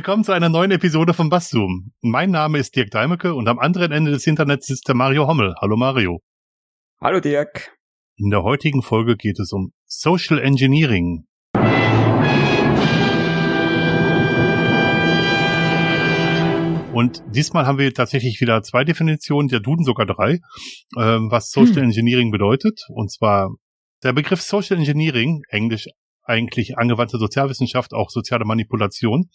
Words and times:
Willkommen 0.00 0.24
zu 0.24 0.32
einer 0.32 0.48
neuen 0.48 0.70
Episode 0.70 1.12
von 1.12 1.28
Basszoom. 1.28 1.92
Mein 2.00 2.30
Name 2.30 2.56
ist 2.56 2.74
Dirk 2.74 2.90
Deimecke 2.90 3.34
und 3.34 3.46
am 3.48 3.58
anderen 3.58 3.92
Ende 3.92 4.10
des 4.10 4.26
Internets 4.26 4.66
sitzt 4.66 4.88
der 4.88 4.94
Mario 4.94 5.26
Hommel. 5.26 5.54
Hallo 5.60 5.76
Mario. 5.76 6.22
Hallo 7.02 7.20
Dirk. 7.20 7.76
In 8.16 8.30
der 8.30 8.42
heutigen 8.42 8.80
Folge 8.80 9.16
geht 9.16 9.38
es 9.38 9.52
um 9.52 9.74
Social 9.84 10.38
Engineering. 10.38 11.26
Und 16.94 17.22
diesmal 17.34 17.66
haben 17.66 17.76
wir 17.76 17.92
tatsächlich 17.92 18.40
wieder 18.40 18.62
zwei 18.62 18.84
Definitionen, 18.84 19.48
der 19.48 19.60
Duden 19.60 19.84
sogar 19.84 20.06
drei, 20.06 20.40
äh, 20.96 21.18
was 21.28 21.50
Social 21.50 21.76
hm. 21.76 21.84
Engineering 21.84 22.30
bedeutet. 22.30 22.86
Und 22.88 23.12
zwar 23.12 23.50
der 24.02 24.14
Begriff 24.14 24.40
Social 24.40 24.78
Engineering, 24.78 25.42
englisch 25.50 25.88
eigentlich 26.22 26.78
angewandte 26.78 27.18
Sozialwissenschaft, 27.18 27.92
auch 27.92 28.10
soziale 28.10 28.44
Manipulation, 28.44 29.30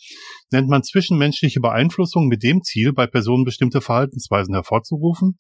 nennt 0.52 0.70
man 0.70 0.84
zwischenmenschliche 0.84 1.60
Beeinflussung 1.60 2.28
mit 2.28 2.44
dem 2.44 2.62
Ziel, 2.64 2.94
bei 2.94 3.08
Personen 3.08 3.44
bestimmte 3.44 3.82
Verhaltensweisen 3.82 4.54
hervorzurufen, 4.54 5.38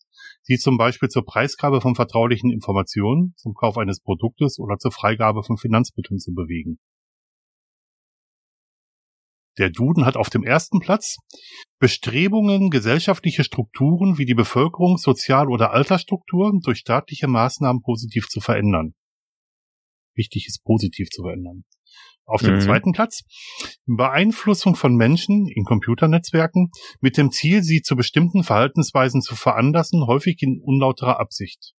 die 0.48 0.58
zum 0.58 0.78
Beispiel 0.78 1.10
zur 1.10 1.26
Preisgabe 1.26 1.82
von 1.82 1.96
vertraulichen 1.96 2.52
Informationen, 2.52 3.34
zum 3.38 3.54
Kauf 3.54 3.78
eines 3.78 4.02
Produktes 4.02 4.60
oder 4.60 4.78
zur 4.78 4.92
Freigabe 4.92 5.44
von 5.44 5.58
Finanzmitteln 5.58 6.20
zu 6.20 6.34
bewegen. 6.34 6.80
Der 9.58 9.70
Duden 9.70 10.06
hat 10.06 10.18
auf 10.18 10.30
dem 10.30 10.44
ersten 10.44 10.80
Platz 10.80 11.16
Bestrebungen, 11.80 12.70
gesellschaftliche 12.70 13.46
Strukturen 13.46 14.18
wie 14.18 14.26
die 14.26 14.34
Bevölkerung, 14.34 14.98
Sozial- 14.98 15.50
oder 15.50 15.72
Altersstrukturen 15.72 16.60
durch 16.60 16.80
staatliche 16.80 17.28
Maßnahmen 17.28 17.82
positiv 17.82 18.28
zu 18.28 18.42
verändern 18.42 18.96
wichtig 20.16 20.48
ist, 20.48 20.64
positiv 20.64 21.10
zu 21.10 21.24
verändern. 21.24 21.64
Auf 22.28 22.42
dem 22.42 22.56
mhm. 22.56 22.62
zweiten 22.62 22.92
Platz 22.92 23.24
Beeinflussung 23.86 24.76
von 24.76 24.96
Menschen 24.96 25.48
in 25.48 25.64
Computernetzwerken 25.64 26.72
mit 27.00 27.18
dem 27.18 27.32
Ziel, 27.32 27.62
sie 27.62 27.84
zu 27.84 27.96
bestimmten 27.96 28.44
Verhaltensweisen 28.44 29.22
zu 29.22 29.36
veranlassen, 29.36 30.08
häufig 30.08 30.42
in 30.42 30.60
unlauterer 30.60 31.20
Absicht. 31.20 31.74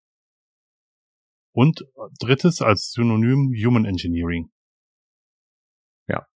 Und 1.52 1.84
drittes 2.20 2.62
als 2.62 2.92
Synonym 2.92 3.52
Human 3.56 3.86
Engineering. 3.86 4.50
Ja. 6.06 6.26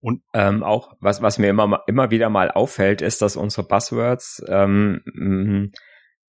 Und 0.00 0.22
ähm, 0.32 0.62
auch 0.62 0.94
was 1.00 1.20
was 1.20 1.38
mir 1.38 1.50
immer 1.50 1.82
immer 1.86 2.10
wieder 2.10 2.30
mal 2.30 2.50
auffällt, 2.50 3.02
ist, 3.02 3.20
dass 3.20 3.36
unsere 3.36 3.66
Buzzwords 3.66 4.42
ähm, 4.48 5.70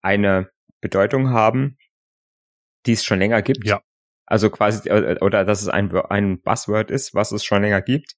eine 0.02 0.50
Bedeutung 0.82 1.30
haben, 1.30 1.78
die 2.86 2.94
es 2.94 3.06
schon 3.06 3.20
länger 3.20 3.42
gibt. 3.42 3.66
Ja. 3.66 3.82
Also 4.26 4.50
quasi, 4.50 4.90
äh, 4.90 5.18
oder 5.22 5.46
dass 5.46 5.62
es 5.62 5.68
ein, 5.68 5.92
ein 6.10 6.42
Buzzword 6.42 6.92
ist, 6.92 7.14
was 7.14 7.32
es 7.32 7.44
schon 7.44 7.62
länger 7.62 7.82
gibt. 7.82 8.14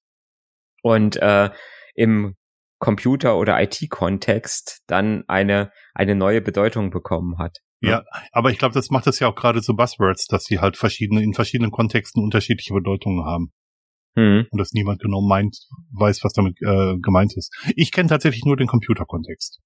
Und 0.82 1.16
äh, 1.16 1.50
im 1.94 2.36
Computer- 2.78 3.36
oder 3.36 3.60
IT-Kontext 3.60 4.82
dann 4.86 5.24
eine, 5.26 5.72
eine 5.94 6.14
neue 6.14 6.40
Bedeutung 6.40 6.90
bekommen 6.90 7.38
hat. 7.38 7.58
Ne? 7.80 7.90
Ja, 7.90 8.04
aber 8.32 8.50
ich 8.50 8.58
glaube, 8.58 8.74
das 8.74 8.90
macht 8.90 9.06
es 9.06 9.18
ja 9.18 9.28
auch 9.28 9.34
gerade 9.34 9.62
zu 9.62 9.74
Buzzwords, 9.74 10.26
dass 10.26 10.44
sie 10.44 10.60
halt 10.60 10.76
verschiedene, 10.76 11.22
in 11.22 11.34
verschiedenen 11.34 11.70
Kontexten 11.70 12.22
unterschiedliche 12.22 12.74
Bedeutungen 12.74 13.24
haben. 13.24 13.52
Mhm. 14.14 14.46
Und 14.50 14.58
dass 14.58 14.72
niemand 14.72 15.00
genau 15.00 15.20
meint, 15.20 15.56
weiß, 15.92 16.24
was 16.24 16.32
damit 16.32 16.60
äh, 16.62 16.96
gemeint 16.98 17.36
ist. 17.36 17.54
Ich 17.76 17.92
kenne 17.92 18.08
tatsächlich 18.08 18.44
nur 18.44 18.56
den 18.56 18.66
Computerkontext. 18.66 19.60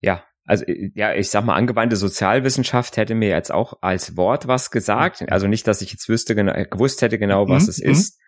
Ja, 0.00 0.24
also 0.44 0.64
äh, 0.64 0.90
ja, 0.94 1.14
ich 1.14 1.30
sag 1.30 1.44
mal, 1.44 1.54
angewandte 1.54 1.96
Sozialwissenschaft 1.96 2.96
hätte 2.96 3.14
mir 3.14 3.28
jetzt 3.28 3.52
auch 3.52 3.78
als 3.80 4.16
Wort 4.16 4.48
was 4.48 4.70
gesagt. 4.70 5.30
Also 5.30 5.46
nicht, 5.46 5.66
dass 5.66 5.82
ich 5.82 5.92
jetzt 5.92 6.08
wüsste, 6.08 6.34
genau, 6.34 6.52
gewusst 6.70 7.02
hätte 7.02 7.18
genau, 7.18 7.48
was 7.48 7.64
mhm. 7.64 7.68
es 7.68 7.78
ist. 7.78 8.20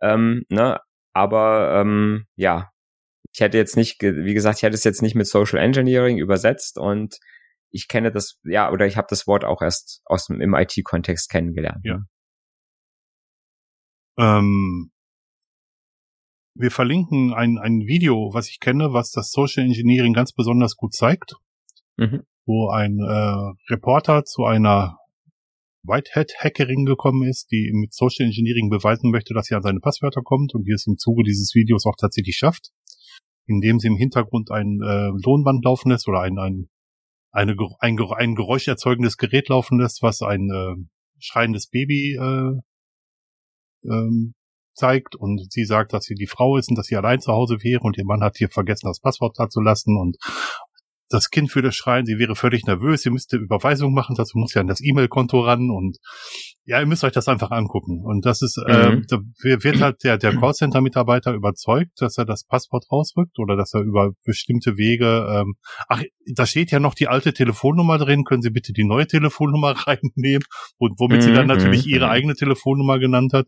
Ähm, 0.00 0.44
ne? 0.48 0.80
Aber 1.12 1.80
ähm, 1.80 2.26
ja, 2.36 2.70
ich 3.32 3.40
hätte 3.40 3.58
jetzt 3.58 3.76
nicht, 3.76 4.02
wie 4.02 4.34
gesagt, 4.34 4.58
ich 4.58 4.62
hätte 4.62 4.74
es 4.74 4.84
jetzt 4.84 5.02
nicht 5.02 5.14
mit 5.14 5.26
Social 5.26 5.58
Engineering 5.58 6.18
übersetzt 6.18 6.78
und 6.78 7.18
ich 7.70 7.88
kenne 7.88 8.12
das, 8.12 8.38
ja, 8.44 8.70
oder 8.70 8.86
ich 8.86 8.98
habe 8.98 9.06
das 9.08 9.26
Wort 9.26 9.44
auch 9.44 9.62
erst 9.62 10.02
aus 10.04 10.26
dem 10.26 10.40
im 10.42 10.54
IT-Kontext 10.54 11.30
kennengelernt. 11.30 11.80
Ja. 11.84 11.94
Ne? 11.94 12.06
Ähm, 14.18 14.90
wir 16.54 16.70
verlinken 16.70 17.32
ein, 17.32 17.56
ein 17.56 17.86
Video, 17.86 18.34
was 18.34 18.50
ich 18.50 18.60
kenne, 18.60 18.92
was 18.92 19.10
das 19.10 19.30
Social 19.30 19.64
Engineering 19.64 20.12
ganz 20.12 20.32
besonders 20.32 20.76
gut 20.76 20.92
zeigt 20.92 21.36
mhm. 21.96 22.22
wo 22.46 22.70
ein 22.70 22.98
äh, 22.98 23.72
Reporter 23.72 24.24
zu 24.24 24.44
einer 24.44 24.98
Whitehead-Hackerin 25.84 26.84
gekommen 26.84 27.28
ist, 27.28 27.50
die 27.50 27.70
mit 27.72 27.92
Social 27.92 28.26
Engineering 28.26 28.70
beweisen 28.70 29.10
möchte, 29.10 29.34
dass 29.34 29.46
sie 29.46 29.54
an 29.54 29.62
seine 29.62 29.80
Passwörter 29.80 30.22
kommt 30.22 30.54
und 30.54 30.64
die 30.64 30.72
es 30.72 30.86
im 30.86 30.96
Zuge 30.96 31.24
dieses 31.24 31.54
Videos 31.54 31.86
auch 31.86 31.96
tatsächlich 31.98 32.36
schafft, 32.36 32.70
indem 33.46 33.78
sie 33.78 33.88
im 33.88 33.96
Hintergrund 33.96 34.50
ein 34.50 34.78
äh, 34.80 35.10
Lohnband 35.24 35.64
laufen 35.64 35.90
lässt 35.90 36.08
oder 36.08 36.20
ein, 36.20 36.38
ein, 36.38 36.68
eine, 37.32 37.56
ein, 37.80 37.98
ein 37.98 38.34
Geräusch 38.34 38.68
erzeugendes 38.68 39.16
Gerät 39.16 39.48
laufen 39.48 39.80
lässt, 39.80 40.02
was 40.02 40.22
ein 40.22 40.50
äh, 40.50 40.76
schreiendes 41.18 41.68
Baby 41.68 42.14
äh, 42.14 42.60
ähm, 43.84 44.34
zeigt 44.74 45.16
und 45.16 45.52
sie 45.52 45.64
sagt, 45.64 45.92
dass 45.92 46.04
sie 46.04 46.14
die 46.14 46.26
Frau 46.26 46.56
ist 46.56 46.70
und 46.70 46.76
dass 46.76 46.86
sie 46.86 46.96
allein 46.96 47.20
zu 47.20 47.32
Hause 47.32 47.58
wäre 47.62 47.82
und 47.82 47.98
ihr 47.98 48.06
Mann 48.06 48.22
hat 48.22 48.36
hier 48.38 48.48
vergessen, 48.48 48.86
das 48.86 49.00
Passwort 49.00 49.38
da 49.38 49.48
zu 49.48 49.60
lassen 49.60 49.98
und 49.98 50.16
das 51.12 51.30
Kind 51.30 51.54
würde 51.54 51.72
schreien, 51.72 52.06
sie 52.06 52.18
wäre 52.18 52.34
völlig 52.34 52.64
nervös, 52.64 53.02
sie 53.02 53.10
müsste 53.10 53.36
Überweisung 53.36 53.92
machen, 53.92 54.14
dazu 54.16 54.38
muss 54.38 54.54
ja 54.54 54.60
an 54.60 54.66
das 54.66 54.80
E-Mail-Konto 54.80 55.40
ran 55.40 55.70
und 55.70 55.98
ja, 56.64 56.78
ihr 56.78 56.86
müsst 56.86 57.02
euch 57.02 57.12
das 57.12 57.26
einfach 57.26 57.50
angucken. 57.50 58.02
Und 58.04 58.24
das 58.24 58.40
ist, 58.40 58.56
äh, 58.56 58.90
mhm. 58.90 58.98
äh, 58.98 59.02
da 59.08 59.18
wird 59.42 59.80
halt 59.80 60.04
der, 60.04 60.16
der 60.16 60.36
Callcenter-Mitarbeiter 60.36 61.32
überzeugt, 61.32 61.90
dass 62.00 62.18
er 62.18 62.24
das 62.24 62.44
Passwort 62.44 62.84
rausrückt 62.90 63.38
oder 63.40 63.56
dass 63.56 63.74
er 63.74 63.80
über 63.80 64.12
bestimmte 64.24 64.76
Wege, 64.76 65.26
ähm, 65.28 65.54
ach, 65.88 66.02
da 66.34 66.46
steht 66.46 66.70
ja 66.70 66.78
noch 66.78 66.94
die 66.94 67.08
alte 67.08 67.32
Telefonnummer 67.32 67.98
drin, 67.98 68.24
können 68.24 68.42
Sie 68.42 68.50
bitte 68.50 68.72
die 68.72 68.84
neue 68.84 69.06
Telefonnummer 69.06 69.70
reinnehmen, 69.86 70.44
und 70.78 70.98
womit 70.98 71.18
mhm. 71.18 71.22
sie 71.22 71.32
dann 71.32 71.48
natürlich 71.48 71.86
mhm. 71.86 71.92
ihre 71.92 72.08
eigene 72.08 72.34
Telefonnummer 72.34 72.98
genannt 72.98 73.32
hat 73.32 73.46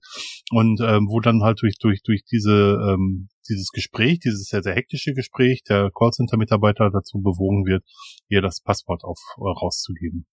und 0.51 0.81
ähm, 0.81 1.07
wo 1.09 1.21
dann 1.21 1.43
halt 1.43 1.63
durch, 1.63 1.79
durch, 1.79 2.03
durch 2.03 2.25
diese, 2.25 2.79
ähm, 2.91 3.29
dieses 3.49 3.71
Gespräch, 3.71 4.19
dieses 4.21 4.49
sehr, 4.49 4.63
sehr 4.63 4.75
hektische 4.75 5.13
Gespräch, 5.13 5.63
der 5.69 5.91
Callcenter-Mitarbeiter 5.97 6.91
dazu 6.91 7.19
bewogen 7.19 7.67
wird, 7.67 7.85
ihr 8.29 8.43
das 8.43 8.61
Passwort 8.61 9.05
auf 9.05 9.19
äh, 9.37 9.43
rauszugeben. 9.43 10.27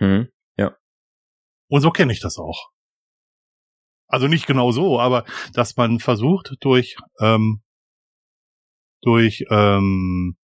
Mhm. 0.00 0.28
Ja. 0.58 0.76
Und 1.68 1.80
so 1.80 1.90
kenne 1.90 2.12
ich 2.12 2.20
das 2.20 2.38
auch. 2.38 2.70
Also 4.06 4.28
nicht 4.28 4.46
genau 4.46 4.70
so, 4.70 5.00
aber 5.00 5.24
dass 5.54 5.76
man 5.76 5.98
versucht 5.98 6.54
durch 6.60 6.96
ähm, 7.20 7.62
durch 9.00 9.44
ähm, 9.50 10.36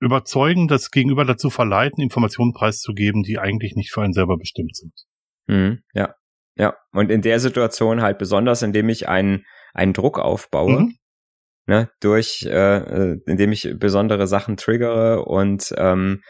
überzeugen, 0.00 0.68
das 0.68 0.90
Gegenüber 0.90 1.24
dazu 1.24 1.50
verleiten, 1.50 2.02
Informationen 2.02 2.52
preiszugeben, 2.52 3.22
die 3.22 3.38
eigentlich 3.38 3.74
nicht 3.74 3.92
für 3.92 4.02
einen 4.02 4.12
selber 4.12 4.36
bestimmt 4.36 4.76
sind. 4.76 4.92
Mhm, 5.46 5.82
ja, 5.94 6.14
ja. 6.56 6.74
Und 6.92 7.10
in 7.10 7.22
der 7.22 7.40
Situation 7.40 8.02
halt 8.02 8.18
besonders, 8.18 8.62
indem 8.62 8.88
ich 8.88 9.08
einen 9.08 9.44
einen 9.72 9.92
Druck 9.92 10.18
aufbaue, 10.18 10.80
mhm. 10.82 10.96
ne, 11.66 11.90
durch, 12.00 12.42
äh, 12.42 12.76
äh, 12.76 13.20
indem 13.26 13.52
ich 13.52 13.74
besondere 13.78 14.26
Sachen 14.26 14.56
triggere 14.56 15.24
und 15.24 15.74
ähm, 15.76 16.22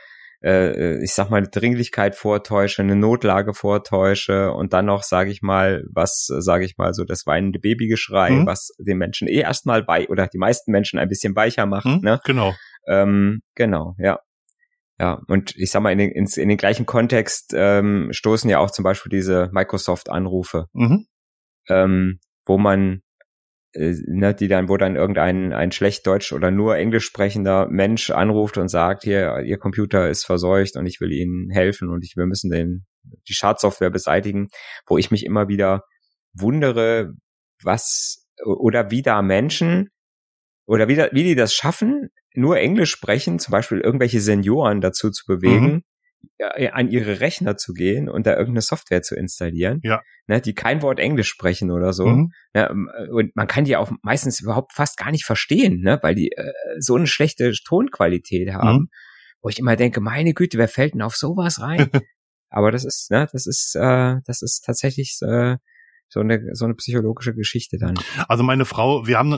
äh, 0.44 1.02
ich 1.02 1.14
sag 1.14 1.30
mal, 1.30 1.38
eine 1.38 1.48
Dringlichkeit 1.48 2.14
vortäusche, 2.14 2.82
eine 2.82 2.96
Notlage 2.96 3.54
vortäusche 3.54 4.52
und 4.52 4.72
dann 4.72 4.86
noch, 4.86 5.02
sage 5.02 5.30
ich 5.30 5.40
mal, 5.40 5.84
was, 5.90 6.26
sage 6.26 6.64
ich 6.64 6.76
mal, 6.76 6.92
so 6.92 7.04
das 7.04 7.26
weinende 7.26 7.58
Babygeschrei, 7.58 8.30
mhm. 8.30 8.46
was 8.46 8.70
den 8.78 8.98
Menschen 8.98 9.26
eh 9.26 9.40
erstmal 9.40 9.82
bei 9.82 10.06
oder 10.08 10.26
die 10.26 10.38
meisten 10.38 10.70
Menschen 10.70 10.98
ein 10.98 11.08
bisschen 11.08 11.34
weicher 11.34 11.66
macht. 11.66 11.86
Mhm, 11.86 12.00
ne? 12.02 12.20
Genau. 12.24 12.54
Ähm, 12.86 13.40
genau, 13.54 13.94
ja. 13.98 14.20
Ja, 15.00 15.20
und 15.26 15.56
ich 15.56 15.72
sag 15.72 15.82
mal, 15.82 15.90
in 15.90 15.98
den, 15.98 16.10
in, 16.12 16.26
in 16.36 16.48
den 16.48 16.58
gleichen 16.58 16.86
Kontext 16.86 17.52
ähm, 17.56 18.10
stoßen 18.12 18.48
ja 18.48 18.60
auch 18.60 18.70
zum 18.70 18.84
Beispiel 18.84 19.10
diese 19.10 19.48
Microsoft-Anrufe, 19.50 20.66
mhm. 20.72 21.06
ähm, 21.68 22.20
wo 22.46 22.58
man 22.58 23.00
ne, 23.74 24.34
die 24.34 24.48
dann, 24.48 24.68
wo 24.68 24.76
dann 24.76 24.96
irgendein 24.96 25.52
ein 25.52 25.72
schlecht 25.72 26.06
Deutsch 26.06 26.32
oder 26.32 26.50
nur 26.50 26.76
Englisch 26.76 27.04
sprechender 27.04 27.68
Mensch 27.68 28.10
anruft 28.10 28.58
und 28.58 28.68
sagt, 28.68 29.04
hier, 29.04 29.40
Ihr 29.40 29.58
Computer 29.58 30.08
ist 30.08 30.24
verseucht 30.24 30.76
und 30.76 30.86
ich 30.86 31.00
will 31.00 31.12
Ihnen 31.12 31.50
helfen 31.50 31.90
und 31.90 32.04
ich, 32.04 32.14
wir 32.16 32.26
müssen 32.26 32.50
den, 32.50 32.86
die 33.28 33.34
Schadsoftware 33.34 33.90
beseitigen, 33.90 34.48
wo 34.86 34.98
ich 34.98 35.10
mich 35.10 35.24
immer 35.24 35.48
wieder 35.48 35.82
wundere, 36.32 37.12
was 37.62 38.26
oder 38.44 38.90
wie 38.90 39.02
da 39.02 39.22
Menschen 39.22 39.90
oder 40.66 40.88
wie, 40.88 40.96
da, 40.96 41.08
wie 41.12 41.24
die 41.24 41.34
das 41.34 41.54
schaffen, 41.54 42.10
nur 42.34 42.58
Englisch 42.58 42.90
sprechen, 42.90 43.38
zum 43.38 43.52
Beispiel 43.52 43.80
irgendwelche 43.80 44.20
Senioren 44.20 44.80
dazu 44.80 45.10
zu 45.10 45.24
bewegen, 45.26 45.66
mhm 45.66 45.82
an 46.72 46.90
ihre 46.90 47.20
Rechner 47.20 47.56
zu 47.56 47.72
gehen 47.72 48.08
und 48.08 48.26
da 48.26 48.32
irgendeine 48.32 48.62
Software 48.62 49.02
zu 49.02 49.14
installieren, 49.14 49.80
ja. 49.82 50.02
ne, 50.26 50.40
die 50.40 50.54
kein 50.54 50.82
Wort 50.82 50.98
Englisch 50.98 51.28
sprechen 51.28 51.70
oder 51.70 51.92
so. 51.92 52.06
Mhm. 52.06 52.32
Ne, 52.54 52.68
und 53.10 53.34
man 53.34 53.46
kann 53.46 53.64
die 53.64 53.76
auch 53.76 53.92
meistens 54.02 54.40
überhaupt 54.40 54.72
fast 54.72 54.96
gar 54.96 55.10
nicht 55.10 55.24
verstehen, 55.24 55.80
ne, 55.80 55.98
weil 56.02 56.14
die 56.14 56.32
äh, 56.32 56.52
so 56.78 56.96
eine 56.96 57.06
schlechte 57.06 57.52
Tonqualität 57.64 58.52
haben, 58.52 58.78
mhm. 58.78 58.88
wo 59.42 59.48
ich 59.48 59.58
immer 59.58 59.76
denke, 59.76 60.00
meine 60.00 60.34
Güte, 60.34 60.58
wer 60.58 60.68
fällt 60.68 60.94
denn 60.94 61.02
auf 61.02 61.16
sowas 61.16 61.60
rein? 61.60 61.90
Aber 62.50 62.70
das 62.70 62.84
ist, 62.84 63.10
ne, 63.10 63.28
das 63.32 63.46
ist, 63.46 63.74
äh, 63.74 64.16
das 64.24 64.42
ist 64.42 64.62
tatsächlich 64.64 65.18
äh, 65.22 65.56
so 66.14 66.20
eine, 66.20 66.54
so 66.54 66.64
eine 66.64 66.74
psychologische 66.74 67.34
Geschichte 67.34 67.76
dann. 67.76 67.94
Also 68.28 68.44
meine 68.44 68.64
Frau, 68.64 69.04
wir 69.04 69.18
haben 69.18 69.30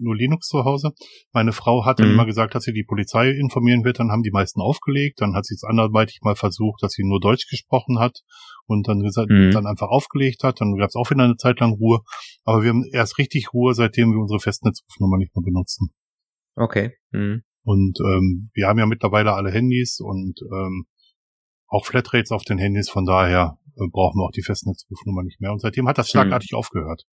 nur 0.00 0.16
Linux 0.16 0.48
zu 0.48 0.64
Hause. 0.64 0.92
Meine 1.32 1.52
Frau 1.52 1.84
hat 1.84 1.98
mhm. 1.98 2.12
immer 2.12 2.24
gesagt, 2.24 2.54
dass 2.54 2.64
sie 2.64 2.72
die 2.72 2.82
Polizei 2.82 3.28
informieren 3.30 3.84
wird. 3.84 4.00
Dann 4.00 4.10
haben 4.10 4.22
die 4.22 4.30
meisten 4.30 4.62
aufgelegt. 4.62 5.20
Dann 5.20 5.34
hat 5.34 5.44
sie 5.44 5.54
es 5.54 5.64
anderweitig 5.64 6.20
mal 6.22 6.34
versucht, 6.34 6.82
dass 6.82 6.92
sie 6.92 7.04
nur 7.04 7.20
Deutsch 7.20 7.46
gesprochen 7.50 7.98
hat 7.98 8.22
und 8.66 8.88
dann 8.88 9.00
gesagt, 9.00 9.28
mhm. 9.28 9.50
dann 9.50 9.66
einfach 9.66 9.88
aufgelegt 9.88 10.44
hat. 10.44 10.62
Dann 10.62 10.76
gab 10.76 10.88
es 10.88 10.96
auch 10.96 11.10
wieder 11.10 11.24
eine 11.24 11.36
Zeit 11.36 11.60
lang 11.60 11.74
Ruhe. 11.74 12.00
Aber 12.44 12.62
wir 12.62 12.70
haben 12.70 12.84
erst 12.90 13.18
richtig 13.18 13.52
Ruhe, 13.52 13.74
seitdem 13.74 14.12
wir 14.12 14.18
unsere 14.18 14.40
Festnetzrufnummer 14.40 15.18
nicht 15.18 15.36
mehr 15.36 15.44
benutzen. 15.44 15.90
Okay. 16.56 16.92
Mhm. 17.10 17.42
Und 17.64 17.98
ähm, 18.00 18.48
wir 18.54 18.66
haben 18.66 18.78
ja 18.78 18.86
mittlerweile 18.86 19.34
alle 19.34 19.50
Handys 19.50 20.00
und 20.00 20.40
ähm, 20.50 20.86
auch 21.66 21.84
Flatrates 21.84 22.30
auf 22.30 22.44
den 22.44 22.56
Handys. 22.56 22.88
Von 22.88 23.04
daher 23.04 23.58
brauchen 23.92 24.18
wir 24.18 24.26
auch 24.26 24.32
die 24.32 24.42
Festnetzrufnummer 24.42 25.22
nicht 25.22 25.40
mehr. 25.40 25.52
Und 25.52 25.60
seitdem 25.60 25.88
hat 25.88 25.98
das 25.98 26.08
schlagartig 26.08 26.50
hm. 26.50 26.58
aufgehört. 26.58 27.04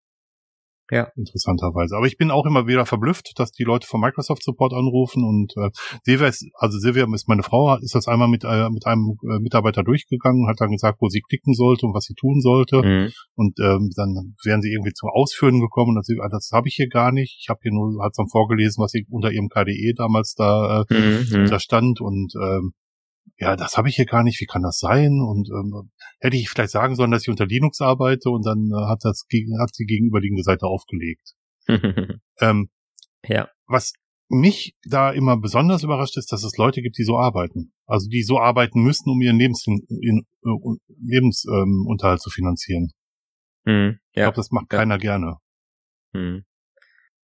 Ja. 0.92 1.08
Interessanterweise. 1.16 1.96
Aber 1.96 2.06
ich 2.06 2.18
bin 2.18 2.30
auch 2.30 2.46
immer 2.46 2.68
wieder 2.68 2.86
verblüfft, 2.86 3.32
dass 3.38 3.52
die 3.52 3.64
Leute 3.64 3.88
vom 3.88 4.02
Microsoft 4.02 4.44
Support 4.44 4.74
anrufen 4.74 5.24
und 5.24 5.54
äh, 5.58 5.72
Silvia 6.04 6.28
ist, 6.28 6.48
also 6.54 6.78
Silvia 6.78 7.08
ist 7.12 7.28
meine 7.28 7.42
Frau, 7.42 7.76
ist 7.78 7.96
das 7.96 8.08
einmal 8.08 8.28
mit, 8.28 8.44
äh, 8.44 8.70
mit 8.70 8.86
einem 8.86 9.18
äh, 9.24 9.40
Mitarbeiter 9.40 9.84
durchgegangen, 9.84 10.48
hat 10.48 10.62
dann 10.62 10.72
gesagt, 10.72 11.02
wo 11.02 11.10
sie 11.10 11.22
klicken 11.22 11.56
sollte 11.56 11.88
und 11.88 11.96
was 11.96 12.06
sie 12.06 12.14
tun 12.14 12.40
sollte. 12.40 12.84
Mhm. 12.84 13.12
Und 13.34 13.60
ähm, 13.60 13.90
dann 13.96 14.36
wären 14.44 14.62
sie 14.62 14.72
irgendwie 14.72 14.94
zum 14.94 15.10
Ausführen 15.10 15.60
gekommen 15.60 15.98
und 15.98 16.08
das, 16.08 16.08
das 16.32 16.52
habe 16.54 16.68
ich 16.68 16.76
hier 16.76 16.88
gar 16.88 17.12
nicht. 17.12 17.38
Ich 17.42 17.50
habe 17.50 17.60
hier 17.64 17.72
nur, 17.72 18.04
hat 18.04 18.14
dann 18.18 18.30
vorgelesen, 18.30 18.84
was 18.84 18.92
sie 18.92 19.08
unter 19.10 19.32
ihrem 19.32 19.50
KDE 19.50 19.94
damals 19.96 20.36
da, 20.36 20.86
äh, 20.90 20.94
mhm. 20.94 21.50
da 21.50 21.60
stand 21.60 22.00
und 22.00 22.34
ähm, 22.40 22.74
ja, 23.38 23.56
das 23.56 23.77
habe 23.77 23.89
ich 23.89 23.95
hier 23.95 24.06
gar 24.06 24.24
nicht, 24.24 24.39
wie 24.39 24.45
kann 24.45 24.63
das 24.63 24.80
sein? 24.80 25.19
Und 25.22 25.50
ähm, 25.50 25.92
hätte 26.19 26.38
ich 26.38 26.50
vielleicht 26.50 26.72
sagen 26.72 26.95
sollen, 26.95 27.12
dass 27.12 27.24
ich 27.24 27.30
unter 27.30 27.45
Linux 27.45 27.81
arbeite 27.81 28.30
und 28.30 28.45
dann 28.45 28.69
äh, 28.72 28.88
hat 28.88 29.00
das 29.04 29.25
hat 29.60 29.72
die 29.77 29.86
gegenüberliegende 29.86 30.44
Seite 30.44 30.68
aufgelegt. 30.68 31.33
ähm, 32.39 32.69
ja. 33.25 33.50
Was 33.68 33.94
mich 34.30 34.75
da 34.83 35.12
immer 35.12 35.38
besonders 35.38 35.83
überrascht 35.83 36.18
ist, 36.18 36.31
dass 36.31 36.44
es 36.44 36.57
Leute 36.57 36.81
gibt, 36.81 36.98
die 36.98 37.04
so 37.04 37.18
arbeiten. 37.18 37.74
Also 37.86 38.10
die 38.10 38.24
so 38.24 38.39
arbeiten 38.39 38.81
müssen, 38.81 39.10
um 39.10 39.22
ihren 39.22 39.38
Lebens 39.38 39.66
in, 39.68 39.86
in, 40.01 40.25
Lebensunterhalt 40.88 42.19
ähm, 42.19 42.22
zu 42.22 42.30
finanzieren. 42.30 42.92
Mhm, 43.66 43.74
ja. 43.74 43.98
Ich 44.10 44.13
glaube, 44.13 44.36
das 44.36 44.51
macht 44.51 44.72
ja. 44.72 44.80
keiner 44.80 44.98
gerne. 44.98 45.38
Mhm 46.13 46.45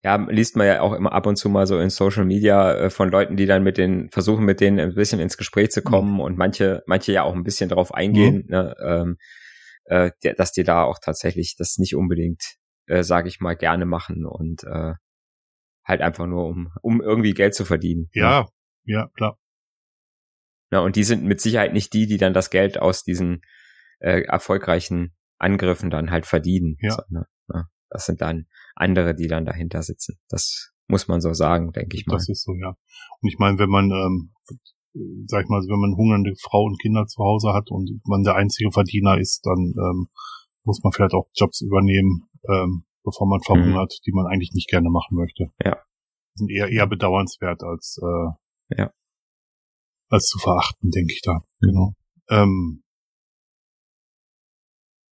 ja, 0.03 0.15
liest 0.15 0.55
man 0.55 0.65
ja 0.65 0.81
auch 0.81 0.93
immer 0.93 1.11
ab 1.11 1.27
und 1.27 1.35
zu 1.35 1.47
mal 1.49 1.67
so 1.67 1.79
in 1.79 1.91
Social 1.91 2.25
Media 2.25 2.73
äh, 2.73 2.89
von 2.89 3.09
Leuten, 3.09 3.37
die 3.37 3.45
dann 3.45 3.63
mit 3.63 3.77
den 3.77 4.09
versuchen, 4.09 4.45
mit 4.45 4.59
denen 4.59 4.79
ein 4.79 4.95
bisschen 4.95 5.19
ins 5.19 5.37
Gespräch 5.37 5.69
zu 5.71 5.83
kommen 5.83 6.13
mhm. 6.13 6.19
und 6.21 6.37
manche, 6.37 6.83
manche 6.87 7.11
ja 7.11 7.23
auch 7.23 7.35
ein 7.35 7.43
bisschen 7.43 7.69
darauf 7.69 7.93
eingehen, 7.93 8.43
mhm. 8.47 8.49
ne, 8.49 8.75
ähm, 8.83 9.17
äh, 9.85 10.11
dass 10.35 10.51
die 10.51 10.63
da 10.63 10.83
auch 10.83 10.97
tatsächlich 10.99 11.55
das 11.55 11.77
nicht 11.77 11.95
unbedingt, 11.95 12.41
äh, 12.87 13.03
sage 13.03 13.27
ich 13.27 13.39
mal, 13.41 13.55
gerne 13.55 13.85
machen 13.85 14.25
und 14.25 14.63
äh, 14.63 14.93
halt 15.83 16.01
einfach 16.01 16.25
nur 16.25 16.45
um, 16.45 16.71
um 16.81 17.01
irgendwie 17.01 17.33
Geld 17.33 17.53
zu 17.53 17.65
verdienen. 17.65 18.09
Ne? 18.13 18.21
Ja, 18.21 18.41
ne? 18.41 18.47
ja, 18.85 19.07
klar. 19.15 19.37
Na, 20.71 20.79
und 20.79 20.95
die 20.95 21.03
sind 21.03 21.23
mit 21.23 21.41
Sicherheit 21.41 21.73
nicht 21.73 21.93
die, 21.93 22.07
die 22.07 22.17
dann 22.17 22.33
das 22.33 22.49
Geld 22.49 22.79
aus 22.79 23.03
diesen 23.03 23.41
äh, 23.99 24.21
erfolgreichen 24.21 25.13
Angriffen 25.37 25.89
dann 25.89 26.09
halt 26.09 26.25
verdienen. 26.25 26.77
Ja. 26.79 26.91
So, 26.91 27.01
ne? 27.09 27.25
Das 27.91 28.05
sind 28.05 28.21
dann 28.21 28.47
andere, 28.75 29.13
die 29.13 29.27
dann 29.27 29.45
dahinter 29.45 29.83
sitzen. 29.83 30.17
Das 30.29 30.71
muss 30.87 31.07
man 31.07 31.21
so 31.21 31.33
sagen, 31.33 31.71
denke 31.73 31.95
ich 31.97 32.05
mal. 32.07 32.15
Das 32.15 32.29
ist 32.29 32.43
so, 32.43 32.53
ja. 32.55 32.69
Und 33.19 33.29
ich 33.29 33.37
meine, 33.37 33.59
wenn 33.59 33.69
man, 33.69 33.91
ähm, 33.91 34.33
sag 35.27 35.43
ich 35.43 35.49
mal, 35.49 35.61
wenn 35.61 35.79
man 35.79 35.95
hungernde 35.95 36.33
Frau 36.41 36.63
und 36.63 36.81
Kinder 36.81 37.05
zu 37.05 37.21
Hause 37.23 37.53
hat 37.53 37.69
und 37.69 38.01
man 38.05 38.23
der 38.23 38.35
einzige 38.35 38.71
Verdiener 38.71 39.17
ist, 39.19 39.45
dann 39.45 39.73
ähm, 39.77 40.07
muss 40.63 40.81
man 40.83 40.93
vielleicht 40.93 41.13
auch 41.13 41.29
Jobs 41.35 41.61
übernehmen, 41.61 42.29
ähm, 42.49 42.85
bevor 43.03 43.27
man 43.27 43.41
verhungert, 43.41 43.91
mhm. 43.91 44.03
die 44.05 44.11
man 44.13 44.27
eigentlich 44.27 44.53
nicht 44.53 44.69
gerne 44.69 44.89
machen 44.89 45.17
möchte. 45.17 45.51
Ja. 45.63 45.77
sind 46.35 46.49
eher 46.49 46.69
eher 46.69 46.87
bedauernswert 46.87 47.63
als 47.63 47.99
äh, 48.01 48.77
ja. 48.77 48.91
als 50.09 50.27
zu 50.27 50.39
verachten, 50.39 50.91
denke 50.91 51.13
ich 51.13 51.21
da. 51.21 51.41
Genau. 51.59 51.93
Ähm, 52.29 52.83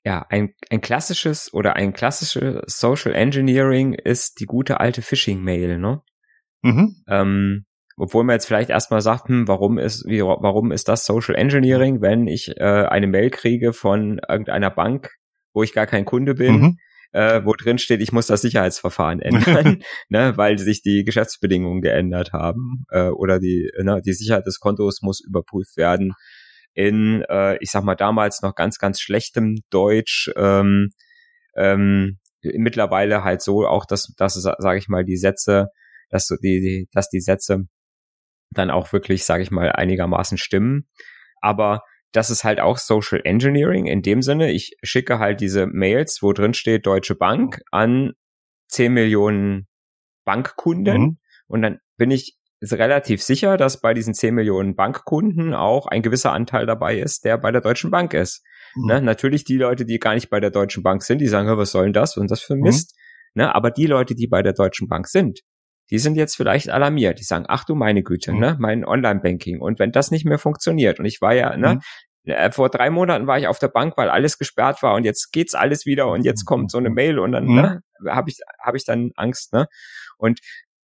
ja, 0.06 0.24
ein, 0.30 0.54
ein 0.69 0.81
klassisches 0.81 1.52
oder 1.52 1.75
ein 1.75 1.92
klassisches 1.92 2.62
Social 2.68 3.16
Engineering 3.16 3.94
ist 3.94 4.40
die 4.40 4.46
gute 4.46 4.80
alte 4.80 5.02
Phishing-Mail, 5.02 5.80
ne? 5.80 6.02
Mhm. 6.62 6.96
Ähm, 7.07 7.66
obwohl 7.98 8.24
man 8.24 8.36
jetzt 8.36 8.46
vielleicht 8.46 8.69
erstmal 8.69 9.02
sagt, 9.02 9.30
hm, 9.30 9.48
warum 9.48 9.80
ist, 9.80 10.06
wie, 10.07 10.22
warum 10.22 10.72
ist 10.72 10.88
das 10.90 11.06
Social 11.06 11.34
Engineering, 11.36 12.02
wenn 12.02 12.28
ich 12.28 12.56
äh, 12.57 12.63
eine 12.63 13.07
Mail 13.07 13.31
kriege 13.31 13.74
von 13.74 14.19
irgendeiner 14.30 14.69
Bank, 14.69 15.10
wo 15.54 15.63
ich 15.63 15.74
gar 15.74 15.88
kein 15.88 16.06
Kunde 16.06 16.36
bin, 16.36 16.56
mhm. 16.60 16.78
äh, 17.12 17.44
wo 17.44 17.54
drin 17.54 17.80
steht, 17.80 18.02
ich 18.02 18.12
muss 18.12 18.28
das 18.28 18.42
Sicherheitsverfahren 18.42 19.22
ändern, 19.22 19.81
ne, 20.10 20.34
weil 20.36 20.60
sich 20.60 20.84
die 20.84 21.04
Geschäftsbedingungen 21.04 21.81
geändert 21.81 22.31
haben 22.31 22.86
äh, 22.92 23.07
oder 23.07 23.40
die, 23.40 23.72
ne, 23.81 24.02
die 24.06 24.13
Sicherheit 24.13 24.46
des 24.46 24.60
Kontos 24.60 25.02
muss 25.02 25.19
überprüft 25.25 25.78
werden 25.78 26.13
in, 26.75 27.24
äh, 27.30 27.57
ich 27.62 27.72
sag 27.72 27.83
mal, 27.83 27.95
damals 27.95 28.42
noch 28.42 28.54
ganz, 28.54 28.77
ganz 28.77 29.00
schlechtem 29.00 29.56
Deutsch, 29.69 30.30
ähm, 30.36 30.92
ähm, 31.56 32.19
mittlerweile 32.42 33.24
halt 33.24 33.42
so 33.42 33.66
auch, 33.66 33.86
dass, 33.86 34.13
dass 34.18 34.33
sage 34.36 34.77
ich 34.77 34.88
mal, 34.88 35.04
die 35.04 35.18
Sätze, 35.18 35.69
dass 36.10 36.27
die, 36.27 36.60
die, 36.60 36.89
dass 36.92 37.10
die 37.10 37.22
Sätze 37.22 37.63
dann 38.51 38.69
auch 38.69 38.94
wirklich, 38.94 39.25
sage 39.25 39.42
ich 39.42 39.51
mal, 39.51 39.72
einigermaßen 39.72 40.38
stimmen. 40.38 40.88
Aber 41.42 41.81
das 42.12 42.30
ist 42.30 42.44
halt 42.44 42.60
auch 42.60 42.78
Social 42.78 43.21
Engineering 43.24 43.88
in 43.88 44.01
dem 44.01 44.21
Sinne, 44.21 44.51
ich 44.51 44.78
schicke 44.83 45.19
halt 45.19 45.42
diese 45.42 45.66
Mails, 45.66 46.19
wo 46.21 46.33
drin 46.33 46.54
steht 46.54 46.86
Deutsche 46.86 47.16
Bank 47.16 47.62
an 47.71 48.13
10 48.68 48.94
Millionen 48.94 49.68
Bankkunden 50.24 51.01
mhm. 51.01 51.18
und 51.48 51.62
dann 51.62 51.80
bin 51.98 52.12
ich 52.12 52.38
ist 52.71 52.79
relativ 52.79 53.21
sicher, 53.21 53.57
dass 53.57 53.81
bei 53.81 53.94
diesen 53.94 54.13
10 54.13 54.33
Millionen 54.33 54.75
Bankkunden 54.75 55.53
auch 55.53 55.88
ein 55.88 56.01
gewisser 56.01 56.33
Anteil 56.33 56.65
dabei 56.65 56.97
ist, 56.97 57.25
der 57.25 57.38
bei 57.38 57.51
der 57.51 57.62
Deutschen 57.62 57.91
Bank 57.91 58.13
ist. 58.13 58.44
Mhm. 58.75 58.88
Ne? 58.88 59.01
Natürlich 59.01 59.44
die 59.44 59.57
Leute, 59.57 59.85
die 59.85 60.00
gar 60.00 60.15
nicht 60.15 60.29
bei 60.29 60.39
der 60.39 60.51
Deutschen 60.51 60.83
Bank 60.83 61.03
sind, 61.03 61.19
die 61.19 61.27
sagen, 61.27 61.47
was 61.57 61.71
soll 61.71 61.85
denn 61.85 61.94
das 61.94 62.17
und 62.17 62.29
das 62.31 62.41
für 62.41 62.56
mhm. 62.56 62.62
Mist. 62.62 62.95
Mhm. 63.33 63.42
Ne? 63.44 63.56
Aber 63.56 63.71
die 63.71 63.85
Leute, 63.85 64.16
die 64.16 64.28
bei 64.28 64.42
der 64.42 64.54
Deutschen 64.54 64.87
Bank 64.87 65.07
sind, 65.07 65.42
die 65.92 65.99
sind 65.99 66.16
jetzt 66.16 66.35
vielleicht 66.35 66.69
alarmiert. 66.69 67.19
Die 67.19 67.23
sagen, 67.23 67.45
ach 67.47 67.63
du 67.63 67.75
meine 67.75 68.04
Güte, 68.04 68.33
mhm. 68.33 68.40
ne, 68.40 68.57
mein 68.59 68.85
Online-Banking. 68.85 69.61
Und 69.61 69.80
wenn 69.80 69.92
das 69.92 70.11
nicht 70.11 70.25
mehr 70.25 70.40
funktioniert, 70.40 70.99
und 70.99 71.06
ich 71.06 71.21
war 71.21 71.33
ja, 71.33 71.56
ne, 71.56 71.80
mhm. 72.23 72.31
äh, 72.31 72.51
vor 72.51 72.69
drei 72.69 72.90
Monaten 72.90 73.28
war 73.28 73.37
ich 73.37 73.47
auf 73.47 73.59
der 73.59 73.68
Bank, 73.68 73.95
weil 73.97 74.09
alles 74.09 74.37
gesperrt 74.37 74.81
war 74.81 74.95
und 74.95 75.04
jetzt 75.04 75.31
geht's 75.31 75.54
alles 75.54 75.85
wieder 75.85 76.07
und 76.07 76.25
jetzt 76.25 76.45
kommt 76.45 76.71
so 76.71 76.80
eine 76.80 76.90
mhm. 76.90 76.95
Mail 76.95 77.19
und 77.19 77.33
dann 77.33 77.45
ne, 77.45 77.81
habe 78.07 78.30
ich 78.30 78.40
habe 78.59 78.78
ich 78.78 78.85
dann 78.85 79.11
Angst, 79.16 79.54
ne? 79.54 79.68
Und 80.18 80.40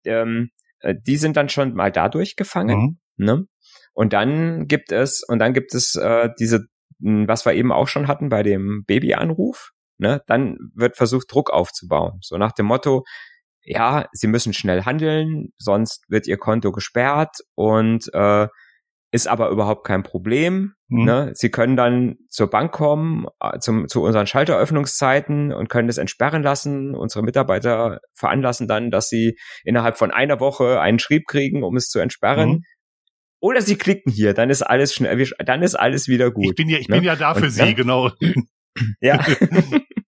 ähm, 0.05 0.51
äh, 0.53 0.60
die 0.83 1.17
sind 1.17 1.37
dann 1.37 1.49
schon 1.49 1.73
mal 1.73 1.91
dadurch 1.91 2.35
gefangen. 2.35 2.99
Mhm. 3.17 3.25
Ne? 3.25 3.45
Und 3.93 4.13
dann 4.13 4.67
gibt 4.67 4.91
es, 4.91 5.23
und 5.27 5.39
dann 5.39 5.53
gibt 5.53 5.73
es 5.73 5.95
äh, 5.95 6.29
diese, 6.39 6.67
hm, 7.01 7.27
was 7.27 7.45
wir 7.45 7.53
eben 7.53 7.71
auch 7.71 7.87
schon 7.87 8.07
hatten 8.07 8.29
bei 8.29 8.43
dem 8.43 8.83
Babyanruf, 8.85 9.71
ne? 9.97 10.21
dann 10.27 10.57
wird 10.75 10.97
versucht, 10.97 11.31
Druck 11.31 11.51
aufzubauen. 11.51 12.19
So 12.21 12.37
nach 12.37 12.53
dem 12.53 12.67
Motto, 12.67 13.03
ja, 13.63 14.07
sie 14.11 14.27
müssen 14.27 14.53
schnell 14.53 14.83
handeln, 14.83 15.49
sonst 15.57 16.05
wird 16.09 16.27
ihr 16.27 16.37
Konto 16.37 16.71
gesperrt 16.71 17.37
und 17.55 18.11
äh, 18.13 18.47
ist 19.11 19.27
aber 19.27 19.49
überhaupt 19.49 19.85
kein 19.85 20.03
Problem. 20.03 20.73
Mhm. 20.87 21.05
Ne? 21.05 21.31
Sie 21.33 21.51
können 21.51 21.75
dann 21.75 22.17
zur 22.29 22.49
Bank 22.49 22.71
kommen, 22.71 23.27
äh, 23.41 23.59
zum, 23.59 23.87
zu 23.87 24.03
unseren 24.03 24.25
Schalteröffnungszeiten 24.25 25.51
und 25.53 25.69
können 25.69 25.89
es 25.89 25.97
entsperren 25.97 26.43
lassen. 26.43 26.95
Unsere 26.95 27.23
Mitarbeiter 27.23 27.99
veranlassen 28.13 28.67
dann, 28.67 28.89
dass 28.89 29.09
sie 29.09 29.37
innerhalb 29.63 29.97
von 29.97 30.11
einer 30.11 30.39
Woche 30.39 30.79
einen 30.79 30.99
Schrieb 30.99 31.27
kriegen, 31.27 31.63
um 31.63 31.75
es 31.75 31.89
zu 31.89 31.99
entsperren. 31.99 32.49
Mhm. 32.49 32.63
Oder 33.41 33.61
sie 33.61 33.75
klicken 33.75 34.11
hier, 34.11 34.33
dann 34.33 34.49
ist 34.49 34.61
alles 34.61 34.93
schnell, 34.93 35.27
dann 35.45 35.63
ist 35.63 35.75
alles 35.75 36.07
wieder 36.07 36.31
gut. 36.31 36.45
Ich 36.51 36.55
bin 36.55 36.69
ja, 36.69 36.77
ich 36.77 36.87
ne? 36.87 36.97
bin 36.97 37.03
ja 37.03 37.15
da 37.15 37.33
für 37.33 37.45
und, 37.45 37.51
Sie, 37.51 37.63
ne? 37.63 37.73
genau. 37.73 38.11
Ja. 39.01 39.25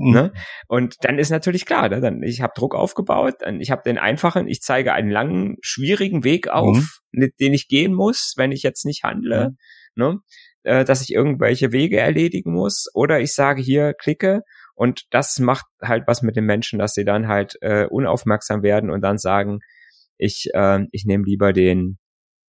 Mhm. 0.00 0.12
Ne? 0.18 0.32
Und 0.66 0.96
dann 1.02 1.18
ist 1.18 1.30
natürlich 1.30 1.64
klar, 1.66 1.88
ne? 1.88 2.00
dann, 2.00 2.22
ich 2.22 2.40
habe 2.40 2.52
Druck 2.56 2.74
aufgebaut, 2.74 3.36
ich 3.60 3.70
habe 3.70 3.82
den 3.84 3.98
einfachen, 3.98 4.48
ich 4.48 4.60
zeige 4.62 4.92
einen 4.92 5.10
langen, 5.10 5.56
schwierigen 5.60 6.24
Weg 6.24 6.48
auf, 6.48 7.00
mhm. 7.12 7.30
den 7.40 7.54
ich 7.54 7.68
gehen 7.68 7.94
muss, 7.94 8.34
wenn 8.36 8.50
ich 8.50 8.62
jetzt 8.62 8.84
nicht 8.84 9.04
handle, 9.04 9.50
mhm. 9.94 10.02
ne? 10.02 10.18
äh, 10.64 10.84
dass 10.84 11.02
ich 11.02 11.12
irgendwelche 11.12 11.72
Wege 11.72 11.98
erledigen 11.98 12.52
muss. 12.52 12.86
Oder 12.94 13.20
ich 13.20 13.34
sage 13.34 13.62
hier, 13.62 13.94
klicke 13.94 14.42
und 14.74 15.06
das 15.10 15.38
macht 15.40 15.66
halt 15.82 16.04
was 16.06 16.22
mit 16.22 16.36
den 16.36 16.44
Menschen, 16.44 16.78
dass 16.78 16.94
sie 16.94 17.04
dann 17.04 17.26
halt 17.26 17.56
äh, 17.62 17.86
unaufmerksam 17.86 18.62
werden 18.62 18.90
und 18.90 19.00
dann 19.00 19.18
sagen, 19.18 19.58
ich, 20.18 20.50
äh, 20.54 20.84
ich 20.92 21.04
nehme 21.04 21.24
lieber 21.24 21.52
den, 21.52 21.98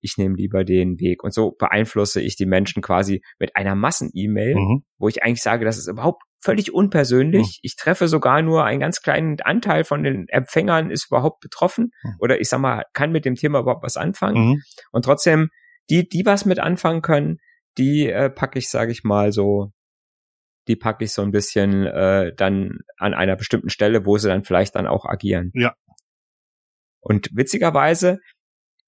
ich 0.01 0.15
nehme 0.17 0.35
lieber 0.35 0.63
den 0.63 0.99
Weg. 0.99 1.23
Und 1.23 1.33
so 1.33 1.51
beeinflusse 1.57 2.21
ich 2.21 2.35
die 2.35 2.45
Menschen 2.45 2.81
quasi 2.81 3.23
mit 3.39 3.55
einer 3.55 3.75
Massen-E-Mail, 3.75 4.55
mhm. 4.55 4.83
wo 4.97 5.07
ich 5.07 5.23
eigentlich 5.23 5.41
sage, 5.41 5.65
das 5.65 5.77
ist 5.77 5.87
überhaupt 5.87 6.21
völlig 6.39 6.73
unpersönlich. 6.73 7.47
Mhm. 7.47 7.59
Ich 7.61 7.75
treffe 7.75 8.07
sogar 8.07 8.41
nur 8.41 8.65
einen 8.65 8.79
ganz 8.79 9.01
kleinen 9.01 9.39
Anteil 9.41 9.83
von 9.83 10.03
den 10.03 10.27
Empfängern 10.29 10.89
ist 10.91 11.07
überhaupt 11.07 11.41
betroffen 11.41 11.91
mhm. 12.03 12.15
oder 12.19 12.39
ich 12.39 12.49
sag 12.49 12.59
mal, 12.59 12.83
kann 12.93 13.11
mit 13.11 13.25
dem 13.25 13.35
Thema 13.35 13.59
überhaupt 13.59 13.83
was 13.83 13.97
anfangen. 13.97 14.49
Mhm. 14.49 14.61
Und 14.91 15.05
trotzdem, 15.05 15.49
die, 15.89 16.07
die 16.07 16.25
was 16.25 16.45
mit 16.45 16.59
anfangen 16.59 17.01
können, 17.01 17.37
die 17.77 18.09
äh, 18.09 18.29
packe 18.29 18.59
ich, 18.59 18.69
sage 18.69 18.91
ich 18.91 19.03
mal, 19.03 19.31
so 19.31 19.71
die 20.67 20.75
packe 20.75 21.03
ich 21.03 21.13
so 21.13 21.23
ein 21.23 21.31
bisschen 21.31 21.87
äh, 21.87 22.31
dann 22.35 22.79
an 22.97 23.15
einer 23.15 23.35
bestimmten 23.35 23.69
Stelle, 23.69 24.05
wo 24.05 24.17
sie 24.17 24.27
dann 24.27 24.43
vielleicht 24.43 24.75
dann 24.75 24.85
auch 24.85 25.05
agieren. 25.05 25.51
Ja. 25.55 25.73
Und 27.01 27.29
witzigerweise, 27.33 28.19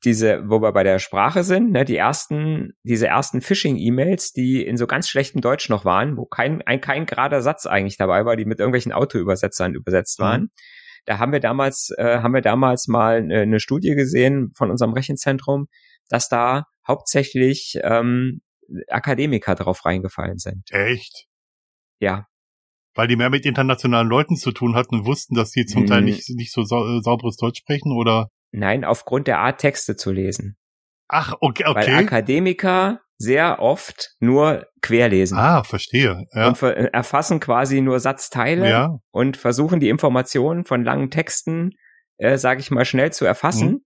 diese, 0.03 0.50
wo 0.50 0.62
wir 0.62 0.72
bei 0.72 0.84
der 0.84 1.00
Sprache 1.00 1.43
sind, 1.43 1.72
ne, 1.72 1.86
die 1.86 1.98
ersten, 1.98 2.74
diese 2.84 3.08
ersten 3.08 3.41
Phishing-E-Mails, 3.41 4.34
die 4.34 4.65
in 4.65 4.77
so 4.77 4.88
ganz 4.88 5.08
schlechtem 5.08 5.41
Deutsch 5.41 5.70
noch 5.70 5.86
waren, 5.86 6.17
wo 6.17 6.25
kein, 6.25 6.62
ein, 6.63 6.81
kein 6.81 7.05
gerader 7.05 7.41
Satz 7.41 7.65
eigentlich 7.67 7.98
dabei 7.98 8.25
war, 8.25 8.36
die 8.36 8.46
mit 8.46 8.60
irgendwelchen 8.60 8.93
Autoübersetzern 8.93 9.75
übersetzt 9.75 10.20
mhm. 10.20 10.24
waren. 10.24 10.51
Da 11.05 11.20
haben 11.20 11.31
wir 11.31 11.39
damals, 11.39 11.93
äh, 11.98 12.20
haben 12.20 12.34
wir 12.34 12.41
damals 12.41 12.88
mal 12.88 13.17
eine, 13.17 13.41
eine 13.41 13.60
Studie 13.60 13.96
gesehen 13.96 14.51
von 14.55 14.72
unserem 14.72 14.93
Rechenzentrum, 14.93 15.67
dass 16.10 16.27
da 16.29 16.65
hauptsächlich 16.88 17.79
ähm, 17.84 18.41
Akademiker 18.88 19.55
drauf 19.55 19.86
reingefallen 19.86 20.38
sind. 20.38 20.63
Echt? 20.72 21.27
Ja. 22.00 22.27
Weil 22.96 23.08
die 23.08 23.15
mehr 23.15 23.29
mit 23.29 23.46
internationalen 23.46 24.08
Leuten 24.08 24.36
zu 24.36 24.51
tun 24.51 24.75
hatten 24.75 24.96
und 24.96 25.05
wussten, 25.05 25.36
dass 25.36 25.51
die 25.51 25.65
zum 25.65 25.81
hm. 25.81 25.88
Teil 25.88 26.01
nicht, 26.01 26.29
nicht 26.29 26.51
so 26.51 26.63
sau 26.63 27.00
sauberes 27.01 27.38
Deutsch 27.38 27.60
sprechen, 27.60 27.91
oder? 27.91 28.29
Nein, 28.51 28.84
aufgrund 28.84 29.27
der 29.27 29.39
Art, 29.39 29.60
Texte 29.60 29.96
zu 29.96 30.12
lesen. 30.12 30.58
Ach, 31.08 31.36
okay, 31.39 31.65
okay. 31.65 31.88
Weil 31.88 32.05
Akademiker 32.05 33.01
sehr 33.17 33.60
oft 33.60 34.15
nur 34.20 34.65
querlesen. 34.81 35.38
Ah, 35.38 35.63
verstehe. 35.63 36.25
Ja. 36.34 36.48
Und 36.48 36.62
erfassen 36.62 37.39
quasi 37.39 37.81
nur 37.81 38.00
Satzteile 38.00 38.70
ja. 38.70 38.98
und 39.12 39.38
versuchen 39.38 39.79
die 39.79 39.89
Informationen 39.89 40.65
von 40.65 40.84
langen 40.84 41.12
Texten, 41.12 41.72
äh, 42.17 42.38
sage 42.38 42.62
ich 42.62 42.72
mal, 42.72 42.86
schnell 42.86 43.12
zu 43.12 43.25
erfassen. 43.25 43.70
Mhm. 43.70 43.81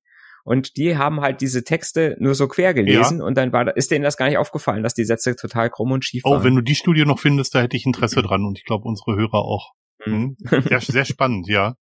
Und 0.45 0.77
die 0.77 0.95
haben 0.95 1.22
halt 1.22 1.41
diese 1.41 1.63
Texte 1.63 2.15
nur 2.19 2.36
so 2.36 2.48
quer 2.48 2.75
gelesen 2.75 3.17
ja. 3.17 3.25
und 3.25 3.36
dann 3.36 3.51
war, 3.51 3.75
ist 3.75 3.89
denen 3.89 4.03
das 4.03 4.15
gar 4.15 4.27
nicht 4.27 4.38
aufgefallen, 4.38 4.84
dass 4.84 4.93
die 4.93 5.03
Sätze 5.03 5.36
total 5.36 5.72
krumm 5.72 5.91
und 5.91 6.05
schief 6.05 6.22
oh, 6.24 6.31
waren. 6.31 6.41
Oh, 6.41 6.43
wenn 6.43 6.55
du 6.55 6.62
die 6.62 6.75
Studie 6.75 7.03
noch 7.03 7.19
findest, 7.19 7.55
da 7.55 7.62
hätte 7.62 7.75
ich 7.75 7.86
Interesse 7.86 8.22
dran 8.24 8.45
und 8.45 8.60
ich 8.60 8.63
glaube 8.63 8.88
unsere 8.88 9.15
Hörer 9.15 9.39
auch. 9.39 9.72
Mhm. 10.05 10.38
mhm. 10.39 10.62
Sehr, 10.62 10.81
sehr 10.81 11.05
spannend, 11.05 11.48
ja. 11.50 11.74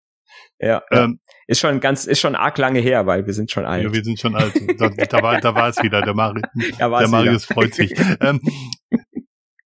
Ja, 0.59 0.81
ähm, 0.91 1.19
ist 1.47 1.59
schon 1.59 1.79
ganz, 1.79 2.05
ist 2.05 2.19
schon 2.19 2.35
arg 2.35 2.57
lange 2.57 2.79
her, 2.79 3.05
weil 3.05 3.25
wir 3.25 3.33
sind 3.33 3.51
schon 3.51 3.65
alt. 3.65 3.83
Ja, 3.83 3.93
wir 3.93 4.03
sind 4.03 4.19
schon 4.19 4.35
alt. 4.35 4.53
Da, 4.79 4.89
da 4.89 5.21
war, 5.21 5.39
da 5.41 5.53
war 5.55 5.69
es 5.69 5.81
wieder. 5.83 6.01
Der, 6.01 6.13
Mari 6.13 6.41
der 6.79 6.89
Marius 6.89 7.49
wieder. 7.49 7.53
freut 7.53 7.73
sich. 7.73 7.93
ähm, 8.21 8.39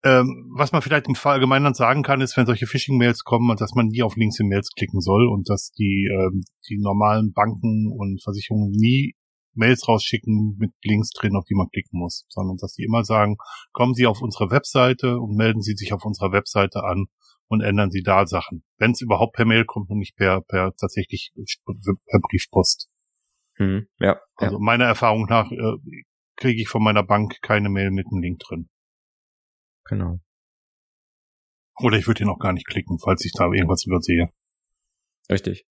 ähm, 0.04 0.52
was 0.56 0.72
man 0.72 0.82
vielleicht 0.82 1.08
im 1.08 1.16
Allgemeinen 1.22 1.74
sagen 1.74 2.02
kann, 2.02 2.20
ist, 2.20 2.36
wenn 2.36 2.46
solche 2.46 2.66
Phishing-Mails 2.66 3.24
kommen, 3.24 3.56
dass 3.56 3.74
man 3.74 3.88
nie 3.88 4.02
auf 4.02 4.16
Links 4.16 4.38
in 4.38 4.48
Mails 4.48 4.70
klicken 4.70 5.00
soll 5.00 5.26
und 5.28 5.50
dass 5.50 5.72
die, 5.72 6.08
ähm, 6.12 6.42
die 6.68 6.78
normalen 6.78 7.32
Banken 7.32 7.92
und 7.92 8.22
Versicherungen 8.22 8.70
nie 8.70 9.14
Mails 9.56 9.88
rausschicken 9.88 10.56
mit 10.58 10.70
Links 10.84 11.10
drin, 11.10 11.34
auf 11.34 11.44
die 11.46 11.54
man 11.54 11.68
klicken 11.70 11.98
muss, 11.98 12.24
sondern 12.28 12.56
dass 12.58 12.74
die 12.74 12.84
immer 12.84 13.04
sagen, 13.04 13.36
kommen 13.72 13.94
Sie 13.94 14.06
auf 14.06 14.22
unsere 14.22 14.50
Webseite 14.50 15.18
und 15.18 15.34
melden 15.34 15.62
Sie 15.62 15.74
sich 15.74 15.92
auf 15.92 16.04
unserer 16.04 16.30
Webseite 16.30 16.84
an 16.84 17.06
und 17.48 17.60
ändern 17.62 17.90
Sie 17.90 18.02
da 18.02 18.26
Sachen. 18.26 18.64
Wenn 18.78 18.92
es 18.92 19.00
überhaupt 19.00 19.34
per 19.34 19.44
Mail 19.44 19.64
kommt 19.64 19.90
und 19.90 19.98
nicht 19.98 20.16
per, 20.16 20.42
per 20.42 20.74
tatsächlich 20.76 21.32
per 21.34 22.20
Briefpost. 22.20 22.88
Mhm, 23.58 23.88
ja. 23.98 24.20
Also 24.36 24.56
ja. 24.56 24.60
meiner 24.60 24.84
Erfahrung 24.84 25.26
nach 25.26 25.50
äh, 25.50 25.76
kriege 26.36 26.60
ich 26.60 26.68
von 26.68 26.82
meiner 26.82 27.02
Bank 27.02 27.40
keine 27.42 27.68
Mail 27.68 27.90
mit 27.90 28.06
einem 28.06 28.20
Link 28.20 28.40
drin. 28.40 28.68
Genau. 29.84 30.18
Oder 31.78 31.98
ich 31.98 32.06
würde 32.06 32.24
ihn 32.24 32.30
auch 32.30 32.38
gar 32.38 32.52
nicht 32.52 32.66
klicken, 32.66 32.98
falls 32.98 33.24
ich 33.24 33.32
da 33.32 33.44
irgendwas 33.44 33.84
übersehe. 33.86 34.30
Richtig. 35.30 35.66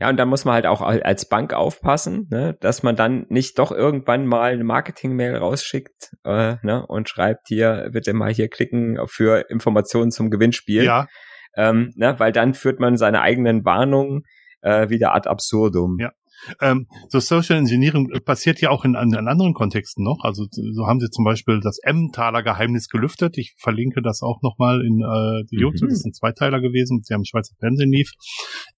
Ja. 0.00 0.08
Und 0.08 0.16
da 0.16 0.24
muss 0.24 0.44
man 0.44 0.54
halt 0.54 0.66
auch 0.66 0.80
als 0.80 1.28
Bank 1.28 1.52
aufpassen, 1.52 2.26
ne, 2.30 2.56
dass 2.60 2.82
man 2.82 2.96
dann 2.96 3.26
nicht 3.28 3.58
doch 3.58 3.70
irgendwann 3.70 4.26
mal 4.26 4.52
eine 4.52 4.64
Marketing-Mail 4.64 5.36
rausschickt 5.36 6.16
äh, 6.24 6.56
ne, 6.62 6.86
und 6.86 7.08
schreibt 7.08 7.48
hier, 7.48 7.90
bitte 7.92 8.12
mal 8.14 8.32
hier 8.32 8.48
klicken 8.48 8.98
für 9.06 9.50
Informationen 9.50 10.10
zum 10.10 10.30
Gewinnspiel. 10.30 10.84
Ja. 10.84 11.06
Ähm, 11.54 11.92
ne, 11.96 12.14
weil 12.18 12.32
dann 12.32 12.54
führt 12.54 12.80
man 12.80 12.96
seine 12.96 13.20
eigenen 13.20 13.64
Warnungen 13.64 14.22
äh, 14.62 14.88
wieder 14.88 15.14
ad 15.14 15.28
absurdum. 15.28 15.98
Ja. 16.00 16.12
Ähm, 16.60 16.86
so 17.08 17.20
Social 17.20 17.58
Engineering 17.58 18.08
passiert 18.24 18.60
ja 18.60 18.70
auch 18.70 18.84
in, 18.84 18.94
in, 18.94 19.14
anderen 19.14 19.54
Kontexten 19.54 20.04
noch. 20.04 20.18
Also 20.22 20.46
so 20.50 20.86
haben 20.86 21.00
sie 21.00 21.10
zum 21.10 21.24
Beispiel 21.24 21.60
das 21.60 21.78
Emmentaler 21.82 22.42
Geheimnis 22.42 22.88
gelüftet. 22.88 23.36
Ich 23.38 23.54
verlinke 23.58 24.02
das 24.02 24.22
auch 24.22 24.40
nochmal 24.42 24.80
in 24.84 25.00
äh, 25.00 25.44
die 25.50 25.60
YouTube. 25.60 25.88
Mhm. 25.88 25.94
Das 25.94 26.00
sind 26.00 26.16
Zweiteiler 26.16 26.60
gewesen, 26.60 27.02
der 27.08 27.16
im 27.16 27.24
Schweizer 27.24 27.54
Fernsehen 27.58 27.90
lief. 27.90 28.12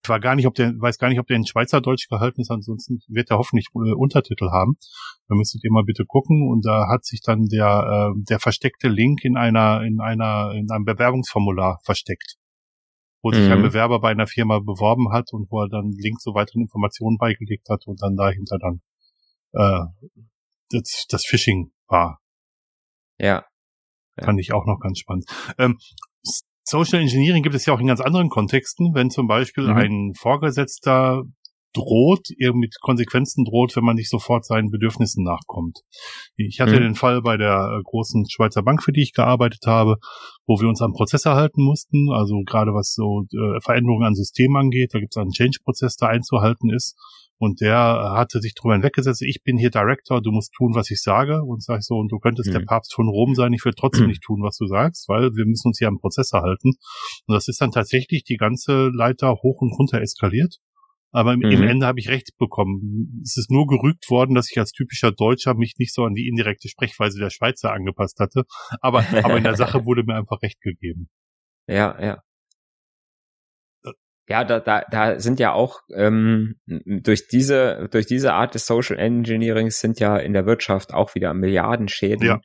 Ich 0.03 0.09
war 0.09 0.21
gar 0.21 0.35
nicht, 0.35 0.47
ob 0.47 0.55
der, 0.55 0.73
weiß 0.79 0.99
gar 0.99 1.09
nicht, 1.09 1.21
ob 1.21 1.27
der 1.27 1.37
in 1.37 1.47
Schweizerdeutsch 1.47 2.09
gehalten 2.09 2.41
ist. 2.41 2.51
Ansonsten 2.51 2.99
wird 3.09 3.31
er 3.31 3.39
hoffentlich 3.39 3.69
äh, 3.75 3.93
Untertitel 3.93 4.51
haben. 4.51 4.75
Da 5.29 5.37
müsstet 5.37 5.65
ihr 5.65 5.71
mal 5.73 5.85
bitte 5.85 6.05
gucken. 6.05 6.49
Und 6.51 6.67
da 6.67 6.89
hat 6.89 7.05
sich 7.05 7.21
dann 7.25 7.47
der, 7.47 8.13
äh, 8.15 8.23
der 8.29 8.41
versteckte 8.41 8.89
Link 8.89 9.25
in 9.25 9.37
einer, 9.37 9.83
in 9.83 10.01
einer, 10.01 10.53
in 10.55 10.71
einem 10.71 10.85
Bewerbungsformular 10.85 11.79
versteckt 11.85 12.37
wo 13.23 13.31
sich 13.31 13.51
ein 13.51 13.59
mhm. 13.59 13.63
Bewerber 13.63 14.01
bei 14.01 14.11
einer 14.11 14.27
Firma 14.27 14.59
beworben 14.59 15.13
hat 15.13 15.33
und 15.33 15.51
wo 15.51 15.63
er 15.63 15.69
dann 15.69 15.93
Links 15.93 16.23
zu 16.23 16.35
weiteren 16.35 16.63
Informationen 16.63 17.19
beigelegt 17.19 17.69
hat 17.71 17.87
und 17.87 18.03
dann 18.03 18.17
dahinter 18.17 18.59
dann 18.59 18.81
äh, 19.53 20.11
das, 20.71 21.07
das 21.09 21.25
Phishing 21.25 21.73
war. 21.87 22.21
Ja. 23.19 23.45
ja. 24.17 24.25
Fand 24.25 24.41
ich 24.41 24.53
auch 24.53 24.67
noch 24.67 24.81
ganz 24.81 24.99
spannend. 24.99 25.27
Ähm, 25.59 25.79
Social 26.65 27.01
Engineering 27.01 27.43
gibt 27.43 27.55
es 27.55 27.67
ja 27.67 27.75
auch 27.75 27.81
in 27.81 27.87
ganz 27.87 28.01
anderen 28.01 28.29
Kontexten, 28.29 28.95
wenn 28.95 29.11
zum 29.11 29.27
Beispiel 29.27 29.69
mhm. 29.69 29.77
ein 29.77 30.15
Vorgesetzter 30.15 31.23
droht, 31.73 32.29
ihr 32.37 32.55
mit 32.55 32.77
Konsequenzen 32.81 33.45
droht, 33.45 33.75
wenn 33.77 33.85
man 33.85 33.97
nicht 33.97 34.11
sofort 34.11 34.45
seinen 34.45 34.71
Bedürfnissen 34.71 35.25
nachkommt. 35.25 35.81
Ich 36.37 36.61
hatte 36.61 36.77
mhm. 36.77 36.83
den 36.83 36.95
Fall 36.95 37.23
bei 37.23 37.37
der 37.37 37.79
äh, 37.79 37.83
großen 37.83 38.29
Schweizer 38.31 38.63
Bank, 38.63 38.83
für 38.83 38.93
die 38.93 39.03
ich 39.03 39.13
gearbeitet 39.13 39.65
habe, 39.67 39.97
wo 40.47 40.61
wir 40.61 40.69
uns 40.69 40.83
am 40.83 40.93
Prozess 40.93 41.25
erhalten 41.25 41.63
mussten, 41.63 42.11
also 42.13 42.43
gerade 42.45 42.73
was 42.73 42.95
so 42.95 43.25
äh, 43.33 43.61
Veränderungen 43.61 44.07
an 44.07 44.15
Systemen 44.15 44.57
angeht, 44.57 44.91
da 44.93 44.99
gibt 44.99 45.15
es 45.15 45.21
einen 45.21 45.33
Change-Prozess, 45.33 45.97
der 45.97 46.09
einzuhalten 46.09 46.71
ist. 46.71 46.97
Und 47.43 47.61
der 47.61 47.77
hatte 48.15 48.41
sich 48.41 48.55
drüber 48.55 48.75
hinweggesetzt, 48.75 49.21
ich 49.23 49.43
bin 49.43 49.59
hier 49.59 49.71
Director, 49.71 50.23
du 50.23 50.31
musst 50.31 50.53
tun, 50.53 50.77
was 50.77 50.93
ich 50.93 51.03
sage. 51.03 51.43
Und 51.43 51.61
sag 51.61 51.81
ich 51.81 51.87
so, 51.87 51.97
und 51.97 52.13
du 52.13 52.21
könntest 52.21 52.51
mhm. 52.51 52.53
der 52.53 52.61
Papst 52.61 52.95
von 52.95 53.09
Rom 53.09 53.35
sein, 53.35 53.53
ich 53.53 53.65
will 53.65 53.73
trotzdem 53.77 54.07
nicht 54.07 54.23
tun, 54.23 54.45
was 54.45 54.57
du 54.59 54.67
sagst, 54.69 55.09
weil 55.09 55.35
wir 55.35 55.45
müssen 55.45 55.67
uns 55.69 55.79
hier 55.79 55.89
am 55.89 55.99
Prozess 55.99 56.33
erhalten. 56.33 56.75
Und 57.27 57.35
das 57.35 57.49
ist 57.49 57.61
dann 57.61 57.73
tatsächlich 57.73 58.23
die 58.23 58.37
ganze 58.37 58.91
Leiter 58.95 59.39
hoch 59.43 59.61
und 59.61 59.73
runter 59.77 60.01
eskaliert. 60.01 60.59
Aber 61.13 61.35
im, 61.35 61.41
mhm. 61.41 61.51
im 61.51 61.63
Ende 61.63 61.87
habe 61.87 62.01
ich 62.01 62.09
recht 62.09 62.31
bekommen. 62.39 63.21
Es 63.23 63.37
ist 63.37 63.51
nur 63.51 63.67
gerügt 63.67 64.09
worden, 64.11 64.35
dass 64.35 64.51
ich 64.51 64.59
als 64.59 64.73
typischer 64.73 65.13
Deutscher 65.13 65.55
mich 65.55 65.75
nicht 65.79 65.95
so 65.95 66.05
an 66.05 66.15
die 66.15 66.27
indirekte 66.27 66.69
Sprechweise 66.69 67.19
der 67.19 67.31
Schweizer 67.31 67.73
angepasst 67.73 68.19
hatte. 68.19 68.45
Aber, 68.81 69.01
aber 69.23 69.37
in 69.37 69.45
der 69.45 69.57
Sache 69.57 69.85
wurde 69.85 70.05
mir 70.05 70.17
einfach 70.17 70.41
recht 70.43 70.61
gegeben. 70.63 71.09
Ja, 71.69 71.97
ja. 72.01 72.23
Ja, 74.29 74.45
da, 74.45 74.61
da, 74.61 74.85
da 74.91 75.19
sind 75.19 75.41
ja 75.41 75.53
auch 75.53 75.81
ähm, 75.95 76.55
durch 76.67 77.27
diese 77.27 77.89
durch 77.91 78.07
diese 78.07 78.33
Art 78.33 78.55
des 78.55 78.67
Social 78.67 78.97
Engineerings 78.97 79.81
sind 79.81 79.99
ja 79.99 80.17
in 80.17 80.33
der 80.33 80.47
Wirtschaft 80.47 80.95
auch 80.95 81.15
wieder 81.17 81.35
Milliardenschäden 81.35 82.27
ja. 82.27 82.41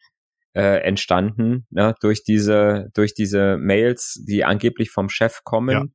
äh, 0.53 0.81
entstanden 0.81 1.67
ne, 1.69 1.95
durch 2.01 2.23
diese 2.23 2.89
durch 2.95 3.13
diese 3.13 3.57
Mails, 3.57 4.21
die 4.27 4.43
angeblich 4.43 4.89
vom 4.89 5.07
Chef 5.07 5.43
kommen. 5.43 5.69
Ja 5.69 5.85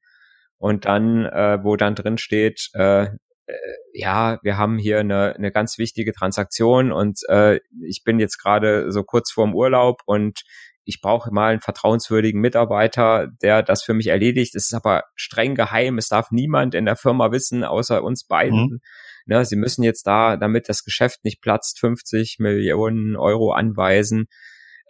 und 0.63 0.85
dann, 0.85 1.25
äh, 1.27 1.59
wo 1.65 1.75
dann 1.75 1.97
drin 1.97 2.19
steht, 2.19 2.71
äh, 2.75 3.07
äh, 3.07 3.57
ja, 3.93 4.39
wir 4.43 4.57
haben 4.59 4.79
hier 4.79 5.01
eine, 5.01 5.35
eine 5.35 5.51
ganz 5.51 5.77
wichtige 5.77 6.13
Transaktion 6.13 6.93
und 6.93 7.19
äh, 7.29 7.59
ich 7.85 8.05
bin 8.05 8.21
jetzt 8.21 8.39
gerade 8.39 8.93
so 8.93 9.03
kurz 9.03 9.33
vorm 9.33 9.57
Urlaub 9.57 10.03
und 10.07 10.43
ich 10.85 11.01
brauche 11.01 11.33
mal 11.33 11.51
einen 11.51 11.61
vertrauenswürdigen 11.61 12.41
Mitarbeiter, 12.41 13.27
der 13.43 13.65
das 13.65 13.83
für 13.83 13.93
mich 13.93 14.07
erledigt. 14.07 14.55
Es 14.55 14.67
ist 14.67 14.75
aber 14.75 15.03
streng 15.17 15.57
geheim. 15.57 15.99
Es 15.99 16.07
darf 16.07 16.31
niemand 16.31 16.77
in 16.77 16.85
der 16.85 16.97
Firma 16.97 17.33
wissen, 17.33 17.65
außer 17.65 18.05
uns 18.05 18.25
beiden. 18.25 18.61
Mhm. 18.61 18.81
Ne, 19.27 19.45
sie 19.45 19.57
müssen 19.57 19.83
jetzt 19.83 20.07
da, 20.07 20.37
damit 20.37 20.69
das 20.69 20.85
Geschäft 20.85 21.25
nicht 21.25 21.41
platzt, 21.41 21.81
50 21.81 22.37
Millionen 22.39 23.17
Euro 23.17 23.53
anweisen. 23.53 24.27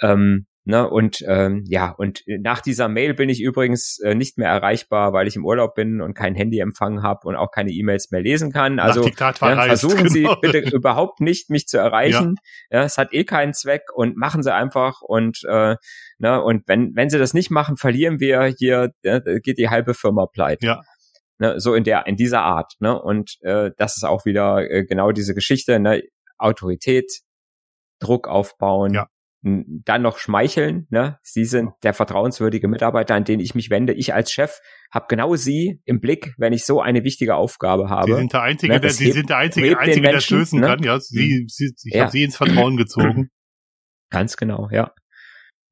Ähm, 0.02 0.46
Ne, 0.64 0.88
und 0.88 1.24
ähm, 1.26 1.64
ja, 1.66 1.90
und 1.90 2.22
nach 2.26 2.60
dieser 2.60 2.88
Mail 2.88 3.14
bin 3.14 3.28
ich 3.28 3.42
übrigens 3.42 3.98
äh, 3.98 4.14
nicht 4.14 4.38
mehr 4.38 4.48
erreichbar, 4.48 5.12
weil 5.12 5.26
ich 5.26 5.34
im 5.34 5.44
Urlaub 5.44 5.74
bin 5.74 6.00
und 6.00 6.14
kein 6.14 6.36
Handyempfang 6.36 7.02
habe 7.02 7.26
und 7.26 7.34
auch 7.34 7.50
keine 7.50 7.72
E-Mails 7.72 8.12
mehr 8.12 8.20
lesen 8.20 8.52
kann. 8.52 8.78
Also 8.78 9.02
ne, 9.02 9.10
versuchen 9.64 10.08
Sie 10.08 10.22
genau. 10.22 10.36
bitte 10.36 10.58
überhaupt 10.72 11.20
nicht, 11.20 11.50
mich 11.50 11.66
zu 11.66 11.78
erreichen. 11.78 12.36
Ja. 12.70 12.78
ja. 12.78 12.84
es 12.84 12.96
hat 12.96 13.12
eh 13.12 13.24
keinen 13.24 13.54
Zweck 13.54 13.82
und 13.92 14.16
machen 14.16 14.44
Sie 14.44 14.54
einfach 14.54 15.02
und 15.02 15.40
äh, 15.48 15.74
ne, 16.18 16.40
und 16.40 16.68
wenn 16.68 16.94
wenn 16.94 17.10
Sie 17.10 17.18
das 17.18 17.34
nicht 17.34 17.50
machen, 17.50 17.76
verlieren 17.76 18.20
wir 18.20 18.44
hier, 18.56 18.92
ja, 19.02 19.18
geht 19.18 19.58
die 19.58 19.68
halbe 19.68 19.94
Firma 19.94 20.26
pleite. 20.26 20.64
Ja. 20.64 20.82
Ne, 21.38 21.58
so 21.58 21.74
in 21.74 21.82
der 21.82 22.06
in 22.06 22.14
dieser 22.14 22.42
Art. 22.42 22.74
Ne, 22.78 22.96
und 23.02 23.36
äh, 23.40 23.72
das 23.78 23.96
ist 23.96 24.04
auch 24.04 24.24
wieder 24.26 24.70
äh, 24.70 24.84
genau 24.84 25.10
diese 25.10 25.34
Geschichte. 25.34 25.80
Ne, 25.80 26.04
Autorität, 26.38 27.10
Druck 27.98 28.28
aufbauen. 28.28 28.94
Ja 28.94 29.08
dann 29.42 30.02
noch 30.02 30.18
schmeicheln. 30.18 30.86
Ne? 30.90 31.18
Sie 31.22 31.44
sind 31.44 31.72
der 31.82 31.94
vertrauenswürdige 31.94 32.68
Mitarbeiter, 32.68 33.16
an 33.16 33.24
den 33.24 33.40
ich 33.40 33.56
mich 33.56 33.70
wende. 33.70 33.92
Ich 33.92 34.14
als 34.14 34.30
Chef 34.30 34.60
habe 34.92 35.06
genau 35.08 35.34
Sie 35.34 35.80
im 35.84 36.00
Blick, 36.00 36.34
wenn 36.38 36.52
ich 36.52 36.64
so 36.64 36.80
eine 36.80 37.02
wichtige 37.02 37.34
Aufgabe 37.34 37.88
habe. 37.88 38.12
Sie 38.12 38.18
sind 38.18 38.32
der 38.32 38.42
Einzige, 38.42 38.72
ne? 38.72 38.80
der, 38.80 38.90
Sie 38.90 39.10
sind 39.10 39.30
der 39.30 39.38
Einzige, 39.38 39.78
Einzige 39.78 40.02
der 40.02 40.12
lösen 40.12 40.60
ne? 40.60 40.66
kann. 40.66 40.82
Ja, 40.84 41.00
Sie, 41.00 41.46
Sie, 41.48 41.74
ich 41.84 41.94
ja. 41.94 42.02
habe 42.02 42.12
Sie 42.12 42.22
ins 42.22 42.36
Vertrauen 42.36 42.76
gezogen. 42.76 43.30
Ganz 44.10 44.36
genau, 44.36 44.68
ja. 44.70 44.92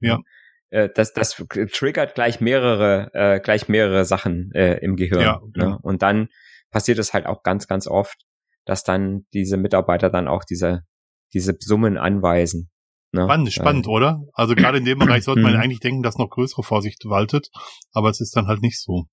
Ja. 0.01 0.19
äh, 0.71 0.89
das, 0.93 1.13
das 1.13 1.37
triggert 1.73 2.15
gleich 2.15 2.41
mehrere, 2.41 3.11
äh, 3.13 3.41
gleich 3.41 3.69
mehrere 3.69 4.05
Sachen 4.05 4.51
äh, 4.53 4.79
im 4.79 4.97
Gehirn. 4.97 5.21
Ja, 5.21 5.41
okay. 5.41 5.61
ne? 5.61 5.79
Und 5.83 6.03
dann 6.03 6.29
passiert 6.71 6.99
es 6.99 7.13
halt 7.13 7.27
auch 7.27 7.43
ganz, 7.43 7.69
ganz 7.69 7.87
oft, 7.87 8.17
dass 8.65 8.83
dann 8.83 9.27
diese 9.33 9.57
Mitarbeiter 9.59 10.11
dann 10.11 10.27
auch 10.27 10.43
diese, 10.45 10.83
diese 11.35 11.55
Summen 11.61 11.99
anweisen. 11.99 12.70
Ne? 13.13 13.25
Spannend, 13.25 13.53
spannend, 13.53 13.87
äh, 13.87 13.91
oder? 13.91 14.23
Also 14.33 14.55
gerade 14.55 14.79
in 14.79 14.85
dem 14.85 14.99
Bereich 14.99 15.25
sollte 15.25 15.41
man 15.41 15.53
mhm. 15.55 15.61
eigentlich 15.61 15.81
denken, 15.81 16.03
dass 16.03 16.19
noch 16.19 16.31
größere 16.31 16.63
Vorsicht 16.63 17.05
waltet, 17.07 17.51
aber 17.93 18.09
es 18.11 18.21
ist 18.21 18.37
dann 18.37 18.47
halt 18.47 18.63
nicht 18.63 18.81
so. 18.81 19.07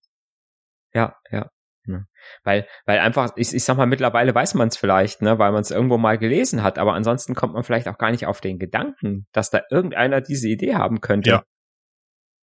Ja, 0.93 1.15
ja. 1.31 1.49
Ne? 1.87 2.05
Weil, 2.43 2.67
weil 2.85 2.99
einfach, 2.99 3.31
ich, 3.37 3.53
ich 3.53 3.63
sag 3.63 3.77
mal, 3.77 3.87
mittlerweile 3.87 4.35
weiß 4.35 4.55
man 4.55 4.67
es 4.67 4.77
vielleicht, 4.77 5.21
ne, 5.21 5.39
weil 5.39 5.53
man 5.53 5.61
es 5.61 5.71
irgendwo 5.71 5.97
mal 5.97 6.17
gelesen 6.17 6.61
hat, 6.61 6.77
aber 6.77 6.93
ansonsten 6.93 7.33
kommt 7.33 7.53
man 7.53 7.63
vielleicht 7.63 7.87
auch 7.87 7.97
gar 7.97 8.11
nicht 8.11 8.25
auf 8.25 8.41
den 8.41 8.59
Gedanken, 8.59 9.25
dass 9.31 9.49
da 9.49 9.61
irgendeiner 9.71 10.19
diese 10.19 10.49
Idee 10.49 10.75
haben 10.75 10.99
könnte, 10.99 11.29
ja. 11.29 11.43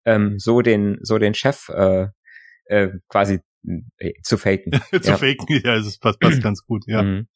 ähm, 0.07 0.39
so 0.39 0.63
den, 0.63 0.99
so 1.03 1.19
den 1.19 1.35
Chef 1.35 1.69
äh, 1.69 2.07
äh, 2.65 2.89
quasi 3.09 3.41
äh, 3.99 4.15
zu 4.23 4.39
faken. 4.39 4.73
zu 5.03 5.11
ja. 5.11 5.17
faken, 5.19 5.61
ja, 5.63 5.77
das 5.77 5.99
passt, 5.99 6.19
passt 6.21 6.43
ganz 6.43 6.65
gut, 6.65 6.85
ja. 6.87 7.03
Mhm. 7.03 7.29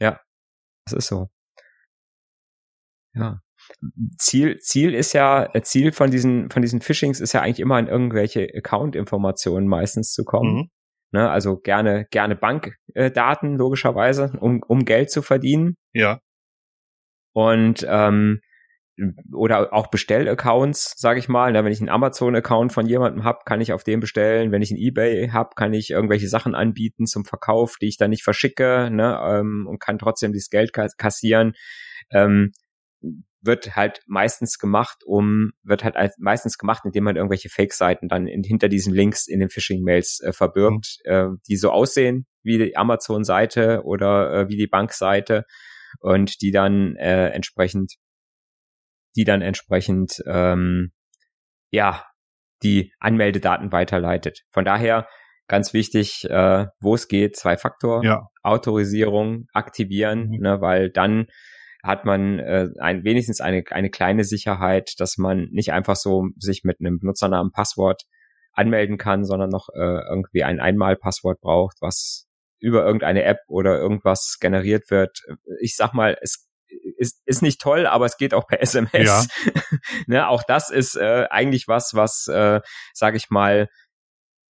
Ja, 0.00 0.20
das 0.86 0.94
ist 0.94 1.08
so. 1.08 1.28
Ja. 3.18 3.40
Ziel, 4.18 4.58
Ziel 4.58 4.94
ist 4.94 5.12
ja, 5.12 5.48
äh, 5.54 5.62
Ziel 5.62 5.92
von 5.92 6.10
diesen, 6.10 6.50
von 6.50 6.62
diesen 6.62 6.80
Phishings 6.80 7.20
ist 7.20 7.32
ja 7.32 7.42
eigentlich 7.42 7.60
immer 7.60 7.76
an 7.76 7.88
irgendwelche 7.88 8.48
Account-Informationen 8.54 9.66
meistens 9.66 10.12
zu 10.12 10.24
kommen. 10.24 10.54
Mhm. 10.54 10.70
Ne, 11.10 11.30
also 11.30 11.58
gerne, 11.58 12.06
gerne 12.10 12.36
Bankdaten, 12.36 13.56
logischerweise, 13.56 14.32
um, 14.40 14.62
um 14.66 14.84
Geld 14.84 15.10
zu 15.10 15.22
verdienen. 15.22 15.76
Ja. 15.94 16.20
Und 17.32 17.86
ähm, 17.88 18.40
oder 19.32 19.72
auch 19.72 19.86
Bestellaccounts, 19.86 20.94
sage 20.96 21.18
ich 21.18 21.28
mal. 21.28 21.52
Ne, 21.52 21.64
wenn 21.64 21.72
ich 21.72 21.80
einen 21.80 21.88
Amazon-Account 21.88 22.72
von 22.72 22.86
jemandem 22.86 23.24
habe, 23.24 23.38
kann 23.46 23.60
ich 23.60 23.72
auf 23.72 23.84
dem 23.84 24.00
bestellen. 24.00 24.52
Wenn 24.52 24.62
ich 24.62 24.70
einen 24.70 24.80
eBay 24.80 25.28
habe, 25.28 25.50
kann 25.54 25.72
ich 25.72 25.90
irgendwelche 25.90 26.28
Sachen 26.28 26.54
anbieten 26.54 27.06
zum 27.06 27.24
Verkauf, 27.24 27.76
die 27.80 27.86
ich 27.86 27.96
dann 27.96 28.10
nicht 28.10 28.24
verschicke 28.24 28.90
ne, 28.90 29.18
ähm, 29.22 29.66
und 29.68 29.80
kann 29.80 29.98
trotzdem 29.98 30.32
dieses 30.32 30.50
Geld 30.50 30.72
kassieren. 30.98 31.52
Ähm, 32.10 32.52
wird 33.40 33.76
halt 33.76 34.00
meistens 34.06 34.58
gemacht, 34.58 34.98
um, 35.06 35.52
wird 35.62 35.84
halt 35.84 35.96
meistens 36.18 36.58
gemacht, 36.58 36.82
indem 36.84 37.04
man 37.04 37.16
irgendwelche 37.16 37.48
Fake-Seiten 37.48 38.08
dann 38.08 38.26
in, 38.26 38.42
hinter 38.42 38.68
diesen 38.68 38.92
Links 38.92 39.26
in 39.26 39.40
den 39.40 39.48
Phishing-Mails 39.48 40.20
äh, 40.20 40.32
verbirgt, 40.32 40.98
mhm. 41.04 41.10
äh, 41.10 41.28
die 41.48 41.56
so 41.56 41.70
aussehen 41.70 42.26
wie 42.42 42.58
die 42.58 42.76
Amazon-Seite 42.76 43.82
oder 43.84 44.32
äh, 44.32 44.48
wie 44.48 44.56
die 44.56 44.66
Bank-Seite 44.66 45.44
und 46.00 46.40
die 46.40 46.50
dann 46.50 46.96
äh, 46.96 47.28
entsprechend, 47.28 47.94
die 49.16 49.24
dann 49.24 49.42
entsprechend, 49.42 50.22
ähm, 50.26 50.92
ja, 51.70 52.04
die 52.62 52.92
Anmeldedaten 52.98 53.70
weiterleitet. 53.70 54.42
Von 54.50 54.64
daher 54.64 55.06
ganz 55.46 55.72
wichtig, 55.72 56.24
äh, 56.28 56.66
wo 56.80 56.94
es 56.94 57.08
geht, 57.08 57.36
Zwei-Faktor, 57.36 58.04
ja. 58.04 58.28
Autorisierung 58.42 59.46
aktivieren, 59.52 60.28
mhm. 60.28 60.40
ne, 60.40 60.60
weil 60.60 60.90
dann 60.90 61.26
hat 61.88 62.04
man 62.04 62.38
äh, 62.38 62.68
ein, 62.80 63.02
wenigstens 63.02 63.40
eine, 63.40 63.64
eine 63.70 63.88
kleine 63.88 64.24
Sicherheit, 64.24 64.92
dass 64.98 65.16
man 65.16 65.48
nicht 65.52 65.72
einfach 65.72 65.96
so 65.96 66.28
sich 66.36 66.62
mit 66.62 66.80
einem 66.80 66.98
Benutzernamen, 66.98 67.50
Passwort 67.50 68.02
anmelden 68.52 68.98
kann, 68.98 69.24
sondern 69.24 69.48
noch 69.48 69.70
äh, 69.70 70.02
irgendwie 70.10 70.44
ein 70.44 70.60
Einmalpasswort 70.60 71.40
braucht, 71.40 71.78
was 71.80 72.26
über 72.60 72.84
irgendeine 72.84 73.22
App 73.22 73.38
oder 73.48 73.78
irgendwas 73.78 74.36
generiert 74.38 74.90
wird. 74.90 75.22
Ich 75.60 75.76
sag 75.76 75.94
mal, 75.94 76.18
es 76.20 76.46
ist, 76.98 77.22
ist 77.24 77.40
nicht 77.40 77.58
toll, 77.58 77.86
aber 77.86 78.04
es 78.04 78.18
geht 78.18 78.34
auch 78.34 78.46
per 78.46 78.60
SMS. 78.62 78.92
Ja. 78.92 79.24
ne, 80.06 80.28
auch 80.28 80.42
das 80.42 80.68
ist 80.68 80.94
äh, 80.94 81.26
eigentlich 81.30 81.68
was, 81.68 81.94
was, 81.94 82.26
äh, 82.28 82.60
sage 82.92 83.16
ich 83.16 83.30
mal, 83.30 83.70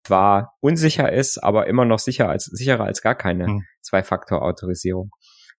zwar 0.05 0.57
unsicher 0.61 1.12
ist, 1.12 1.38
aber 1.38 1.68
immer 1.68 1.85
noch 1.85 1.98
sicher 2.01 2.29
als 2.29 2.46
sicherer 2.46 2.85
als 2.85 3.03
gar 3.03 3.14
keine 3.14 3.46
hm. 3.46 3.64
Zwei-Faktor-Autorisierung. 3.83 5.11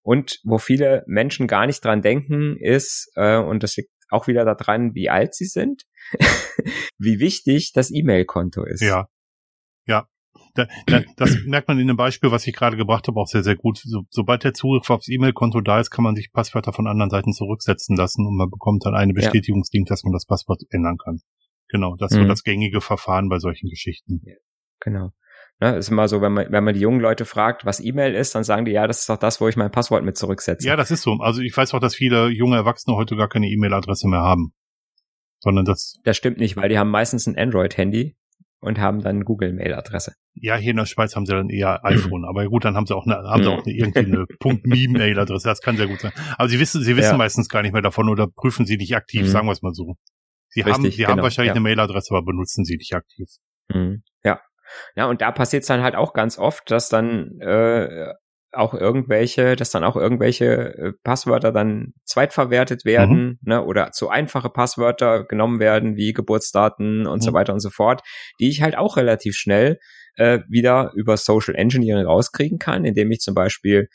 Und 0.02 0.40
wo 0.44 0.58
viele 0.58 1.04
Menschen 1.06 1.46
gar 1.46 1.66
nicht 1.66 1.84
dran 1.84 2.02
denken, 2.02 2.56
ist, 2.56 3.10
äh, 3.16 3.36
und 3.36 3.62
das 3.62 3.76
liegt 3.76 3.90
auch 4.08 4.26
wieder 4.26 4.44
daran, 4.44 4.94
wie 4.94 5.10
alt 5.10 5.34
sie 5.34 5.44
sind, 5.44 5.84
wie 6.98 7.20
wichtig 7.20 7.72
das 7.72 7.90
E-Mail-Konto 7.90 8.64
ist. 8.64 8.80
Ja. 8.80 9.08
Ja. 9.86 10.06
Da, 10.54 10.66
da, 10.86 11.02
das 11.16 11.36
merkt 11.46 11.68
man 11.68 11.78
in 11.78 11.86
dem 11.86 11.96
Beispiel, 11.96 12.32
was 12.32 12.46
ich 12.46 12.54
gerade 12.54 12.76
gebracht 12.76 13.06
habe, 13.06 13.20
auch 13.20 13.26
sehr, 13.26 13.44
sehr 13.44 13.56
gut. 13.56 13.78
So, 13.84 14.02
sobald 14.10 14.42
der 14.42 14.52
Zugriff 14.52 14.90
aufs 14.90 15.08
E-Mail-Konto 15.08 15.60
da 15.60 15.78
ist, 15.78 15.90
kann 15.90 16.02
man 16.02 16.16
sich 16.16 16.32
Passwörter 16.32 16.72
von 16.72 16.88
anderen 16.88 17.10
Seiten 17.10 17.32
zurücksetzen 17.32 17.96
lassen 17.96 18.26
und 18.26 18.36
man 18.36 18.50
bekommt 18.50 18.84
dann 18.84 18.94
eine 18.94 19.12
Bestätigungslink, 19.12 19.88
ja. 19.88 19.92
dass 19.92 20.02
man 20.02 20.12
das 20.12 20.26
Passwort 20.26 20.62
ändern 20.70 20.96
kann. 20.96 21.20
Genau, 21.68 21.94
das 21.96 22.12
ist 22.12 22.18
mhm. 22.18 22.22
so 22.22 22.28
das 22.28 22.42
gängige 22.42 22.80
Verfahren 22.80 23.28
bei 23.28 23.38
solchen 23.38 23.68
Geschichten. 23.68 24.20
Genau. 24.80 25.12
Ne, 25.60 25.76
ist 25.76 25.90
immer 25.90 26.08
so, 26.08 26.22
wenn 26.22 26.32
man, 26.32 26.50
wenn 26.50 26.64
man 26.64 26.72
die 26.72 26.80
jungen 26.80 27.00
Leute 27.00 27.26
fragt, 27.26 27.66
was 27.66 27.80
E-Mail 27.80 28.14
ist, 28.14 28.34
dann 28.34 28.44
sagen 28.44 28.64
die, 28.64 28.72
ja, 28.72 28.86
das 28.86 29.00
ist 29.00 29.10
doch 29.10 29.18
das, 29.18 29.42
wo 29.42 29.48
ich 29.48 29.56
mein 29.56 29.70
Passwort 29.70 30.02
mit 30.04 30.16
zurücksetze. 30.16 30.66
Ja, 30.66 30.74
das 30.74 30.90
ist 30.90 31.02
so. 31.02 31.12
Also 31.20 31.42
ich 31.42 31.54
weiß 31.54 31.74
auch, 31.74 31.80
dass 31.80 31.94
viele 31.94 32.28
junge 32.28 32.56
Erwachsene 32.56 32.96
heute 32.96 33.14
gar 33.14 33.28
keine 33.28 33.46
E-Mail-Adresse 33.46 34.08
mehr 34.08 34.20
haben. 34.20 34.54
Sondern 35.40 35.66
das. 35.66 35.98
Das 36.04 36.16
stimmt 36.16 36.38
nicht, 36.38 36.56
weil 36.56 36.70
die 36.70 36.78
haben 36.78 36.90
meistens 36.90 37.26
ein 37.26 37.36
Android-Handy 37.36 38.16
und 38.60 38.78
haben 38.78 39.02
dann 39.02 39.24
Google-Mail-Adresse. 39.24 40.14
Ja, 40.34 40.56
hier 40.56 40.70
in 40.70 40.78
der 40.78 40.86
Schweiz 40.86 41.14
haben 41.14 41.26
sie 41.26 41.32
dann 41.32 41.50
eher 41.50 41.84
iPhone, 41.84 42.24
aber 42.24 42.46
gut, 42.46 42.64
dann 42.64 42.74
haben 42.74 42.86
sie 42.86 42.94
auch 42.94 43.06
eine, 43.06 43.16
haben 43.16 43.42
sie 43.42 43.50
auch 43.50 43.64
eine, 43.64 43.74
irgendwie 43.74 43.98
eine 43.98 44.26
.me-Mail-Adresse. 44.64 45.46
Das 45.46 45.60
kann 45.60 45.76
sehr 45.76 45.88
gut 45.88 46.00
sein. 46.00 46.12
Aber 46.38 46.48
sie 46.48 46.58
wissen, 46.58 46.82
sie 46.82 46.96
wissen 46.96 47.12
ja. 47.12 47.18
meistens 47.18 47.50
gar 47.50 47.60
nicht 47.60 47.72
mehr 47.72 47.82
davon 47.82 48.08
oder 48.08 48.26
prüfen 48.26 48.64
sie 48.64 48.78
nicht 48.78 48.96
aktiv, 48.96 49.22
mhm. 49.22 49.26
sagen 49.26 49.46
wir 49.46 49.52
es 49.52 49.60
mal 49.60 49.74
so. 49.74 49.96
Sie 50.48 50.60
Richtig, 50.60 50.74
haben, 50.74 50.90
sie 50.90 50.96
genau, 50.96 51.08
haben 51.10 51.22
wahrscheinlich 51.22 51.50
ja. 51.50 51.54
eine 51.54 51.60
Mail-Adresse, 51.60 52.14
aber 52.14 52.24
benutzen 52.24 52.64
sie 52.64 52.76
nicht 52.76 52.94
aktiv. 52.94 53.28
Mhm. 53.68 54.02
Ja, 54.24 54.40
ja, 54.96 55.06
und 55.06 55.20
da 55.20 55.32
passiert 55.32 55.62
es 55.62 55.68
dann 55.68 55.82
halt 55.82 55.94
auch 55.94 56.12
ganz 56.12 56.38
oft, 56.38 56.70
dass 56.70 56.88
dann 56.88 57.40
äh, 57.40 58.12
auch 58.52 58.74
irgendwelche, 58.74 59.54
dass 59.56 59.70
dann 59.70 59.84
auch 59.84 59.96
irgendwelche 59.96 60.74
äh, 60.76 60.92
Passwörter 61.04 61.52
dann 61.52 61.92
zweitverwertet 62.04 62.84
werden, 62.84 63.24
mhm. 63.24 63.38
ne, 63.42 63.64
oder 63.64 63.92
zu 63.92 64.08
einfache 64.08 64.50
Passwörter 64.50 65.24
genommen 65.24 65.60
werden, 65.60 65.96
wie 65.96 66.12
Geburtsdaten 66.12 67.06
und 67.06 67.18
mhm. 67.18 67.24
so 67.24 67.32
weiter 67.32 67.52
und 67.52 67.60
so 67.60 67.70
fort, 67.70 68.02
die 68.40 68.48
ich 68.48 68.62
halt 68.62 68.76
auch 68.76 68.96
relativ 68.96 69.36
schnell 69.36 69.78
äh, 70.16 70.40
wieder 70.48 70.92
über 70.94 71.16
Social 71.16 71.54
Engineering 71.54 72.06
rauskriegen 72.06 72.58
kann, 72.58 72.84
indem 72.84 73.10
ich 73.12 73.20
zum 73.20 73.34
Beispiel 73.34 73.88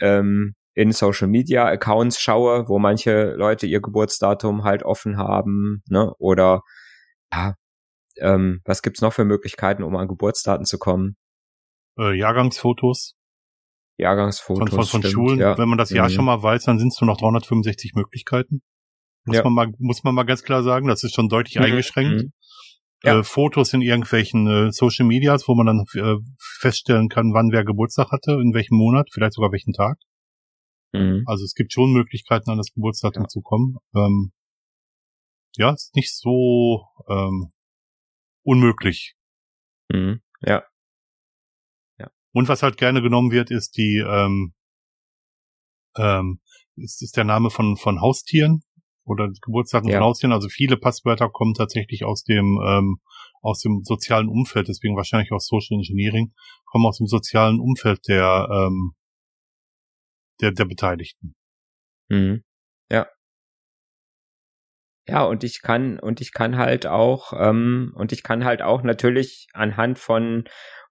ähm, 0.00 0.54
in 0.74 0.92
Social 0.92 1.28
Media 1.28 1.66
Accounts 1.66 2.20
schaue, 2.20 2.68
wo 2.68 2.78
manche 2.78 3.34
Leute 3.36 3.66
ihr 3.66 3.80
Geburtsdatum 3.80 4.64
halt 4.64 4.82
offen 4.82 5.16
haben, 5.16 5.82
ne, 5.88 6.12
oder 6.18 6.62
ja, 7.32 7.54
ähm, 8.18 8.60
was 8.64 8.82
gibt's 8.82 9.00
noch 9.00 9.12
für 9.12 9.24
Möglichkeiten, 9.24 9.82
um 9.82 9.96
an 9.96 10.08
Geburtsdaten 10.08 10.64
zu 10.64 10.78
kommen? 10.78 11.16
Äh, 11.98 12.16
Jahrgangsfotos. 12.16 13.14
Jahrgangsfotos. 13.98 14.70
Von, 14.70 14.84
von, 14.84 15.02
von 15.02 15.10
Schulen. 15.10 15.38
Ja. 15.38 15.56
Wenn 15.58 15.68
man 15.68 15.78
das 15.78 15.90
Jahr 15.90 16.08
mhm. 16.08 16.12
schon 16.12 16.24
mal 16.24 16.42
weiß, 16.42 16.64
dann 16.64 16.78
sind 16.78 16.92
es 16.92 17.00
nur 17.00 17.06
noch 17.06 17.18
365 17.18 17.94
Möglichkeiten. 17.94 18.62
Muss 19.24 19.36
ja. 19.36 19.44
man 19.44 19.52
mal, 19.52 19.72
muss 19.78 20.04
man 20.04 20.14
mal 20.14 20.24
ganz 20.24 20.42
klar 20.42 20.62
sagen, 20.62 20.88
das 20.88 21.02
ist 21.04 21.14
schon 21.14 21.28
deutlich 21.28 21.56
mhm. 21.56 21.64
eingeschränkt. 21.64 22.24
Mhm. 22.24 22.32
Ja. 23.04 23.20
Äh, 23.20 23.24
Fotos 23.24 23.72
in 23.72 23.82
irgendwelchen 23.82 24.46
äh, 24.46 24.72
Social 24.72 25.06
Medias, 25.06 25.46
wo 25.46 25.54
man 25.54 25.66
dann 25.66 25.84
äh, 25.94 26.16
feststellen 26.38 27.08
kann, 27.08 27.32
wann 27.34 27.50
wer 27.52 27.64
Geburtstag 27.64 28.10
hatte, 28.10 28.32
in 28.32 28.54
welchem 28.54 28.76
Monat, 28.76 29.08
vielleicht 29.12 29.34
sogar 29.34 29.52
welchen 29.52 29.72
Tag. 29.72 29.98
Mhm. 30.92 31.22
Also 31.26 31.44
es 31.44 31.54
gibt 31.54 31.72
schon 31.72 31.92
Möglichkeiten, 31.92 32.50
an 32.50 32.58
das 32.58 32.72
Geburtsdatum 32.72 33.24
ja. 33.24 33.28
zu 33.28 33.40
kommen. 33.42 33.76
Ähm, 33.94 34.32
ja, 35.56 35.72
ist 35.72 35.94
nicht 35.94 36.14
so 36.16 36.86
ähm, 37.08 37.50
unmöglich. 38.44 39.16
Mhm. 39.90 40.20
Ja. 40.40 40.64
ja. 41.98 42.10
Und 42.32 42.48
was 42.48 42.62
halt 42.62 42.76
gerne 42.76 43.02
genommen 43.02 43.30
wird, 43.30 43.50
ist 43.50 43.76
die, 43.76 43.96
ähm, 44.06 44.54
ähm, 45.96 46.40
ist, 46.76 47.02
ist 47.02 47.16
der 47.16 47.24
Name 47.24 47.50
von, 47.50 47.76
von 47.76 48.00
Haustieren 48.00 48.62
oder 49.04 49.30
Geburtsdaten 49.42 49.88
ja. 49.88 49.98
von 49.98 50.04
Haustieren. 50.04 50.32
Also 50.32 50.48
viele 50.48 50.76
Passwörter 50.76 51.28
kommen 51.28 51.54
tatsächlich 51.54 52.04
aus 52.04 52.24
dem, 52.24 52.60
ähm, 52.66 53.00
aus 53.42 53.60
dem 53.60 53.82
sozialen 53.84 54.28
Umfeld, 54.28 54.68
deswegen 54.68 54.96
wahrscheinlich 54.96 55.32
auch 55.32 55.40
Social 55.40 55.76
Engineering, 55.76 56.32
kommen 56.64 56.86
aus 56.86 56.98
dem 56.98 57.06
sozialen 57.06 57.60
Umfeld 57.60 58.00
der, 58.08 58.48
ähm, 58.50 58.94
der, 60.40 60.52
der 60.52 60.64
Beteiligten. 60.64 61.34
Mhm. 62.08 62.42
Ja. 65.06 65.24
Und 65.24 65.44
ich 65.44 65.62
kann, 65.62 65.98
und 65.98 66.20
ich 66.20 66.32
kann 66.32 66.56
halt 66.56 66.86
auch, 66.86 67.32
ähm, 67.36 67.92
und 67.94 68.12
ich 68.12 68.22
kann 68.22 68.44
halt 68.44 68.62
auch 68.62 68.82
natürlich 68.82 69.48
anhand 69.52 69.98
von 69.98 70.44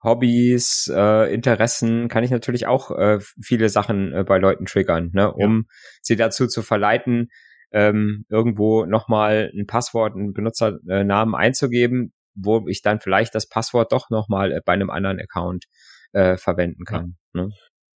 Hobbys, 0.04 0.92
äh, 0.94 1.34
Interessen, 1.34 2.10
kann 2.10 2.24
ich 2.24 2.32
natürlich 2.32 2.68
auch 2.68 2.92
äh, 2.92 3.20
viele 3.42 3.70
Sachen 3.70 4.14
äh, 4.14 4.24
bei 4.24 4.38
Leuten 4.38 4.66
triggern, 4.66 5.12
ne, 5.14 5.34
um 5.34 5.66
ja. 5.68 5.76
sie 6.02 6.16
dazu 6.18 6.48
zu 6.48 6.62
verleiten, 6.62 7.30
ähm, 7.72 8.26
irgendwo 8.30 8.86
nochmal 8.86 9.52
ein 9.58 9.66
Passwort, 9.66 10.14
einen 10.16 10.34
Benutzernamen 10.34 11.36
einzugeben, 11.36 12.14
wo 12.36 12.68
ich 12.68 12.82
dann 12.82 13.00
vielleicht 13.00 13.34
das 13.34 13.48
Passwort 13.48 13.92
doch 13.92 14.10
nochmal 14.10 14.52
äh, 14.52 14.62
bei 14.64 14.74
einem 14.74 14.90
anderen 14.90 15.20
Account 15.20 15.66
äh, 16.12 16.38
verwenden 16.38 16.84
kann. 16.84 17.16
Ja. 17.34 17.44
Ne? 17.44 17.50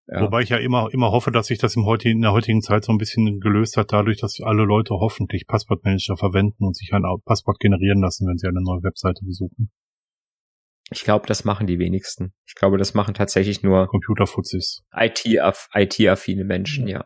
Ja. 0.07 0.21
Wobei 0.21 0.43
ich 0.43 0.51
ja 0.51 0.59
immer, 0.59 0.89
immer 0.93 1.13
hoffe, 1.13 1.31
dass 1.31 1.47
sich 1.47 1.59
das 1.59 1.77
im 1.77 1.87
heutigen, 1.87 2.17
in 2.17 2.23
der 2.23 2.33
heutigen 2.33 2.61
Zeit 2.61 2.85
so 2.85 2.93
ein 2.93 2.99
bisschen 2.99 3.41
gelöst 3.41 3.79
hat, 3.79 3.93
dadurch, 3.93 4.19
dass 4.19 4.39
alle 4.43 4.65
Leute 4.65 4.95
hoffentlich 4.95 5.47
Passwortmanager 5.47 6.17
verwenden 6.17 6.65
und 6.65 6.77
sich 6.77 6.93
ein 6.93 7.05
Passwort 7.25 7.59
generieren 7.59 8.03
lassen, 8.03 8.29
wenn 8.29 8.37
sie 8.37 8.47
eine 8.47 8.61
neue 8.61 8.83
Webseite 8.83 9.25
besuchen. 9.25 9.71
Ich 10.91 11.05
glaube, 11.05 11.27
das 11.27 11.45
machen 11.45 11.67
die 11.67 11.79
wenigsten. 11.79 12.35
Ich 12.47 12.55
glaube, 12.55 12.77
das 12.77 12.93
machen 12.93 13.15
tatsächlich 13.15 13.63
nur 13.63 13.87
Computerfuzis. 13.87 14.83
IT-affine 14.95 16.45
Menschen, 16.45 16.87
ja. 16.87 16.99
ja. 16.99 17.05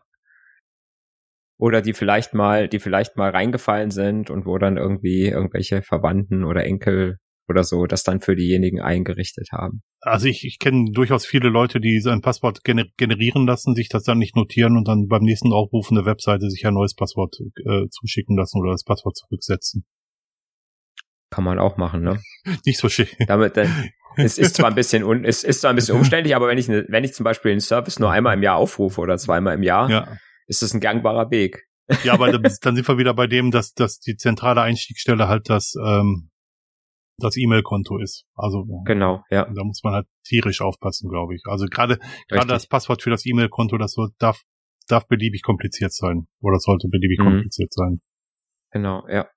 Oder 1.57 1.81
die 1.81 1.93
vielleicht 1.93 2.33
mal, 2.33 2.67
die 2.67 2.79
vielleicht 2.79 3.15
mal 3.15 3.31
reingefallen 3.31 3.91
sind 3.91 4.29
und 4.29 4.45
wo 4.45 4.57
dann 4.57 4.77
irgendwie 4.77 5.27
irgendwelche 5.27 5.81
Verwandten 5.81 6.43
oder 6.43 6.65
Enkel 6.65 7.17
oder 7.49 7.63
so 7.63 7.85
das 7.85 8.03
dann 8.03 8.21
für 8.21 8.35
diejenigen 8.35 8.81
eingerichtet 8.81 9.49
haben. 9.51 9.81
Also 10.01 10.27
ich, 10.27 10.45
ich 10.45 10.59
kenne 10.59 10.91
durchaus 10.91 11.25
viele 11.25 11.49
Leute, 11.49 11.79
die 11.79 12.01
ein 12.05 12.21
Passwort 12.21 12.63
gener 12.63 12.85
generieren 12.97 13.45
lassen, 13.45 13.75
sich 13.75 13.89
das 13.89 14.03
dann 14.03 14.17
nicht 14.17 14.35
notieren 14.35 14.77
und 14.77 14.87
dann 14.87 15.07
beim 15.07 15.23
nächsten 15.23 15.51
Aufrufen 15.51 15.95
der 15.95 16.05
Webseite 16.05 16.49
sich 16.49 16.65
ein 16.65 16.73
neues 16.73 16.95
Passwort 16.95 17.37
äh, 17.65 17.87
zuschicken 17.89 18.37
lassen 18.37 18.59
oder 18.59 18.71
das 18.71 18.83
Passwort 18.83 19.17
zurücksetzen. 19.17 19.85
Kann 21.31 21.43
man 21.43 21.59
auch 21.59 21.77
machen, 21.77 22.01
ne? 22.01 22.19
Nicht 22.65 22.79
so 22.79 22.89
schick. 22.89 23.15
Damit 23.27 23.57
dann, 23.57 23.91
es 24.15 24.37
ist 24.37 24.55
zwar 24.55 24.69
ein 24.69 24.75
bisschen 24.75 25.03
un, 25.03 25.25
es 25.25 25.43
ist 25.43 25.61
zwar 25.61 25.71
ein 25.71 25.75
bisschen 25.75 25.95
umständlich, 25.97 26.35
aber 26.35 26.47
wenn 26.47 26.57
ich 26.57 26.67
ne, 26.67 26.85
wenn 26.87 27.03
ich 27.03 27.13
zum 27.13 27.23
Beispiel 27.23 27.51
einen 27.51 27.61
Service 27.61 27.99
nur 27.99 28.11
einmal 28.11 28.35
im 28.35 28.43
Jahr 28.43 28.57
aufrufe 28.57 29.01
oder 29.01 29.17
zweimal 29.17 29.55
im 29.55 29.63
Jahr, 29.63 29.89
ja. 29.89 30.17
ist 30.47 30.61
das 30.61 30.73
ein 30.73 30.79
gangbarer 30.79 31.29
Weg. 31.29 31.67
Ja, 32.03 32.13
aber 32.13 32.31
dann, 32.31 32.43
dann 32.43 32.75
sind 32.75 32.87
wir 32.87 32.97
wieder 32.97 33.13
bei 33.13 33.27
dem, 33.27 33.51
dass, 33.51 33.73
dass 33.73 33.99
die 33.99 34.15
zentrale 34.15 34.61
Einstiegsstelle 34.61 35.27
halt 35.27 35.49
das 35.49 35.73
ähm, 35.83 36.29
das 37.19 37.37
E-Mail-Konto 37.37 37.97
ist. 37.97 38.25
Also 38.35 38.65
genau, 38.85 39.23
ja. 39.29 39.45
Da 39.45 39.63
muss 39.63 39.81
man 39.83 39.93
halt 39.93 40.07
tierisch 40.25 40.61
aufpassen, 40.61 41.09
glaube 41.09 41.35
ich. 41.35 41.41
Also 41.45 41.65
gerade 41.65 41.99
gerade 42.27 42.47
das 42.47 42.67
Passwort 42.67 43.01
für 43.01 43.09
das 43.09 43.25
E-Mail-Konto, 43.25 43.77
das 43.77 43.93
soll, 43.93 44.09
darf 44.17 44.41
darf 44.87 45.07
beliebig 45.07 45.43
kompliziert 45.43 45.93
sein 45.93 46.27
oder 46.41 46.59
sollte 46.59 46.87
beliebig 46.89 47.19
mhm. 47.19 47.25
kompliziert 47.25 47.73
sein. 47.73 48.01
Genau, 48.71 49.07
ja. 49.07 49.27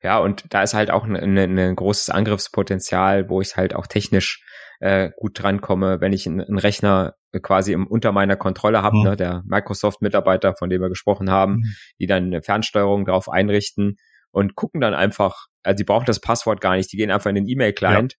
Ja, 0.00 0.18
und 0.18 0.44
da 0.50 0.62
ist 0.62 0.74
halt 0.74 0.90
auch 0.90 1.04
ein, 1.04 1.16
ein, 1.16 1.58
ein 1.58 1.76
großes 1.76 2.10
Angriffspotenzial, 2.10 3.28
wo 3.28 3.40
ich 3.40 3.56
halt 3.56 3.74
auch 3.74 3.86
technisch 3.86 4.44
äh, 4.78 5.10
gut 5.16 5.42
drankomme, 5.42 6.00
wenn 6.00 6.12
ich 6.12 6.26
einen, 6.26 6.40
einen 6.40 6.58
Rechner 6.58 7.14
quasi 7.42 7.72
im, 7.72 7.86
unter 7.86 8.12
meiner 8.12 8.36
Kontrolle 8.36 8.82
habe, 8.82 8.96
mhm. 8.96 9.02
ne, 9.04 9.16
der 9.16 9.42
Microsoft-Mitarbeiter, 9.46 10.54
von 10.56 10.70
dem 10.70 10.80
wir 10.80 10.88
gesprochen 10.88 11.30
haben, 11.30 11.56
mhm. 11.56 11.64
die 11.98 12.06
dann 12.06 12.24
eine 12.24 12.42
Fernsteuerung 12.42 13.04
darauf 13.04 13.28
einrichten 13.28 13.96
und 14.30 14.54
gucken 14.54 14.80
dann 14.80 14.94
einfach, 14.94 15.46
also 15.62 15.76
die 15.76 15.84
brauchen 15.84 16.06
das 16.06 16.20
Passwort 16.20 16.60
gar 16.60 16.76
nicht, 16.76 16.92
die 16.92 16.96
gehen 16.96 17.10
einfach 17.10 17.30
in 17.30 17.36
den 17.36 17.48
E-Mail-Client 17.48 18.12
ja 18.12 18.18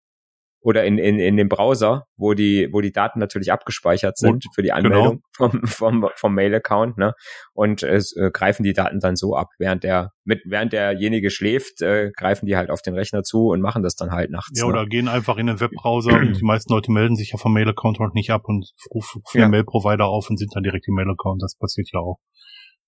oder 0.67 0.83
in, 0.85 0.97
in, 0.97 1.17
in 1.17 1.37
dem 1.37 1.49
Browser, 1.49 2.07
wo 2.17 2.33
die, 2.33 2.67
wo 2.71 2.81
die 2.81 2.91
Daten 2.91 3.19
natürlich 3.19 3.51
abgespeichert 3.51 4.17
sind 4.17 4.45
und, 4.45 4.47
für 4.53 4.61
die 4.63 4.73
Anmeldung 4.73 5.21
genau. 5.37 5.49
vom, 5.51 5.61
vom, 5.65 6.09
vom 6.15 6.33
Mail-Account, 6.35 6.97
ne? 6.97 7.13
Und 7.53 7.83
es 7.83 8.13
äh, 8.17 8.31
greifen 8.31 8.63
die 8.63 8.73
Daten 8.73 8.99
dann 8.99 9.15
so 9.15 9.35
ab, 9.35 9.47
während 9.59 9.85
der, 9.85 10.11
mit, 10.25 10.41
während 10.45 10.73
derjenige 10.73 11.29
schläft, 11.29 11.81
äh, 11.81 12.11
greifen 12.15 12.47
die 12.47 12.57
halt 12.57 12.69
auf 12.69 12.81
den 12.81 12.95
Rechner 12.95 13.23
zu 13.23 13.47
und 13.47 13.61
machen 13.61 13.81
das 13.81 13.95
dann 13.95 14.11
halt 14.11 14.31
nachts. 14.31 14.59
Ja, 14.59 14.65
oder 14.65 14.83
ne? 14.83 14.89
gehen 14.89 15.07
einfach 15.07 15.37
in 15.37 15.47
den 15.47 15.59
Webbrowser 15.59 16.13
und 16.19 16.37
die 16.37 16.45
meisten 16.45 16.73
Leute 16.73 16.91
melden 16.91 17.15
sich 17.15 17.31
ja 17.31 17.37
vom 17.37 17.53
Mail-Account 17.53 17.99
noch 17.99 18.13
nicht 18.13 18.31
ab 18.31 18.43
und 18.45 18.69
rufen 18.93 19.21
den 19.33 19.41
ja. 19.41 19.47
Mail-Provider 19.47 20.05
auf 20.05 20.29
und 20.29 20.37
sind 20.37 20.53
dann 20.53 20.63
direkt 20.63 20.87
im 20.87 20.95
Mail-Account. 20.95 21.41
Das 21.41 21.55
passiert 21.55 21.89
ja 21.93 21.99
auch 21.99 22.17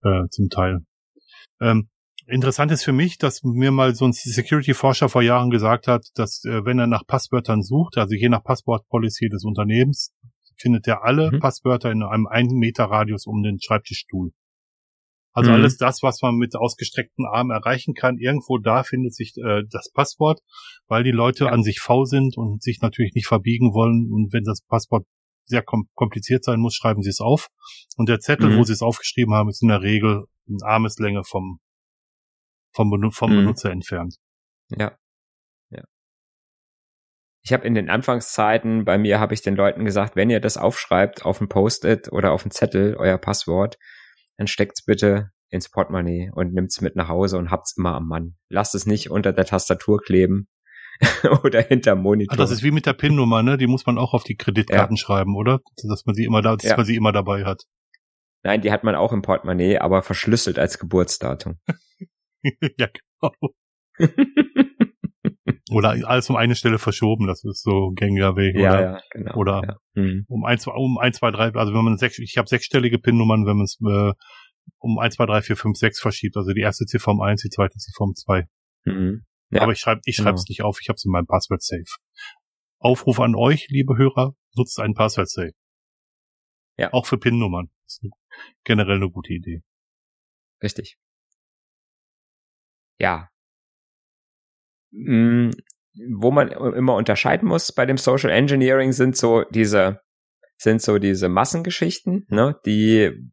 äh, 0.03 0.27
zum 0.32 0.49
Teil. 0.49 0.79
Ähm, 1.62 1.89
Interessant 2.30 2.72
ist 2.72 2.84
für 2.84 2.92
mich, 2.92 3.18
dass 3.18 3.44
mir 3.44 3.72
mal 3.72 3.96
so 3.96 4.06
ein 4.06 4.13
Security-Forscher 4.13 5.10
vor 5.10 5.22
Jahren 5.22 5.50
gesagt 5.50 5.88
hat, 5.88 6.06
dass 6.13 6.44
äh, 6.46 6.63
wenn 6.63 6.78
er 6.78 6.88
nach 6.88 7.06
Passwörtern 7.08 7.63
sucht, 7.63 7.98
also 7.98 8.13
je 8.13 8.30
nach 8.30 8.44
Passwort-Policy 8.44 9.30
des 9.30 9.44
Unternehmens, 9.44 10.13
findet 10.58 10.88
er 10.88 11.04
alle 11.04 11.32
mhm. 11.32 11.39
Passwörter 11.39 11.92
in 11.92 12.04
einem 12.04 12.28
einen 12.28 12.58
Meter 12.58 12.86
Radius 12.86 13.26
um 13.26 13.42
den 13.42 13.60
Schreibtischstuhl. 13.60 14.32
Also 15.32 15.52
mhm. 15.52 15.58
alles 15.58 15.78
das, 15.78 16.04
was 16.04 16.22
man 16.22 16.36
mit 16.36 16.56
ausgestreckten 16.56 17.26
Armen 17.26 17.52
erreichen 17.52 17.94
kann, 17.94 18.18
irgendwo 18.18 18.58
da 18.58 18.84
findet 18.84 19.15
sich 19.15 19.34
äh, 19.38 19.63
das 19.70 19.92
Passwort, 19.92 20.39
weil 20.88 21.04
die 21.04 21.12
Leute 21.12 21.46
ja. 21.46 21.52
an 21.52 21.63
sich 21.63 21.80
faul 21.80 22.06
sind 22.06 22.38
und 22.38 22.62
sich 22.62 22.82
natürlich 22.82 23.13
nicht 23.13 23.28
verbiegen 23.28 23.74
wollen. 23.74 24.12
Und 24.12 24.34
wenn 24.34 24.44
das 24.44 24.62
Passwort 24.68 25.06
sehr 25.46 25.63
kom 25.63 25.88
kompliziert 25.96 26.44
sein 26.44 26.60
muss, 26.60 26.76
schreiben 26.76 27.02
sie 27.02 27.10
es 27.10 27.22
auf. 27.22 27.48
Und 27.96 28.10
der 28.10 28.20
Zettel, 28.20 28.52
mhm. 28.52 28.58
wo 28.58 28.63
sie 28.63 28.74
es 28.74 28.82
aufgeschrieben 28.82 29.34
haben, 29.34 29.50
ist 29.50 29.62
in 29.63 29.70
der 29.70 29.82
Regel 29.82 30.26
eine 30.48 30.58
Armeslänge 30.63 31.24
vom 31.24 31.60
vom, 32.73 33.12
vom 33.12 33.32
mhm. 33.32 33.38
Benutzer 33.38 33.71
entfernt. 33.71 34.15
Ja. 34.69 34.97
Ja. 35.69 35.84
Ich 37.43 37.53
habe 37.53 37.65
in 37.65 37.75
den 37.75 37.89
Anfangszeiten, 37.89 38.86
bei 38.86 38.97
mir 38.97 39.19
habe 39.19 39.34
ich 39.34 39.41
den 39.41 39.55
Leuten 39.55 39.86
gesagt, 39.86 40.15
wenn 40.15 40.29
ihr 40.29 40.39
das 40.39 40.58
aufschreibt 40.58 41.25
auf 41.25 41.41
ein 41.41 41.49
Post-it 41.49 42.12
oder 42.12 42.32
auf 42.32 42.45
ein 42.45 42.51
Zettel, 42.51 42.95
euer 42.95 43.17
Passwort, 43.17 43.77
dann 44.38 44.47
steckt's 44.47 44.84
bitte 44.84 45.32
ins 45.49 45.69
Portemonnaie 45.69 46.32
und 46.34 46.53
nimmt's 46.53 46.82
mit 46.82 46.95
nach 46.95 47.10
Hause 47.10 47.38
und 47.38 47.51
habt's 47.51 47.75
immer 47.77 47.95
am 47.95 48.08
Mann. 48.08 48.36
Lasst 48.49 48.75
es 48.75 48.86
nicht 48.86 49.10
unter 49.10 49.34
der 49.34 49.45
Tastatur 49.45 49.99
kleben 49.99 50.47
oder 51.43 51.62
hinterm 51.62 52.01
Monitor. 52.01 52.34
Ach, 52.34 52.38
das 52.38 52.51
ist 52.51 52.63
wie 52.63 52.71
mit 52.71 52.86
der 52.86 52.93
PIN-Nummer, 52.93 53.41
ne? 53.41 53.58
Die 53.58 53.67
muss 53.67 53.86
man 53.86 53.97
auch 53.97 54.13
auf 54.13 54.23
die 54.23 54.36
Kreditkarten 54.36 54.95
ja. 54.95 55.01
schreiben, 55.01 55.36
oder? 55.36 55.60
Dass 55.88 56.05
man 56.05 56.15
sie 56.15 56.25
immer 56.25 56.41
da, 56.41 56.55
dass 56.55 56.69
ja. 56.69 56.77
man 56.77 56.86
sie 56.86 56.95
immer 56.95 57.12
dabei 57.12 57.45
hat. 57.45 57.63
Nein, 58.43 58.62
die 58.62 58.71
hat 58.71 58.84
man 58.84 58.95
auch 58.95 59.12
im 59.12 59.21
Portemonnaie, 59.21 59.79
aber 59.79 60.01
verschlüsselt 60.01 60.60
als 60.60 60.79
Geburtsdatum. 60.79 61.60
ja, 62.78 62.88
genau. 62.88 63.34
oder 65.71 65.89
alles 66.08 66.30
um 66.30 66.36
eine 66.36 66.56
Stelle 66.56 66.80
verschoben, 66.80 67.28
das 67.28 67.43
ist 67.43 67.63
so 67.63 67.91
gängiger 67.95 68.36
Weg. 68.36 68.56
Ja, 68.56 68.71
oder, 68.71 68.82
ja, 68.82 69.02
genau. 69.12 69.36
Oder 69.36 69.62
ja. 69.67 70.02
Mhm. 70.02 70.25
um 70.28 70.45
ein, 70.45 70.58
zwei, 70.58 70.71
um 70.73 70.97
ein, 70.97 71.13
zwei, 71.13 71.32
drei, 71.32 71.52
also 71.54 71.73
wenn 71.73 71.84
man 71.84 71.97
sechs, 71.97 72.19
ich 72.19 72.38
habe 72.38 72.47
sechsstellige 72.47 72.99
PIN-Nummern, 72.99 73.45
wenn 73.45 73.58
man 73.58 73.65
es 73.65 73.78
äh, 73.82 74.13
um 74.80 74.99
eins, 74.99 75.15
zwei, 75.15 75.25
drei, 75.25 75.41
vier, 75.41 75.58
fünf, 75.58 75.78
sechs 75.78 75.99
verschiebt, 75.99 76.38
also 76.38 76.54
die 76.54 76.62
erste 76.62 76.86
Ziffer 76.86 77.12
um 77.12 77.21
eins, 77.21 77.41
die 77.41 77.49
zweite 77.49 77.78
Ziffer 77.78 78.04
um 78.04 78.15
zwei. 78.15 78.47
Mhm. 78.86 79.25
Ja, 79.52 79.62
Aber 79.62 79.71
ich 79.71 79.80
schreibe 79.80 80.02
ich 80.06 80.15
schreib's 80.15 80.45
genau. 80.45 80.49
nicht 80.49 80.62
auf, 80.63 80.80
ich 80.82 80.89
habe 80.89 80.95
es 80.95 81.06
in 81.06 81.12
meinem 81.12 81.25
Passwort 81.25 81.63
safe. 81.63 81.97
Aufruf 82.80 83.19
an 83.19 83.36
euch, 83.36 83.67
liebe 83.69 83.97
Hörer, 83.97 84.36
nutzt 84.56 84.80
ein 84.80 84.93
Passwort 84.93 85.30
safe. 85.30 85.54
Ja. 86.78 86.93
Auch 86.93 87.06
für 87.06 87.17
PIN-Nummern. 87.17 87.69
Das 87.86 87.99
ist 88.02 88.12
generell 88.63 88.97
eine 88.97 89.10
gute 89.10 89.34
Idee. 89.34 89.63
Richtig 90.63 90.97
ja, 92.99 93.29
mh, 94.91 95.51
hm, 95.51 95.51
wo 96.17 96.31
man 96.31 96.49
immer 96.49 96.95
unterscheiden 96.95 97.47
muss 97.47 97.71
bei 97.71 97.85
dem 97.85 97.97
Social 97.97 98.29
Engineering 98.29 98.91
sind 98.93 99.17
so 99.17 99.43
diese 99.49 100.01
sind 100.57 100.81
so 100.81 100.99
diese 100.99 101.29
Massengeschichten, 101.29 102.25
ne, 102.29 102.59
die 102.65 103.31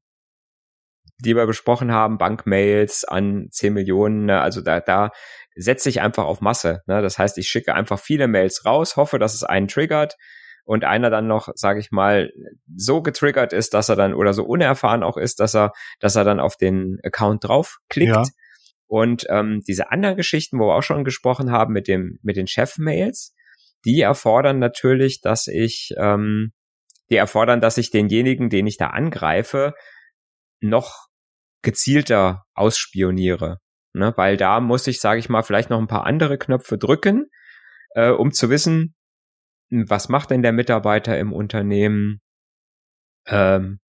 die 1.18 1.34
wir 1.34 1.46
besprochen 1.46 1.92
haben, 1.92 2.18
Bankmails 2.18 3.04
an 3.04 3.48
10 3.50 3.72
Millionen, 3.72 4.26
ne, 4.26 4.40
also 4.40 4.60
da 4.60 4.80
da 4.80 5.10
setze 5.56 5.88
ich 5.88 6.00
einfach 6.00 6.24
auf 6.24 6.40
Masse, 6.40 6.82
ne? 6.86 7.00
Das 7.00 7.18
heißt, 7.18 7.38
ich 7.38 7.48
schicke 7.48 7.74
einfach 7.74 7.98
viele 7.98 8.28
Mails 8.28 8.66
raus, 8.66 8.96
hoffe, 8.96 9.18
dass 9.18 9.34
es 9.34 9.42
einen 9.42 9.68
triggert 9.68 10.16
und 10.64 10.84
einer 10.84 11.08
dann 11.08 11.26
noch, 11.26 11.48
sage 11.54 11.80
ich 11.80 11.90
mal, 11.90 12.30
so 12.76 13.00
getriggert 13.00 13.54
ist, 13.54 13.72
dass 13.72 13.88
er 13.88 13.96
dann 13.96 14.12
oder 14.12 14.34
so 14.34 14.44
unerfahren 14.44 15.02
auch 15.02 15.16
ist, 15.16 15.40
dass 15.40 15.54
er 15.54 15.72
dass 16.00 16.16
er 16.16 16.24
dann 16.24 16.40
auf 16.40 16.56
den 16.56 16.98
Account 17.02 17.44
draufklickt. 17.44 18.14
Ja 18.14 18.24
und 18.86 19.26
ähm, 19.28 19.62
diese 19.66 19.90
anderen 19.90 20.16
Geschichten, 20.16 20.58
wo 20.58 20.66
wir 20.68 20.76
auch 20.76 20.82
schon 20.82 21.04
gesprochen 21.04 21.50
haben 21.50 21.72
mit 21.72 21.88
dem 21.88 22.18
mit 22.22 22.36
den 22.36 22.46
Chef-Mails, 22.46 23.34
die 23.84 24.00
erfordern 24.00 24.58
natürlich, 24.58 25.20
dass 25.20 25.46
ich 25.46 25.94
ähm, 25.96 26.52
die 27.10 27.16
erfordern, 27.16 27.60
dass 27.60 27.78
ich 27.78 27.90
denjenigen, 27.90 28.50
den 28.50 28.66
ich 28.66 28.76
da 28.76 28.88
angreife, 28.88 29.74
noch 30.60 31.06
gezielter 31.62 32.44
ausspioniere. 32.54 33.58
Ne? 33.92 34.12
Weil 34.16 34.36
da 34.36 34.60
muss 34.60 34.86
ich, 34.86 35.00
sage 35.00 35.20
ich 35.20 35.28
mal, 35.28 35.42
vielleicht 35.42 35.70
noch 35.70 35.78
ein 35.78 35.86
paar 35.86 36.04
andere 36.04 36.38
Knöpfe 36.38 36.78
drücken, 36.78 37.26
äh, 37.94 38.10
um 38.10 38.32
zu 38.32 38.50
wissen, 38.50 38.94
was 39.70 40.08
macht 40.08 40.30
denn 40.30 40.42
der 40.42 40.52
Mitarbeiter 40.52 41.18
im 41.18 41.32
Unternehmen? 41.32 42.20
Ähm, 43.26 43.80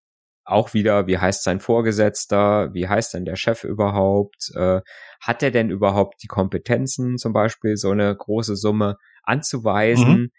auch 0.47 0.73
wieder, 0.73 1.07
wie 1.07 1.17
heißt 1.17 1.43
sein 1.43 1.59
Vorgesetzter, 1.59 2.73
wie 2.73 2.87
heißt 2.87 3.13
denn 3.13 3.25
der 3.25 3.35
Chef 3.35 3.63
überhaupt, 3.63 4.51
äh, 4.55 4.81
hat 5.21 5.43
er 5.43 5.51
denn 5.51 5.69
überhaupt 5.69 6.23
die 6.23 6.27
Kompetenzen, 6.27 7.17
zum 7.17 7.33
Beispiel 7.33 7.75
so 7.75 7.91
eine 7.91 8.15
große 8.15 8.55
Summe 8.55 8.95
anzuweisen? 9.23 10.19
Mhm. 10.19 10.31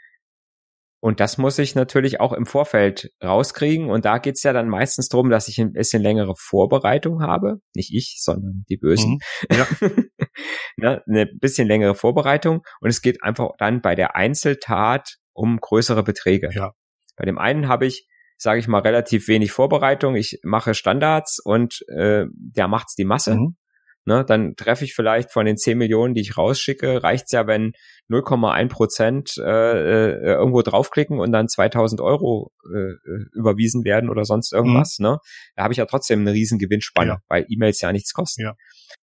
Und 1.00 1.20
das 1.20 1.38
muss 1.38 1.58
ich 1.58 1.76
natürlich 1.76 2.18
auch 2.18 2.32
im 2.32 2.44
Vorfeld 2.44 3.12
rauskriegen. 3.22 3.88
Und 3.88 4.04
da 4.04 4.18
geht's 4.18 4.42
ja 4.42 4.52
dann 4.52 4.68
meistens 4.68 5.08
darum, 5.08 5.30
dass 5.30 5.46
ich 5.46 5.60
ein 5.60 5.72
bisschen 5.72 6.02
längere 6.02 6.34
Vorbereitung 6.36 7.22
habe. 7.22 7.60
Nicht 7.74 7.94
ich, 7.94 8.18
sondern 8.20 8.64
die 8.68 8.78
Bösen. 8.78 9.20
Mhm. 9.48 9.56
Ja. 9.56 9.66
ne, 10.76 11.02
eine 11.06 11.26
bisschen 11.26 11.68
längere 11.68 11.94
Vorbereitung. 11.94 12.62
Und 12.80 12.88
es 12.88 13.00
geht 13.00 13.22
einfach 13.22 13.50
dann 13.58 13.80
bei 13.80 13.94
der 13.94 14.16
Einzeltat 14.16 15.18
um 15.32 15.58
größere 15.60 16.02
Beträge. 16.02 16.50
Ja. 16.52 16.72
Bei 17.16 17.24
dem 17.24 17.38
einen 17.38 17.68
habe 17.68 17.86
ich 17.86 18.07
sage 18.38 18.60
ich 18.60 18.68
mal, 18.68 18.80
relativ 18.80 19.28
wenig 19.28 19.52
Vorbereitung. 19.52 20.16
Ich 20.16 20.40
mache 20.42 20.74
Standards 20.74 21.40
und 21.40 21.84
äh, 21.88 22.26
der 22.32 22.68
macht's 22.68 22.94
die 22.94 23.04
Masse. 23.04 23.34
Mhm. 23.34 23.56
Ne, 24.04 24.24
dann 24.24 24.56
treffe 24.56 24.86
ich 24.86 24.94
vielleicht 24.94 25.30
von 25.30 25.44
den 25.44 25.58
10 25.58 25.76
Millionen, 25.76 26.14
die 26.14 26.22
ich 26.22 26.38
rausschicke, 26.38 27.02
reicht's 27.02 27.30
ja, 27.32 27.46
wenn 27.46 27.72
0,1 28.08 28.68
Prozent 28.70 29.36
äh, 29.36 29.42
äh, 29.42 30.32
irgendwo 30.32 30.62
draufklicken 30.62 31.20
und 31.20 31.30
dann 31.30 31.46
2000 31.46 32.00
Euro 32.00 32.50
äh, 32.74 32.94
überwiesen 33.34 33.84
werden 33.84 34.08
oder 34.08 34.24
sonst 34.24 34.54
irgendwas. 34.54 34.98
Mhm. 34.98 35.04
Ne? 35.04 35.18
Da 35.56 35.64
habe 35.64 35.74
ich 35.74 35.78
ja 35.78 35.84
trotzdem 35.84 36.20
eine 36.20 36.32
riesen 36.32 36.58
Gewinnspanne, 36.58 37.10
ja. 37.10 37.18
weil 37.28 37.44
E-Mails 37.50 37.82
ja 37.82 37.92
nichts 37.92 38.14
kosten. 38.14 38.44
Ja. 38.44 38.54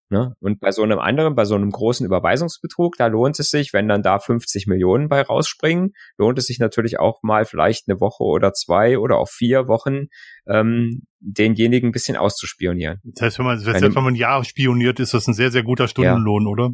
Ne? 0.10 0.34
Und 0.40 0.60
bei 0.60 0.72
so 0.72 0.84
einem 0.84 1.00
anderen, 1.00 1.36
bei 1.36 1.46
so 1.46 1.56
einem 1.56 1.72
großen 1.72 2.06
Überweisungsbetrug, 2.06 2.96
da 2.98 3.08
lohnt 3.08 3.40
es 3.40 3.50
sich, 3.50 3.74
wenn 3.74 3.88
dann 3.88 4.04
da 4.04 4.20
50 4.20 4.68
Millionen 4.68 5.10
bei 5.10 5.22
rausspringen, 5.22 5.94
lohnt 6.18 6.38
es 6.38 6.46
sich 6.46 6.60
natürlich 6.60 7.00
auch 7.00 7.24
mal 7.24 7.46
vielleicht 7.46 7.90
eine 7.90 8.00
Woche 8.00 8.24
oder 8.24 8.54
zwei 8.54 9.00
oder 9.00 9.18
auch 9.18 9.30
vier 9.30 9.68
Wochen 9.68 10.08
ähm, 10.48 11.04
denjenigen 11.20 11.90
ein 11.90 11.92
bisschen 11.92 12.18
auszuspionieren. 12.18 13.02
Das 13.04 13.26
heißt, 13.26 13.40
wenn 13.40 13.46
man, 13.46 13.60
selbst 13.60 13.82
wenn, 13.82 13.96
wenn 13.96 14.04
man 14.04 14.14
ein 14.14 14.18
Jahr 14.18 14.44
spioniert, 14.44 15.00
ist 15.00 15.14
das 15.14 15.28
ein 15.28 15.34
sehr, 15.34 15.52
sehr 15.52 15.64
guter 15.64 15.88
Stundenlohn, 15.88 16.44
ja. 16.44 16.50
oder? 16.50 16.70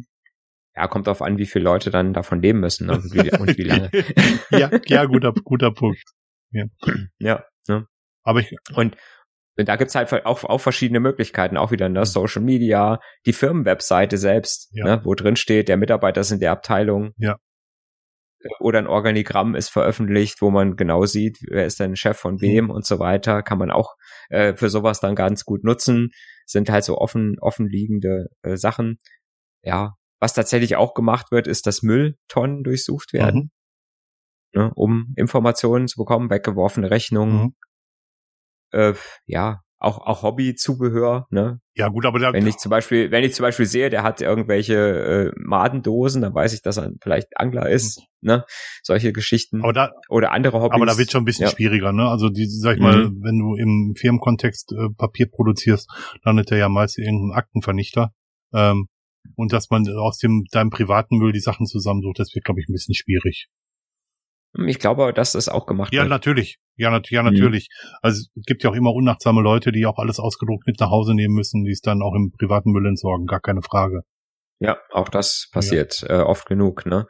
Ja, 0.76 0.86
kommt 0.88 1.06
darauf 1.06 1.22
an, 1.22 1.38
wie 1.38 1.46
viele 1.46 1.64
Leute 1.64 1.90
dann 1.90 2.12
davon 2.12 2.40
leben 2.40 2.60
müssen 2.60 2.86
ne? 2.86 2.94
und, 2.94 3.14
wie, 3.14 3.30
und 3.38 3.58
wie 3.58 3.62
lange. 3.62 3.90
ja, 4.50 4.70
ja, 4.86 5.04
guter, 5.04 5.32
guter 5.32 5.70
Punkt. 5.70 6.02
Ja. 6.50 6.64
ja 7.18 7.44
ne? 7.68 7.86
Aber 8.24 8.40
ich, 8.40 8.54
und 8.74 8.96
und 9.58 9.68
da 9.68 9.76
gibt's 9.76 9.94
halt 9.94 10.10
auch, 10.24 10.44
auch 10.44 10.60
verschiedene 10.60 11.00
Möglichkeiten, 11.00 11.56
auch 11.56 11.70
wieder 11.70 11.88
ne, 11.88 12.00
mhm. 12.00 12.04
Social 12.04 12.42
Media, 12.42 13.00
die 13.26 13.32
Firmenwebseite 13.32 14.16
selbst, 14.16 14.68
ja. 14.72 14.84
ne, 14.84 15.00
wo 15.04 15.14
drin 15.14 15.36
steht, 15.36 15.68
der 15.68 15.76
Mitarbeiter 15.76 16.22
ist 16.22 16.30
in 16.30 16.40
der 16.40 16.52
Abteilung. 16.52 17.12
Ja. 17.18 17.36
Oder 18.58 18.80
ein 18.80 18.86
Organigramm 18.88 19.54
ist 19.54 19.68
veröffentlicht, 19.68 20.40
wo 20.40 20.50
man 20.50 20.74
genau 20.74 21.04
sieht, 21.04 21.38
wer 21.48 21.64
ist 21.64 21.78
denn 21.78 21.96
Chef 21.96 22.18
von 22.18 22.36
mhm. 22.36 22.40
wem 22.40 22.64
mhm. 22.64 22.70
und 22.70 22.86
so 22.86 22.98
weiter. 22.98 23.42
Kann 23.42 23.58
man 23.58 23.70
auch 23.70 23.94
äh, 24.30 24.54
für 24.54 24.70
sowas 24.70 25.00
dann 25.00 25.14
ganz 25.14 25.44
gut 25.44 25.64
nutzen. 25.64 26.10
Sind 26.46 26.70
halt 26.70 26.84
so 26.84 26.98
offen, 26.98 27.36
offen 27.40 27.68
liegende 27.68 28.28
äh, 28.42 28.56
Sachen. 28.56 28.98
Ja. 29.62 29.94
Was 30.18 30.34
tatsächlich 30.34 30.76
auch 30.76 30.94
gemacht 30.94 31.30
wird, 31.30 31.46
ist, 31.46 31.66
dass 31.66 31.82
Mülltonnen 31.82 32.62
durchsucht 32.62 33.12
werden. 33.12 33.50
Mhm. 34.54 34.60
Ne, 34.60 34.70
um 34.74 35.14
Informationen 35.16 35.88
zu 35.88 35.96
bekommen, 35.98 36.30
weggeworfene 36.30 36.90
Rechnungen, 36.90 37.42
mhm 37.42 37.54
äh, 38.72 38.94
ja, 39.26 39.60
auch, 39.82 39.98
auch 39.98 40.22
Hobbyzubehör, 40.22 41.26
ne? 41.30 41.60
Ja, 41.74 41.88
gut, 41.88 42.06
aber 42.06 42.20
da, 42.20 42.32
wenn 42.32 42.46
ich 42.46 42.56
zum 42.58 42.70
Beispiel, 42.70 43.10
wenn 43.10 43.24
ich 43.24 43.34
zum 43.34 43.42
Beispiel 43.42 43.66
sehe, 43.66 43.90
der 43.90 44.04
hat 44.04 44.20
irgendwelche 44.20 44.74
äh, 44.74 45.32
Madendosen, 45.36 46.22
dann 46.22 46.34
weiß 46.34 46.52
ich, 46.52 46.62
dass 46.62 46.76
er 46.76 46.92
vielleicht 47.02 47.36
Angler 47.36 47.68
ist, 47.68 47.98
mhm. 47.98 48.28
ne? 48.28 48.44
Solche 48.84 49.12
Geschichten. 49.12 49.60
Aber 49.62 49.72
da, 49.72 49.90
oder 50.08 50.30
andere 50.30 50.60
Hobbys. 50.60 50.76
Aber 50.76 50.86
da 50.86 50.98
wird 50.98 51.10
schon 51.10 51.22
ein 51.22 51.24
bisschen 51.24 51.46
ja. 51.46 51.50
schwieriger, 51.50 51.92
ne? 51.92 52.08
Also 52.08 52.28
die, 52.28 52.46
sag 52.46 52.74
ich 52.74 52.80
mhm. 52.80 52.86
mal, 52.86 53.10
wenn 53.22 53.38
du 53.38 53.56
im 53.56 53.94
Firmenkontext 53.96 54.72
äh, 54.72 54.88
Papier 54.96 55.26
produzierst, 55.28 55.90
landet 56.24 56.52
er 56.52 56.58
ja 56.58 56.68
meist 56.68 56.98
irgendein 56.98 57.36
Aktenvernichter. 57.36 58.12
Ähm, 58.54 58.86
und 59.34 59.52
dass 59.52 59.70
man 59.70 59.88
aus 59.88 60.18
dem 60.18 60.44
deinem 60.52 60.70
privaten 60.70 61.18
Müll 61.18 61.32
die 61.32 61.40
Sachen 61.40 61.66
zusammensucht, 61.66 62.20
das 62.20 62.34
wird, 62.34 62.44
glaube 62.44 62.60
ich, 62.60 62.68
ein 62.68 62.72
bisschen 62.72 62.94
schwierig. 62.94 63.48
Ich 64.66 64.78
glaube, 64.78 65.12
dass 65.14 65.32
das 65.32 65.48
auch 65.48 65.66
gemacht 65.66 65.94
ja, 65.94 66.02
wird. 66.02 66.10
Natürlich. 66.10 66.58
Ja, 66.76 66.90
nat 66.90 67.10
ja, 67.10 67.22
natürlich. 67.22 67.68
Mhm. 67.70 67.96
Also 68.02 68.26
es 68.34 68.44
gibt 68.46 68.62
ja 68.62 68.70
auch 68.70 68.74
immer 68.74 68.92
unachtsame 68.92 69.40
Leute, 69.40 69.72
die 69.72 69.86
auch 69.86 69.98
alles 69.98 70.18
ausgedruckt 70.18 70.66
mit 70.66 70.78
nach 70.80 70.90
Hause 70.90 71.14
nehmen 71.14 71.34
müssen, 71.34 71.64
die 71.64 71.72
es 71.72 71.80
dann 71.80 72.02
auch 72.02 72.14
im 72.14 72.32
privaten 72.32 72.70
Müll 72.70 72.86
entsorgen, 72.86 73.26
gar 73.26 73.40
keine 73.40 73.62
Frage. 73.62 74.02
Ja, 74.58 74.78
auch 74.90 75.08
das 75.08 75.48
passiert 75.52 76.02
ja. 76.02 76.20
äh, 76.20 76.22
oft 76.22 76.46
genug, 76.46 76.86
ne? 76.86 77.06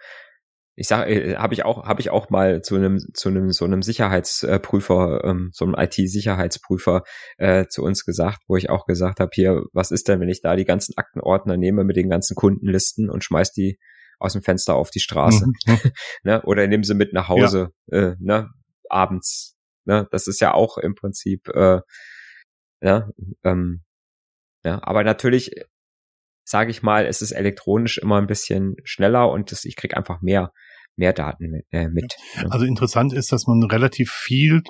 Ich 0.75 0.89
sage, 0.89 1.11
äh, 1.13 1.37
habe 1.37 1.53
ich 1.53 1.65
auch, 1.65 1.85
habe 1.85 2.01
ich 2.01 2.11
auch 2.11 2.31
mal 2.31 2.63
zu 2.63 2.77
einem, 2.77 2.99
zu 3.13 3.29
einem 3.29 3.51
so 3.51 3.67
einem 3.67 3.83
Sicherheitsprüfer, 3.83 5.23
ähm, 5.25 5.51
so 5.53 5.67
einem 5.67 5.75
IT-Sicherheitsprüfer 5.77 7.03
äh, 7.37 7.67
zu 7.67 7.83
uns 7.83 8.05
gesagt, 8.05 8.39
wo 8.49 8.57
ich 8.57 8.71
auch 8.71 8.87
gesagt 8.87 9.21
habe, 9.21 9.31
hier, 9.35 9.65
was 9.73 9.91
ist 9.91 10.09
denn, 10.09 10.21
wenn 10.21 10.31
ich 10.31 10.41
da 10.41 10.57
die 10.57 10.65
ganzen 10.65 10.95
Aktenordner 10.97 11.59
nehme 11.59 11.85
mit 11.85 11.97
den 11.97 12.09
ganzen 12.09 12.35
Kundenlisten 12.37 13.11
und 13.11 13.23
schmeiß 13.23 13.53
die 13.53 13.79
aus 14.23 14.33
dem 14.35 14.43
Fenster 14.43 14.75
auf 14.75 14.91
die 14.91 15.01
Straße. 15.01 15.47
Mhm. 15.47 15.79
ne? 16.25 16.43
Oder 16.43 16.67
nehmen 16.67 16.85
sie 16.85 16.95
mit 16.95 17.13
nach 17.13 17.29
Hause, 17.29 17.71
ja. 17.87 17.99
äh, 17.99 18.17
ne? 18.19 18.51
abends. 18.89 19.57
Ne? 19.85 20.09
Das 20.11 20.27
ist 20.27 20.41
ja 20.41 20.55
auch 20.55 20.79
im 20.79 20.95
Prinzip, 20.95 21.49
äh, 21.49 21.81
ja, 22.81 23.09
ähm, 23.45 23.83
ja, 24.65 24.81
aber 24.83 25.03
natürlich 25.05 25.51
sage 26.45 26.71
ich 26.71 26.83
mal, 26.83 27.07
es 27.07 27.23
ist 27.23 27.33
elektronisch 27.33 27.99
immer 27.99 28.19
ein 28.19 28.27
bisschen 28.27 28.77
schneller 28.85 29.31
und 29.31 29.53
das, 29.53 29.65
ich 29.65 29.77
krieg 29.77 29.97
einfach 29.97 30.21
mehr, 30.21 30.53
mehr 30.97 31.13
Daten 31.13 31.51
mit. 31.51 31.67
Äh, 31.71 31.89
mit 31.89 32.17
ja. 32.35 32.45
Ne? 32.45 32.53
Also 32.53 32.67
interessant 32.67 33.13
ist, 33.13 33.33
dass 33.33 33.47
man 33.47 33.63
relativ 33.65 34.11
viel 34.11 34.63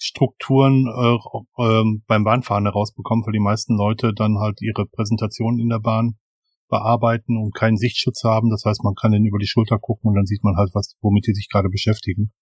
Strukturen 0.00 0.86
äh, 0.86 1.62
äh, 1.62 1.84
beim 2.06 2.24
Bahnfahren 2.24 2.64
herausbekommt, 2.64 3.26
weil 3.26 3.32
die 3.32 3.40
meisten 3.40 3.76
Leute 3.76 4.14
dann 4.14 4.38
halt 4.38 4.62
ihre 4.62 4.86
Präsentation 4.86 5.58
in 5.58 5.68
der 5.68 5.80
Bahn 5.80 6.18
bearbeiten 6.68 7.36
und 7.36 7.54
keinen 7.54 7.76
Sichtschutz 7.76 8.24
haben. 8.24 8.50
Das 8.50 8.64
heißt, 8.64 8.82
man 8.84 8.94
kann 8.94 9.12
dann 9.12 9.24
über 9.24 9.38
die 9.38 9.46
Schulter 9.46 9.78
gucken 9.78 10.10
und 10.10 10.14
dann 10.14 10.26
sieht 10.26 10.44
man 10.44 10.56
halt, 10.56 10.70
was, 10.74 10.96
womit 11.00 11.26
die 11.26 11.34
sich 11.34 11.48
gerade 11.50 11.68
beschäftigen. 11.68 12.32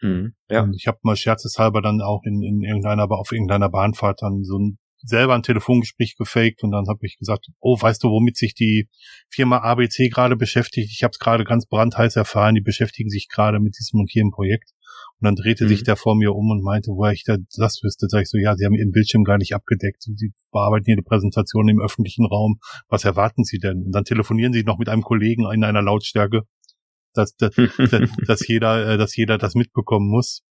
Mhm, 0.00 0.34
ja. 0.50 0.62
Und 0.62 0.74
ich 0.74 0.86
habe 0.86 0.98
mal 1.02 1.16
scherzeshalber 1.16 1.82
dann 1.82 2.00
auch 2.00 2.22
in, 2.24 2.42
in 2.42 2.62
irgendeiner, 2.62 3.02
aber 3.02 3.18
auf 3.18 3.32
irgendeiner 3.32 3.68
Bahnfahrt 3.68 4.22
dann 4.22 4.44
so 4.44 4.58
ein 4.58 4.78
selber 5.02 5.34
ein 5.34 5.42
Telefongespräch 5.42 6.16
gefaked 6.16 6.62
und 6.64 6.72
dann 6.72 6.86
habe 6.88 7.06
ich 7.06 7.18
gesagt, 7.18 7.46
oh, 7.60 7.80
weißt 7.80 8.02
du, 8.02 8.10
womit 8.10 8.36
sich 8.36 8.54
die 8.54 8.88
Firma 9.30 9.58
ABC 9.58 10.08
gerade 10.08 10.36
beschäftigt? 10.36 10.90
Ich 10.92 11.02
habe 11.04 11.12
es 11.12 11.18
gerade 11.18 11.44
ganz 11.44 11.66
brandheiß 11.66 12.16
erfahren, 12.16 12.54
die 12.54 12.60
beschäftigen 12.60 13.08
sich 13.08 13.28
gerade 13.28 13.60
mit 13.60 13.76
diesem 13.78 14.00
und 14.00 14.12
jenem 14.12 14.32
Projekt. 14.32 14.70
Und 15.20 15.24
dann 15.24 15.34
drehte 15.34 15.64
mhm. 15.64 15.68
sich 15.68 15.82
der 15.82 15.96
vor 15.96 16.14
mir 16.14 16.32
um 16.32 16.50
und 16.50 16.62
meinte, 16.62 16.92
woher 16.92 17.12
ich 17.12 17.24
da 17.24 17.36
das 17.56 17.80
wüsste. 17.82 18.06
Sag 18.08 18.22
ich 18.22 18.28
so, 18.28 18.38
ja, 18.38 18.54
Sie 18.54 18.64
haben 18.64 18.74
Ihren 18.74 18.92
Bildschirm 18.92 19.24
gar 19.24 19.36
nicht 19.36 19.52
abgedeckt. 19.52 20.02
Sie 20.02 20.32
bearbeiten 20.52 20.92
eine 20.92 21.02
Präsentation 21.02 21.68
im 21.68 21.80
öffentlichen 21.80 22.24
Raum. 22.24 22.60
Was 22.88 23.04
erwarten 23.04 23.42
Sie 23.42 23.58
denn? 23.58 23.82
Und 23.84 23.92
dann 23.92 24.04
telefonieren 24.04 24.52
Sie 24.52 24.62
noch 24.62 24.78
mit 24.78 24.88
einem 24.88 25.02
Kollegen 25.02 25.50
in 25.52 25.64
einer 25.64 25.82
Lautstärke, 25.82 26.42
dass, 27.14 27.34
dass, 27.34 27.52
dass, 27.56 27.68
dass 28.26 28.46
jeder, 28.46 28.94
äh, 28.94 28.96
dass 28.96 29.16
jeder 29.16 29.38
das 29.38 29.56
mitbekommen 29.56 30.08
muss. 30.08 30.42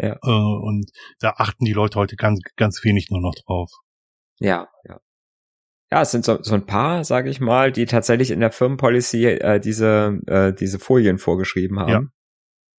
Ja. 0.00 0.18
Äh, 0.24 0.30
und 0.30 0.90
da 1.20 1.34
achten 1.36 1.64
die 1.64 1.72
Leute 1.72 2.00
heute 2.00 2.16
ganz, 2.16 2.40
ganz 2.56 2.82
wenig 2.82 3.10
nur 3.10 3.20
noch 3.20 3.34
drauf. 3.46 3.70
Ja, 4.40 4.68
ja. 4.88 4.98
Ja, 5.92 6.00
es 6.00 6.10
sind 6.10 6.24
so, 6.24 6.42
so 6.42 6.54
ein 6.54 6.64
paar, 6.64 7.04
sage 7.04 7.28
ich 7.28 7.38
mal, 7.38 7.70
die 7.70 7.84
tatsächlich 7.84 8.30
in 8.30 8.40
der 8.40 8.50
Firmenpolicy 8.50 9.26
äh, 9.26 9.60
diese, 9.60 10.18
äh, 10.26 10.52
diese 10.52 10.78
Folien 10.78 11.18
vorgeschrieben 11.18 11.78
haben. 11.78 11.90
Ja 11.90 12.02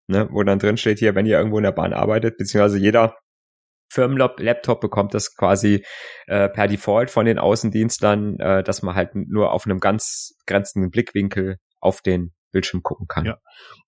ne, 0.07 0.27
wo 0.31 0.43
dann 0.43 0.59
drin 0.59 0.77
steht 0.77 0.99
hier, 0.99 1.15
wenn 1.15 1.25
ihr 1.25 1.37
irgendwo 1.37 1.57
in 1.57 1.63
der 1.63 1.71
Bahn 1.71 1.93
arbeitet, 1.93 2.37
beziehungsweise 2.37 2.77
jeder 2.77 3.17
Firmenlaptop 3.89 4.81
bekommt 4.81 5.13
das 5.13 5.35
quasi 5.35 5.85
äh, 6.25 6.49
per 6.49 6.67
Default 6.67 7.11
von 7.11 7.25
den 7.25 7.37
Außendienstlern, 7.37 8.39
äh, 8.39 8.63
dass 8.63 8.81
man 8.81 8.95
halt 8.95 9.11
nur 9.13 9.51
auf 9.51 9.65
einem 9.65 9.79
ganz 9.79 10.33
grenzenden 10.47 10.89
Blickwinkel 10.89 11.57
auf 11.79 12.01
den 12.01 12.33
Bildschirm 12.51 12.81
gucken 12.81 13.07
kann. 13.07 13.25
Ja. 13.25 13.37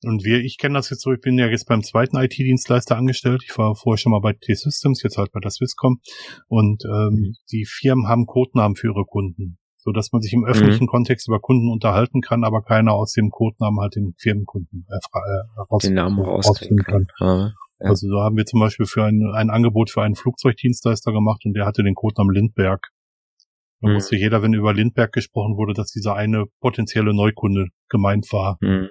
Und 0.04 0.24
wir, 0.24 0.40
ich 0.40 0.58
kenne 0.58 0.76
das 0.76 0.90
jetzt 0.90 1.02
so, 1.02 1.14
ich 1.14 1.22
bin 1.22 1.38
ja 1.38 1.48
jetzt 1.48 1.68
beim 1.68 1.84
zweiten 1.84 2.18
IT-Dienstleister 2.18 2.98
angestellt. 2.98 3.44
Ich 3.46 3.58
war 3.58 3.76
vorher 3.76 3.98
schon 3.98 4.12
mal 4.12 4.22
bei 4.22 4.34
T-Systems, 4.34 5.02
jetzt 5.04 5.18
halt 5.18 5.32
bei 5.32 5.40
der 5.40 5.52
Swisscom. 5.52 6.02
Und 6.48 6.84
ähm, 6.86 7.14
mhm. 7.14 7.34
die 7.52 7.66
Firmen 7.66 8.08
haben 8.08 8.26
Codenamen 8.26 8.76
für 8.76 8.88
ihre 8.88 9.06
Kunden 9.06 9.58
so 9.86 9.92
dass 9.92 10.12
man 10.12 10.22
sich 10.22 10.34
im 10.34 10.44
öffentlichen 10.44 10.86
mhm. 10.86 10.90
Kontext 10.90 11.28
über 11.28 11.40
Kunden 11.40 11.70
unterhalten 11.70 12.22
kann, 12.22 12.44
aber 12.44 12.64
keiner 12.64 12.94
aus 12.94 13.14
dem 13.14 13.30
Codenamen 13.30 13.80
halt 13.80 13.96
den 13.96 14.16
Firmenkunden 14.18 14.88
äh, 14.90 14.96
äh, 14.96 15.62
raus, 15.72 15.84
den 15.84 15.94
Namen 15.94 16.20
rausfinden 16.20 16.80
kann. 16.80 17.08
kann. 17.18 17.54
Ja. 17.80 17.90
Also 17.90 18.08
so 18.08 18.22
haben 18.22 18.36
wir 18.36 18.46
zum 18.46 18.60
Beispiel 18.60 18.88
für 18.88 19.04
ein, 19.04 19.22
ein 19.36 19.50
Angebot 19.52 19.92
für 19.92 20.02
einen 20.02 20.16
Flugzeugdienstleister 20.16 21.12
gemacht 21.12 21.46
und 21.46 21.54
der 21.54 21.66
hatte 21.66 21.84
den 21.84 21.94
Codenamen 21.94 22.34
Lindberg. 22.34 22.90
Da 23.82 23.90
mhm. 23.90 23.96
wusste 23.96 24.16
jeder, 24.16 24.42
wenn 24.42 24.54
über 24.54 24.74
Lindberg 24.74 25.12
gesprochen 25.12 25.56
wurde, 25.56 25.74
dass 25.74 25.92
dieser 25.92 26.16
eine 26.16 26.46
potenzielle 26.62 27.14
Neukunde 27.14 27.68
gemeint 27.88 28.32
war. 28.32 28.58
Mhm. 28.62 28.90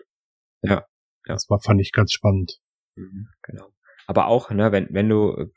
Ja. 0.63 0.75
ja. 0.75 0.85
Das 1.25 1.47
war, 1.49 1.59
fand 1.61 1.81
ich 1.81 1.91
ganz 1.91 2.13
spannend. 2.13 2.61
Mhm, 2.95 3.27
genau. 3.43 3.67
Aber 4.07 4.27
auch, 4.27 4.51
ne, 4.51 4.73
wenn, 4.73 4.89
wenn 4.91 5.09
du, 5.09 5.51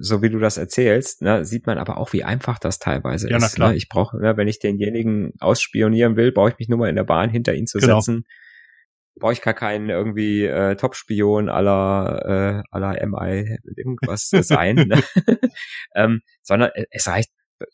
so 0.00 0.22
wie 0.22 0.30
du 0.30 0.38
das 0.38 0.56
erzählst, 0.56 1.22
ne, 1.22 1.44
sieht 1.44 1.66
man 1.66 1.78
aber 1.78 1.98
auch, 1.98 2.12
wie 2.12 2.24
einfach 2.24 2.58
das 2.58 2.78
teilweise 2.78 3.28
ja, 3.28 3.36
ist. 3.36 3.42
Na 3.42 3.48
klar. 3.48 3.70
Ne? 3.70 3.76
Ich 3.76 3.88
brauche, 3.88 4.18
ne, 4.18 4.36
wenn 4.36 4.48
ich 4.48 4.58
denjenigen 4.58 5.32
ausspionieren 5.40 6.16
will, 6.16 6.32
brauche 6.32 6.50
ich 6.50 6.58
mich 6.58 6.68
nur 6.68 6.78
mal 6.78 6.88
in 6.88 6.96
der 6.96 7.04
Bahn 7.04 7.30
hinter 7.30 7.54
ihn 7.54 7.66
zu 7.66 7.78
genau. 7.78 8.00
setzen. 8.00 8.24
Brauche 9.16 9.34
ich 9.34 9.42
gar 9.42 9.54
keinen 9.54 9.90
irgendwie 9.90 10.44
äh, 10.46 10.74
Top-Spion 10.74 11.50
aller 11.50 12.62
äh, 12.62 12.62
aller 12.70 13.06
MI 13.06 13.58
irgendwas 13.76 14.30
sein, 14.30 14.76
ne? 14.76 15.02
ähm, 15.94 16.22
sondern 16.42 16.70
es 16.90 17.06
reicht, 17.06 17.30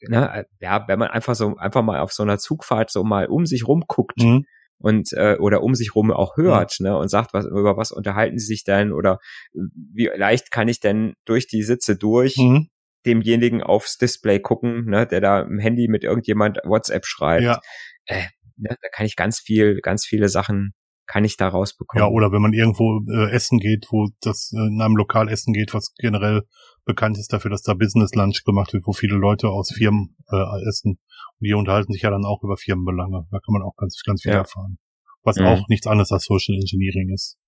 ne, 0.09 0.47
ja, 0.61 0.85
wenn 0.89 0.99
man 0.99 1.09
einfach 1.09 1.37
so 1.37 1.57
einfach 1.57 1.83
mal 1.83 2.01
auf 2.01 2.13
so 2.13 2.25
einer 2.25 2.39
Zugfahrt 2.39 2.91
so 2.91 3.05
mal 3.05 3.27
um 3.27 3.47
sich 3.47 3.69
rum 3.69 3.85
guckt, 3.87 4.21
mhm 4.21 4.47
und 4.79 5.13
äh, 5.13 5.37
oder 5.39 5.63
um 5.63 5.75
sich 5.75 5.95
rum 5.95 6.11
auch 6.11 6.37
hört, 6.37 6.77
ne, 6.81 6.97
und 6.97 7.09
sagt, 7.09 7.33
was 7.33 7.47
über 7.47 7.77
was 7.77 7.93
unterhalten 7.93 8.39
sie 8.39 8.47
sich 8.47 8.65
denn 8.65 8.93
oder 8.93 9.19
wie 9.53 10.11
leicht 10.15 10.51
kann 10.51 10.69
ich 10.69 10.81
denn 10.81 11.15
durch 11.25 11.47
die 11.47 11.63
Sitze 11.63 11.97
durch 11.97 12.37
mhm. 12.37 12.69
demjenigen 13.07 13.63
aufs 13.63 13.97
Display 13.99 14.41
gucken, 14.41 14.87
ne, 14.87 15.07
der 15.07 15.21
da 15.21 15.41
im 15.43 15.59
Handy 15.59 15.89
mit 15.89 16.05
irgendjemand 16.05 16.59
WhatsApp 16.65 17.07
schreibt. 17.07 17.43
Ja. 17.43 17.61
Äh, 18.07 18.25
ne, 18.57 18.77
da 18.81 18.89
kann 18.93 19.07
ich 19.07 19.17
ganz 19.17 19.41
viel, 19.41 19.81
ganz 19.81 20.07
viele 20.07 20.29
Sachen 20.29 20.73
kann 21.09 21.25
ich 21.25 21.37
da 21.37 21.49
rausbekommen. 21.49 22.07
Ja, 22.07 22.11
oder 22.13 22.33
wenn 22.33 22.43
man 22.43 22.53
irgendwo 22.53 23.01
äh, 23.11 23.33
essen 23.33 23.59
geht, 23.59 23.87
wo 23.91 24.09
das 24.21 24.53
äh, 24.55 24.59
in 24.59 24.81
einem 24.81 24.97
Lokal 24.97 25.29
essen 25.29 25.55
geht, 25.55 25.75
was 25.75 25.95
generell 25.99 26.43
bekannt 26.85 27.19
ist 27.19 27.33
dafür, 27.33 27.51
dass 27.51 27.63
da 27.63 27.75
Business 27.75 28.15
Lunch 28.15 28.45
gemacht 28.45 28.73
wird, 28.73 28.87
wo 28.87 28.93
viele 28.93 29.17
Leute 29.17 29.49
aus 29.49 29.73
Firmen 29.73 30.17
äh, 30.31 30.69
essen. 30.69 30.99
Die 31.41 31.55
unterhalten 31.55 31.93
sich 31.93 32.03
ja 32.03 32.11
dann 32.11 32.25
auch 32.25 32.43
über 32.43 32.57
Firmenbelange. 32.57 33.27
Da 33.31 33.39
kann 33.39 33.53
man 33.53 33.63
auch 33.63 33.77
ganz, 33.77 34.01
ganz 34.05 34.23
viel 34.23 34.33
ja. 34.33 34.39
erfahren. 34.39 34.79
Was 35.23 35.37
mhm. 35.37 35.47
auch 35.47 35.69
nichts 35.69 35.87
anderes 35.87 36.13
als 36.13 36.25
Social 36.25 36.55
Engineering 36.55 37.11
ist. 37.13 37.39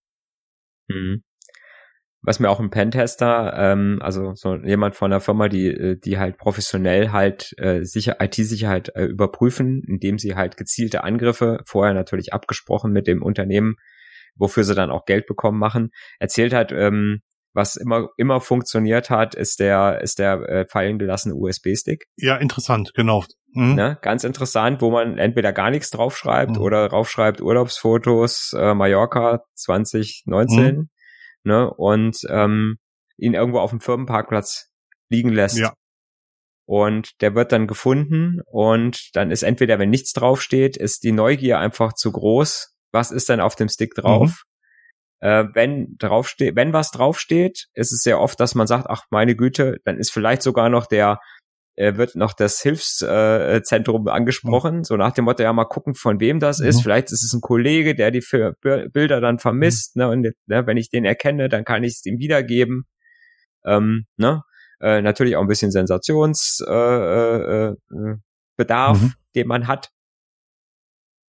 Mhm 0.89 1.23
was 2.23 2.39
mir 2.39 2.51
auch 2.51 2.61
ein 2.61 2.71
Pentester, 2.71 3.55
ähm, 3.57 3.99
also 4.03 4.35
so 4.35 4.57
jemand 4.57 4.95
von 4.95 5.11
der 5.11 5.21
Firma, 5.21 5.49
die, 5.49 5.69
äh, 5.69 5.99
die 5.99 6.19
halt 6.19 6.37
professionell 6.37 7.13
halt 7.13 7.55
äh, 7.57 7.83
sicher 7.83 8.17
IT-Sicherheit 8.21 8.91
äh, 8.95 9.05
überprüfen, 9.05 9.83
indem 9.87 10.19
sie 10.19 10.35
halt 10.35 10.57
gezielte 10.57 11.03
Angriffe, 11.03 11.61
vorher 11.65 11.95
natürlich 11.95 12.33
abgesprochen 12.35 12.93
mit 12.93 13.07
dem 13.07 13.23
Unternehmen, 13.23 13.77
wofür 14.37 14.65
sie 14.65 14.75
dann 14.75 14.91
auch 14.91 15.07
Geld 15.07 15.27
bekommen 15.27 15.59
machen, 15.59 15.91
erzählt 16.19 16.53
hat, 16.53 16.73
ähm, 16.73 17.21
was 17.53 17.75
immer 17.75 18.11
immer 18.17 18.41
funktioniert 18.41 19.11
hat, 19.11 19.35
ist 19.35 19.59
der 19.59 20.03
ist 20.03 20.21
der 20.21 20.49
äh, 20.49 20.67
fallen 20.69 20.99
gelassene 20.99 21.35
USB-Stick. 21.35 22.05
Ja, 22.17 22.37
interessant, 22.37 22.93
genau. 22.95 23.25
Mhm. 23.53 23.75
Ne? 23.75 23.99
Ganz 24.03 24.25
interessant, 24.25 24.81
wo 24.81 24.91
man 24.91 25.19
entweder 25.19 25.53
gar 25.53 25.71
nichts 25.71 25.91
draufschreibt 25.91 26.57
mhm. 26.57 26.63
oder 26.63 26.89
draufschreibt 26.89 27.41
Urlaubsfotos 27.41 28.55
äh, 28.57 28.75
Mallorca 28.75 29.45
2019. 29.55 30.77
Mhm 30.77 30.89
ne, 31.45 31.73
und 31.73 32.19
ähm, 32.29 32.79
ihn 33.17 33.35
irgendwo 33.35 33.59
auf 33.59 33.71
dem 33.71 33.81
Firmenparkplatz 33.81 34.71
liegen 35.09 35.31
lässt. 35.31 35.59
Ja. 35.59 35.75
Und 36.67 37.21
der 37.21 37.35
wird 37.35 37.53
dann 37.53 37.67
gefunden 37.67 38.41
und 38.47 39.11
dann 39.15 39.31
ist 39.31 39.43
entweder, 39.43 39.79
wenn 39.79 39.91
nichts 39.91 40.13
draufsteht, 40.13 40.77
ist 40.77 41.03
die 41.03 41.13
Neugier 41.13 41.59
einfach 41.59 41.95
zu 41.95 42.13
groß. 42.13 42.77
Was 42.93 43.11
ist 43.11 43.29
denn 43.29 43.41
auf 43.41 43.57
dem 43.57 43.69
Stick 43.69 43.95
drauf? 43.95 44.45
Mhm. 45.21 45.29
Äh, 45.29 45.45
wenn 45.53 45.97
draufsteht, 45.99 46.55
wenn 46.57 46.73
was 46.73 46.93
draufsteht, 46.93 47.67
ist 47.75 47.93
es 47.93 48.03
sehr 48.03 48.21
oft, 48.21 48.39
dass 48.39 48.55
man 48.55 48.67
sagt, 48.67 48.87
ach 48.89 49.05
meine 49.11 49.35
Güte, 49.35 49.79
dann 49.85 49.99
ist 49.99 50.13
vielleicht 50.13 50.43
sogar 50.43 50.69
noch 50.69 50.87
der 50.87 51.19
äh, 51.81 51.97
wird 51.97 52.15
noch 52.15 52.35
das 52.35 52.61
Hilfszentrum 52.61 54.07
äh, 54.07 54.11
angesprochen, 54.11 54.79
mhm. 54.79 54.85
so 54.85 54.97
nach 54.97 55.13
dem 55.13 55.25
Motto, 55.25 55.43
ja, 55.43 55.53
mal 55.53 55.65
gucken, 55.65 55.95
von 55.95 56.21
wem 56.21 56.39
das 56.39 56.59
mhm. 56.61 56.67
ist. 56.67 56.83
Vielleicht 56.83 57.11
ist 57.11 57.25
es 57.25 57.33
ein 57.33 57.41
Kollege, 57.41 57.95
der 57.95 58.11
die 58.11 58.21
für 58.21 58.53
Bilder 58.61 59.21
dann 59.23 59.39
vermisst, 59.39 59.97
mhm. 59.97 60.03
ne, 60.03 60.09
und 60.11 60.23
ne, 60.47 60.67
wenn 60.67 60.77
ich 60.77 60.91
den 60.91 61.07
erkenne, 61.07 61.49
dann 61.49 61.65
kann 61.65 61.83
ich 61.83 61.95
es 61.95 62.05
ihm 62.05 62.19
wiedergeben. 62.19 62.85
Ähm, 63.65 64.05
ne? 64.19 64.43
Äh, 64.81 65.01
natürlich 65.01 65.37
auch 65.37 65.41
ein 65.41 65.49
bisschen 65.49 65.71
Sensationsbedarf, 65.71 67.49
äh, 67.49 67.69
äh, 67.69 68.17
Bedarf, 68.57 69.01
mhm. 69.01 69.13
den 69.35 69.47
man 69.47 69.67
hat. 69.67 69.89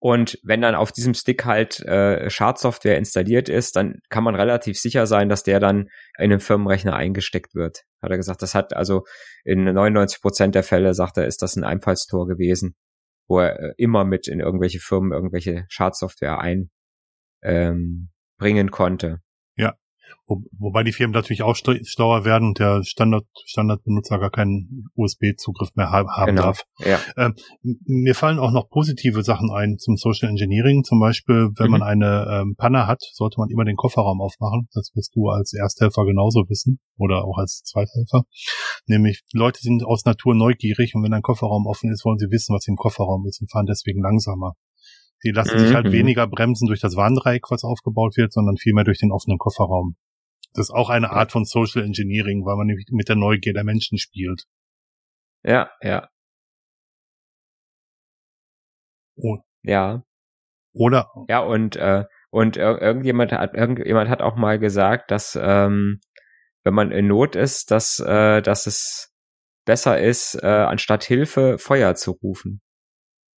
Und 0.04 0.40
wenn 0.42 0.62
dann 0.62 0.74
auf 0.74 0.92
diesem 0.92 1.14
Stick 1.14 1.46
halt 1.46 1.80
äh, 1.82 2.28
Schadsoftware 2.28 2.98
installiert 2.98 3.50
ist, 3.50 3.76
dann 3.76 4.00
kann 4.10 4.24
man 4.24 4.34
relativ 4.34 4.80
sicher 4.80 5.06
sein, 5.06 5.30
dass 5.30 5.44
der 5.44 5.60
dann 5.60 5.90
in 6.18 6.32
den 6.32 6.40
Firmenrechner 6.40 6.96
eingesteckt 6.96 7.54
wird. 7.54 7.84
Hat 8.02 8.10
er 8.10 8.18
gesagt, 8.18 8.42
das 8.42 8.56
hat 8.56 8.76
also 8.76 9.04
in 9.46 9.64
99 9.64 10.20
Prozent 10.20 10.56
der 10.56 10.64
Fälle, 10.64 10.96
sagt 10.96 11.18
er, 11.18 11.28
ist 11.28 11.44
das 11.44 11.56
ein 11.56 11.64
Einfallstor 11.64 12.28
gewesen, 12.28 12.74
wo 13.28 13.42
er 13.42 13.60
äh, 13.60 13.74
immer 13.78 14.04
mit 14.04 14.28
in 14.28 14.40
irgendwelche 14.40 14.80
Firmen 14.80 15.12
irgendwelche 15.12 15.66
Schadsoftware 15.70 16.40
einbringen 16.40 16.72
ähm, 17.44 18.72
konnte. 18.72 19.22
Wo, 20.28 20.44
wobei 20.58 20.84
die 20.84 20.92
Firmen 20.92 21.14
natürlich 21.14 21.44
auch 21.44 21.56
schlauer 21.56 22.26
werden 22.26 22.50
und 22.50 22.60
der 22.60 22.84
Standard, 22.84 23.26
Standardbenutzer 23.46 24.20
gar 24.20 24.32
keinen 24.32 24.86
USB-Zugriff 24.96 25.70
mehr 25.76 25.92
haben 25.92 26.08
genau. 26.28 26.42
darf. 26.42 26.64
Ja. 26.80 27.00
Ähm, 27.18 27.36
mir 27.62 28.16
fallen 28.16 28.40
auch 28.40 28.52
noch 28.52 28.70
positive 28.70 29.24
Sachen 29.24 29.52
ein 29.52 29.78
zum 29.78 29.98
Social 29.98 30.30
Engineering. 30.30 30.84
Zum 30.84 31.00
Beispiel, 31.00 31.50
wenn 31.58 31.68
mhm. 31.68 31.72
man 31.72 31.84
eine 31.84 32.28
ähm, 32.30 32.56
Panne 32.58 32.88
hat, 32.88 33.02
sollte 33.14 33.40
man 33.40 33.50
immer 33.50 33.66
den 33.66 33.76
Kofferraum 33.76 34.22
aufmachen. 34.22 34.68
Das 34.74 34.92
wirst 34.96 35.16
du 35.16 35.30
als 35.30 35.54
Ersthelfer 35.54 36.06
genauso 36.06 36.48
wissen 36.48 36.80
oder 36.98 37.26
auch 37.26 37.38
als 37.38 37.64
Zweithelfer. 37.64 38.24
Nämlich, 38.88 39.22
Leute 39.34 39.60
sind 39.62 39.84
aus 39.84 40.06
Natur 40.06 40.36
neugierig 40.36 40.96
und 40.96 41.04
wenn 41.04 41.14
ein 41.14 41.22
Kofferraum 41.22 41.68
offen 41.68 41.92
ist, 41.92 42.06
wollen 42.06 42.20
sie 42.20 42.32
wissen, 42.32 42.56
was 42.56 42.68
im 42.68 42.76
Kofferraum 42.76 43.26
ist 43.28 43.42
und 43.42 43.52
fahren 43.52 43.66
deswegen 43.66 44.02
langsamer. 44.02 44.54
Die 45.24 45.32
lassen 45.32 45.60
sich 45.60 45.74
halt 45.74 45.88
mhm. 45.88 45.92
weniger 45.92 46.28
bremsen 46.28 46.68
durch 46.68 46.80
das 46.80 46.96
Warndreieck, 46.96 47.52
was 47.52 47.64
aufgebaut 47.64 48.18
wird, 48.18 48.34
sondern 48.34 48.58
vielmehr 48.58 48.84
durch 48.84 49.00
den 49.00 49.12
offenen 49.12 49.38
Kofferraum. 49.38 49.96
Das 50.54 50.70
ist 50.70 50.72
auch 50.72 50.90
eine 50.90 51.12
Art 51.12 51.32
von 51.32 51.46
Social 51.46 51.84
Engineering, 51.84 52.46
weil 52.46 52.58
man 52.58 52.68
nämlich 52.68 52.88
mit 52.92 53.08
der 53.08 53.16
Neugier 53.16 53.54
der 53.54 53.64
Menschen 53.64 53.98
spielt. 53.98 54.46
Ja, 55.44 55.70
ja. 55.82 56.10
Oh. 59.16 59.38
Ja. 59.64 60.04
Oder? 60.74 61.12
Ja, 61.28 61.40
und, 61.40 61.76
äh, 61.76 62.06
und 62.30 62.58
irgendjemand 62.58 63.32
hat, 63.32 63.54
irgendjemand 63.54 64.10
hat 64.10 64.22
auch 64.22 64.36
mal 64.36 64.58
gesagt, 64.58 65.12
dass, 65.12 65.38
ähm, 65.40 66.00
wenn 66.64 66.74
man 66.74 66.92
in 66.92 67.08
Not 67.08 67.36
ist, 67.36 67.72
dass, 67.72 68.00
äh, 68.00 68.42
dass 68.42 68.68
es 68.68 69.14
besser 69.66 70.00
ist, 70.00 70.36
äh, 70.42 70.48
anstatt 70.48 71.04
Hilfe 71.04 71.58
Feuer 71.58 71.96
zu 71.96 72.12
rufen. 72.12 72.62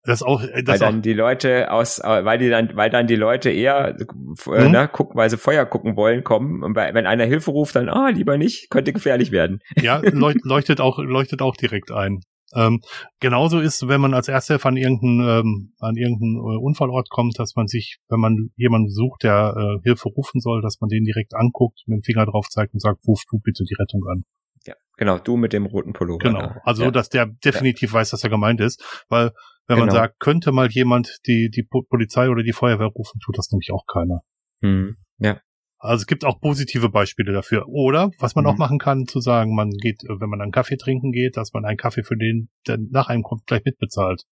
Das 0.05 0.21
auch, 0.21 0.43
äh, 0.43 0.63
das 0.63 0.81
weil 0.81 0.87
dann 0.87 1.01
die 1.01 1.13
Leute 1.13 1.71
aus, 1.71 1.99
äh, 1.99 2.25
weil 2.25 2.37
die 2.37 2.49
dann, 2.49 2.75
weil 2.75 2.89
dann 2.89 3.07
die 3.07 3.15
Leute 3.15 3.49
eher 3.49 3.95
äh, 3.97 4.65
mhm. 4.65 4.71
ne, 4.71 4.89
gucken, 4.89 5.15
weil 5.15 5.29
sie 5.29 5.37
Feuer 5.37 5.65
gucken 5.65 5.95
wollen, 5.95 6.23
kommen. 6.23 6.61
Und 6.63 6.75
wenn 6.75 7.05
einer 7.05 7.25
Hilfe 7.25 7.51
ruft, 7.51 7.75
dann 7.75 7.89
ah 7.89 8.09
lieber 8.09 8.37
nicht, 8.37 8.69
könnte 8.69 8.91
gefährlich 8.91 9.31
werden. 9.31 9.59
Ja, 9.81 10.01
leuchtet 10.03 10.81
auch 10.81 10.99
leuchtet 10.99 11.41
auch 11.41 11.55
direkt 11.55 11.91
ein. 11.91 12.19
Ähm, 12.55 12.81
genauso 13.19 13.59
ist, 13.59 13.87
wenn 13.87 14.01
man 14.01 14.13
als 14.13 14.27
Ersthelfer 14.27 14.69
an 14.69 14.77
irgendeinen 14.77 15.21
ähm, 15.21 15.73
an 15.79 15.95
irgendeinen 15.95 16.37
Unfallort 16.57 17.09
kommt, 17.09 17.39
dass 17.39 17.55
man 17.55 17.67
sich, 17.67 17.99
wenn 18.09 18.19
man 18.19 18.51
jemanden 18.57 18.89
sucht, 18.89 19.23
der 19.23 19.55
äh, 19.57 19.87
Hilfe 19.87 20.09
rufen 20.09 20.41
soll, 20.41 20.61
dass 20.61 20.79
man 20.81 20.89
den 20.89 21.05
direkt 21.05 21.33
anguckt, 21.33 21.81
mit 21.87 21.99
dem 21.99 22.03
Finger 22.03 22.25
drauf 22.25 22.49
zeigt 22.49 22.73
und 22.73 22.81
sagt, 22.81 23.07
ruf 23.07 23.21
du 23.29 23.39
bitte 23.39 23.63
die 23.63 23.75
Rettung 23.75 24.01
an. 24.11 24.25
Ja, 24.65 24.75
genau, 24.97 25.17
du 25.17 25.37
mit 25.37 25.53
dem 25.53 25.65
roten 25.65 25.93
Pullover. 25.93 26.19
Genau, 26.19 26.51
also 26.63 26.83
ja. 26.83 26.91
dass 26.91 27.09
der 27.09 27.25
definitiv 27.25 27.91
ja. 27.91 27.99
weiß, 27.99 28.11
dass 28.11 28.23
er 28.23 28.29
gemeint 28.29 28.59
ist, 28.59 29.05
weil 29.09 29.31
wenn 29.67 29.77
genau. 29.77 29.87
man 29.87 29.95
sagt, 29.95 30.19
könnte 30.19 30.51
mal 30.51 30.69
jemand 30.69 31.19
die, 31.27 31.49
die 31.49 31.63
Polizei 31.63 32.29
oder 32.29 32.43
die 32.43 32.53
Feuerwehr 32.53 32.87
rufen, 32.87 33.19
tut 33.19 33.37
das 33.37 33.49
nämlich 33.51 33.71
auch 33.71 33.85
keiner. 33.85 34.21
Mhm. 34.61 34.97
Ja. 35.19 35.39
Also 35.79 36.03
es 36.03 36.07
gibt 36.07 36.23
auch 36.23 36.39
positive 36.39 36.89
Beispiele 36.89 37.33
dafür. 37.33 37.67
Oder, 37.67 38.11
was 38.17 38.35
man 38.35 38.45
mhm. 38.45 38.51
auch 38.51 38.57
machen 38.57 38.79
kann, 38.79 39.05
zu 39.05 39.19
sagen, 39.19 39.53
man 39.53 39.69
geht, 39.69 40.03
wenn 40.07 40.29
man 40.29 40.41
einen 40.41 40.53
Kaffee 40.53 40.77
trinken 40.77 41.11
geht, 41.11 41.35
dass 41.35 41.51
man 41.51 41.65
einen 41.65 41.77
Kaffee 41.77 42.03
für 42.03 42.15
den, 42.15 42.49
der 42.67 42.77
nach 42.77 43.09
einem 43.09 43.23
kommt, 43.23 43.45
gleich 43.47 43.63
mitbezahlt. 43.65 44.23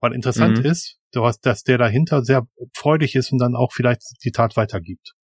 Weil 0.00 0.12
interessant 0.12 0.58
mhm. 0.58 0.64
ist, 0.64 0.98
dass 1.12 1.62
der 1.62 1.78
dahinter 1.78 2.24
sehr 2.24 2.42
freudig 2.74 3.14
ist 3.14 3.30
und 3.32 3.38
dann 3.38 3.54
auch 3.54 3.72
vielleicht 3.72 4.02
die 4.24 4.32
Tat 4.32 4.56
weitergibt. 4.56 5.14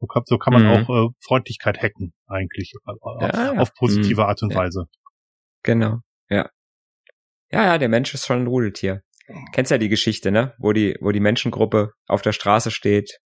So 0.00 0.06
kann, 0.06 0.22
so 0.24 0.38
kann 0.38 0.54
man 0.54 0.62
mhm. 0.62 0.70
auch 0.70 0.88
äh, 0.88 1.12
Freundlichkeit 1.20 1.82
hacken, 1.82 2.14
eigentlich, 2.26 2.72
ja, 2.72 2.94
auf, 3.52 3.68
ja. 3.68 3.74
positive 3.76 4.22
mhm. 4.22 4.26
Art 4.26 4.42
und 4.42 4.54
Weise. 4.54 4.86
Genau, 5.62 5.98
ja. 6.30 6.48
Ja, 7.50 7.64
ja, 7.64 7.78
der 7.78 7.88
Mensch 7.88 8.14
ist 8.14 8.26
schon 8.26 8.42
ein 8.42 8.46
Rudeltier. 8.46 9.02
Kennst 9.52 9.70
ja 9.70 9.78
die 9.78 9.88
Geschichte, 9.88 10.30
ne? 10.30 10.54
Wo 10.58 10.72
die, 10.72 10.96
wo 11.00 11.12
die 11.12 11.20
Menschengruppe 11.20 11.92
auf 12.06 12.22
der 12.22 12.32
Straße 12.32 12.70
steht 12.70 13.18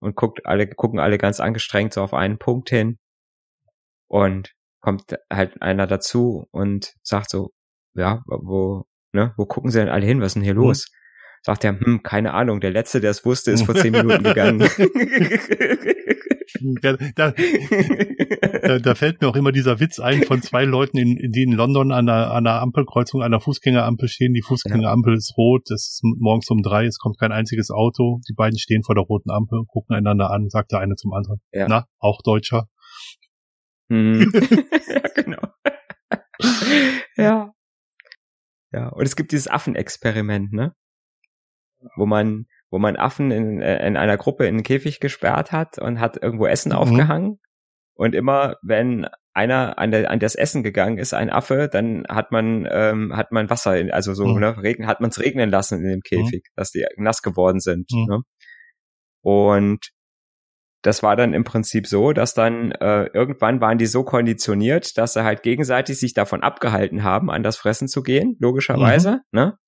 und 0.00 0.14
guckt 0.16 0.46
alle, 0.46 0.68
gucken 0.68 1.00
alle 1.00 1.18
ganz 1.18 1.40
angestrengt 1.40 1.92
so 1.92 2.02
auf 2.02 2.14
einen 2.14 2.38
Punkt 2.38 2.70
hin. 2.70 2.98
Und 4.08 4.52
kommt 4.80 5.16
halt 5.30 5.60
einer 5.60 5.86
dazu 5.86 6.46
und 6.50 6.94
sagt 7.02 7.30
so, 7.30 7.50
ja, 7.94 8.22
wo, 8.26 8.86
ne, 9.12 9.34
wo 9.36 9.46
gucken 9.46 9.70
sie 9.70 9.80
denn 9.80 9.88
alle 9.88 10.06
hin? 10.06 10.20
Was 10.20 10.28
ist 10.28 10.34
denn 10.34 10.44
hier 10.44 10.54
mhm. 10.54 10.60
los? 10.60 10.86
Sagt 11.42 11.64
er, 11.64 11.78
hm, 11.78 12.02
keine 12.02 12.34
Ahnung, 12.34 12.60
der 12.60 12.70
Letzte, 12.70 13.00
der 13.00 13.10
es 13.10 13.24
wusste, 13.24 13.50
ist 13.52 13.64
vor 13.64 13.74
zehn 13.74 13.92
Minuten 13.92 14.24
gegangen. 14.24 14.60
Da, 16.82 16.96
da, 17.14 18.78
da, 18.78 18.94
fällt 18.94 19.20
mir 19.20 19.28
auch 19.28 19.36
immer 19.36 19.52
dieser 19.52 19.80
Witz 19.80 20.00
ein 20.00 20.22
von 20.22 20.42
zwei 20.42 20.64
Leuten, 20.64 20.96
in, 20.96 21.32
die 21.32 21.42
in 21.42 21.52
London 21.52 21.92
an 21.92 22.08
einer, 22.08 22.30
an 22.30 22.46
einer 22.46 22.60
Ampelkreuzung, 22.60 23.20
an 23.20 23.26
einer 23.26 23.40
Fußgängerampel 23.40 24.08
stehen. 24.08 24.32
Die 24.32 24.42
Fußgängerampel 24.42 25.14
ist 25.14 25.36
rot, 25.36 25.70
es 25.70 25.88
ist 25.88 26.00
morgens 26.02 26.48
um 26.50 26.62
drei, 26.62 26.86
es 26.86 26.98
kommt 26.98 27.18
kein 27.18 27.32
einziges 27.32 27.70
Auto. 27.70 28.20
Die 28.28 28.34
beiden 28.34 28.58
stehen 28.58 28.82
vor 28.82 28.94
der 28.94 29.04
roten 29.04 29.30
Ampel, 29.30 29.64
gucken 29.66 29.94
einander 29.94 30.30
an, 30.30 30.48
sagt 30.48 30.72
der 30.72 30.80
eine 30.80 30.96
zum 30.96 31.12
anderen. 31.12 31.40
Ja. 31.52 31.66
Na, 31.68 31.86
auch 31.98 32.22
Deutscher. 32.22 32.68
Hm. 33.90 34.32
ja, 34.88 35.00
genau. 35.14 35.42
ja. 37.16 37.52
Ja, 38.72 38.88
und 38.88 39.06
es 39.06 39.16
gibt 39.16 39.32
dieses 39.32 39.48
Affenexperiment, 39.48 40.52
ne? 40.52 40.74
Wo 41.96 42.06
man 42.06 42.46
wo 42.70 42.78
man 42.78 42.96
Affen 42.96 43.30
in, 43.30 43.60
äh, 43.60 43.86
in 43.86 43.96
einer 43.96 44.16
Gruppe 44.16 44.46
in 44.46 44.56
einen 44.56 44.62
Käfig 44.62 45.00
gesperrt 45.00 45.52
hat 45.52 45.78
und 45.78 46.00
hat 46.00 46.22
irgendwo 46.22 46.46
Essen 46.46 46.72
mhm. 46.72 46.78
aufgehangen. 46.78 47.38
Und 47.94 48.14
immer, 48.14 48.56
wenn 48.62 49.08
einer 49.34 49.78
an, 49.78 49.90
der, 49.90 50.10
an 50.10 50.18
das 50.18 50.34
Essen 50.34 50.62
gegangen 50.62 50.98
ist, 50.98 51.14
ein 51.14 51.30
Affe, 51.30 51.68
dann 51.70 52.04
hat 52.08 52.32
man 52.32 52.68
ähm, 52.70 53.16
hat 53.16 53.32
man 53.32 53.50
Wasser, 53.50 53.78
in, 53.78 53.90
also 53.90 54.14
so 54.14 54.26
mhm. 54.26 54.40
ne, 54.40 54.62
Regen, 54.62 54.86
hat 54.86 55.00
man 55.00 55.10
es 55.10 55.20
regnen 55.20 55.50
lassen 55.50 55.78
in 55.82 55.88
dem 55.88 56.00
Käfig, 56.00 56.42
mhm. 56.44 56.52
dass 56.56 56.70
die 56.70 56.84
nass 56.96 57.22
geworden 57.22 57.60
sind. 57.60 57.90
Mhm. 57.92 58.06
Ne? 58.08 58.20
Und 59.22 59.90
das 60.82 61.02
war 61.02 61.16
dann 61.16 61.34
im 61.34 61.44
Prinzip 61.44 61.86
so, 61.86 62.12
dass 62.12 62.34
dann 62.34 62.72
äh, 62.72 63.06
irgendwann 63.06 63.60
waren 63.60 63.78
die 63.78 63.86
so 63.86 64.04
konditioniert, 64.04 64.96
dass 64.96 65.14
sie 65.14 65.24
halt 65.24 65.42
gegenseitig 65.42 65.98
sich 65.98 66.14
davon 66.14 66.42
abgehalten 66.42 67.02
haben, 67.02 67.30
an 67.30 67.42
das 67.42 67.56
Fressen 67.56 67.88
zu 67.88 68.02
gehen, 68.02 68.36
logischerweise. 68.38 69.20
Mhm. 69.32 69.40
Ne? 69.40 69.58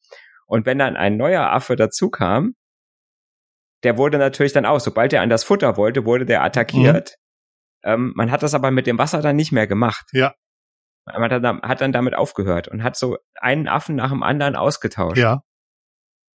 Und 0.46 0.66
wenn 0.66 0.78
dann 0.78 0.96
ein 0.96 1.16
neuer 1.16 1.50
Affe 1.50 1.76
dazu 1.76 2.10
kam, 2.10 2.54
der 3.82 3.96
wurde 3.96 4.18
natürlich 4.18 4.52
dann 4.52 4.66
auch, 4.66 4.80
sobald 4.80 5.12
er 5.12 5.22
an 5.22 5.30
das 5.30 5.44
Futter 5.44 5.76
wollte, 5.76 6.04
wurde 6.04 6.26
der 6.26 6.42
attackiert. 6.42 7.16
Mhm. 7.82 7.90
Ähm, 7.90 8.12
man 8.14 8.30
hat 8.30 8.42
das 8.42 8.54
aber 8.54 8.70
mit 8.70 8.86
dem 8.86 8.98
Wasser 8.98 9.22
dann 9.22 9.36
nicht 9.36 9.52
mehr 9.52 9.66
gemacht. 9.66 10.08
Ja. 10.12 10.34
Man 11.06 11.32
hat 11.32 11.42
dann, 11.42 11.62
hat 11.62 11.80
dann 11.80 11.92
damit 11.92 12.14
aufgehört 12.14 12.68
und 12.68 12.82
hat 12.82 12.96
so 12.96 13.16
einen 13.40 13.68
Affen 13.68 13.96
nach 13.96 14.10
dem 14.10 14.22
anderen 14.22 14.54
ausgetauscht. 14.54 15.18
Ja. 15.18 15.42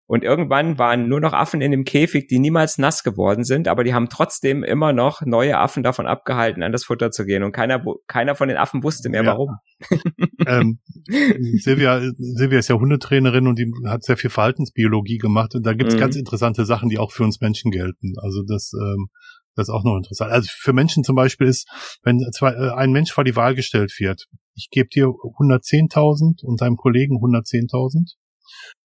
Und 0.08 0.24
irgendwann 0.24 0.78
waren 0.78 1.08
nur 1.08 1.20
noch 1.20 1.34
Affen 1.34 1.62
in 1.62 1.72
dem 1.72 1.84
Käfig, 1.84 2.28
die 2.28 2.38
niemals 2.38 2.78
nass 2.78 3.04
geworden 3.04 3.44
sind, 3.44 3.68
aber 3.68 3.84
die 3.84 3.94
haben 3.94 4.08
trotzdem 4.08 4.64
immer 4.64 4.94
noch 4.94 5.22
neue 5.26 5.58
Affen 5.58 5.82
davon 5.82 6.06
abgehalten, 6.06 6.62
an 6.62 6.72
das 6.72 6.84
Futter 6.84 7.10
zu 7.10 7.26
gehen. 7.26 7.42
Und 7.42 7.54
keiner, 7.54 7.84
keiner 8.06 8.36
von 8.36 8.48
den 8.48 8.58
Affen 8.58 8.84
wusste 8.84 9.10
mehr, 9.10 9.24
ja. 9.24 9.32
warum. 9.32 9.58
ähm, 10.48 10.80
Silvia, 11.60 12.02
Silvia 12.18 12.60
ist 12.60 12.70
ja 12.70 12.76
Hundetrainerin 12.76 13.48
und 13.48 13.58
die 13.58 13.72
hat 13.88 14.04
sehr 14.04 14.18
viel 14.18 14.30
Verhaltensbiologie 14.30 15.18
gemacht. 15.18 15.56
Und 15.56 15.66
da 15.66 15.74
gibt 15.74 15.90
es 15.90 15.96
mhm. 15.96 16.02
ganz 16.02 16.16
interessante 16.16 16.66
Sachen, 16.66 16.90
die 16.90 17.00
auch 17.00 17.12
für 17.12 17.24
uns 17.24 17.42
Menschen 17.42 17.72
gelten. 17.72 18.14
Also 18.22 18.44
das, 18.48 18.74
ähm, 18.80 19.08
das 19.56 19.70
ist 19.70 19.74
auch 19.74 19.84
noch 19.84 19.96
interessant. 19.96 20.32
Also 20.32 20.50
für 20.52 20.74
Menschen 20.74 21.04
zum 21.04 21.16
Beispiel 21.16 21.48
ist, 21.48 21.68
wenn 22.04 22.20
zwei, 22.32 22.52
äh, 22.52 22.74
ein 22.76 22.92
Mensch 22.92 23.12
vor 23.12 23.24
die 23.24 23.36
Wahl 23.36 23.56
gestellt 23.56 23.92
wird, 23.98 24.28
ich 24.54 24.70
gebe 24.70 24.88
dir 24.90 25.08
110.000 25.08 26.44
und 26.44 26.62
deinem 26.62 26.76
Kollegen 26.76 27.18
110.000 27.18 28.14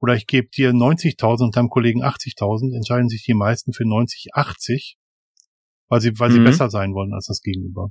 oder 0.01 0.15
ich 0.15 0.27
gebe 0.27 0.49
dir 0.49 0.71
90.000 0.71 1.45
und 1.45 1.57
deinem 1.57 1.69
Kollegen 1.69 2.03
80.000, 2.03 2.75
entscheiden 2.75 3.09
sich 3.09 3.25
die 3.25 3.35
meisten 3.35 3.73
für 3.73 3.87
90, 3.87 4.35
80, 4.35 4.97
weil 5.89 6.01
sie, 6.01 6.19
weil 6.19 6.31
mhm. 6.31 6.35
sie 6.35 6.41
besser 6.41 6.71
sein 6.71 6.95
wollen 6.95 7.13
als 7.13 7.27
das 7.27 7.41
Gegenüber. 7.41 7.91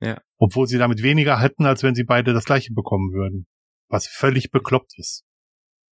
Ja. 0.00 0.20
Obwohl 0.38 0.66
sie 0.66 0.78
damit 0.78 1.02
weniger 1.02 1.40
hätten, 1.40 1.66
als 1.66 1.82
wenn 1.82 1.94
sie 1.94 2.04
beide 2.04 2.32
das 2.32 2.44
gleiche 2.44 2.72
bekommen 2.72 3.12
würden. 3.12 3.46
Was 3.88 4.06
völlig 4.06 4.50
bekloppt 4.50 4.98
ist. 4.98 5.24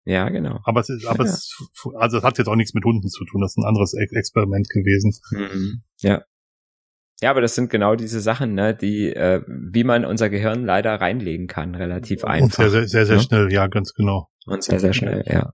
Ja, 0.05 0.29
genau. 0.29 0.59
Aber 0.65 0.81
es 0.81 0.89
ist, 0.89 1.07
aber 1.07 1.25
ja. 1.25 1.31
es, 1.31 1.57
also 1.95 2.19
es 2.19 2.25
hat 2.25 2.39
jetzt 2.39 2.49
auch 2.49 2.57
nichts 2.57 2.75
mit 2.75 2.85
Hunden 2.85 3.09
zu 3.09 3.25
tun. 3.25 3.41
Das 3.41 3.53
ist 3.53 3.59
ein 3.59 3.69
anderes 3.69 3.95
Experiment 3.95 4.69
gewesen. 4.69 5.13
Mhm. 5.31 5.83
Ja. 6.01 6.25
Ja, 7.21 7.31
aber 7.31 7.41
das 7.41 7.55
sind 7.55 7.71
genau 7.71 7.95
diese 7.95 8.21
Sachen, 8.21 8.55
ne, 8.55 8.75
die, 8.75 9.15
äh, 9.15 9.43
wie 9.47 9.85
man 9.85 10.05
unser 10.05 10.29
Gehirn 10.29 10.65
leider 10.65 11.01
reinlegen 11.01 11.47
kann, 11.47 11.77
relativ 11.77 12.25
einfach. 12.25 12.65
Und 12.65 12.71
sehr, 12.71 12.71
sehr, 12.71 12.89
sehr, 12.89 13.07
sehr 13.07 13.17
ne? 13.17 13.23
schnell, 13.23 13.53
ja, 13.53 13.69
ganz 13.69 13.95
genau. 13.95 14.29
Und 14.47 14.65
sehr, 14.65 14.81
sehr 14.81 14.93
schnell, 14.93 15.25
ja. 15.27 15.53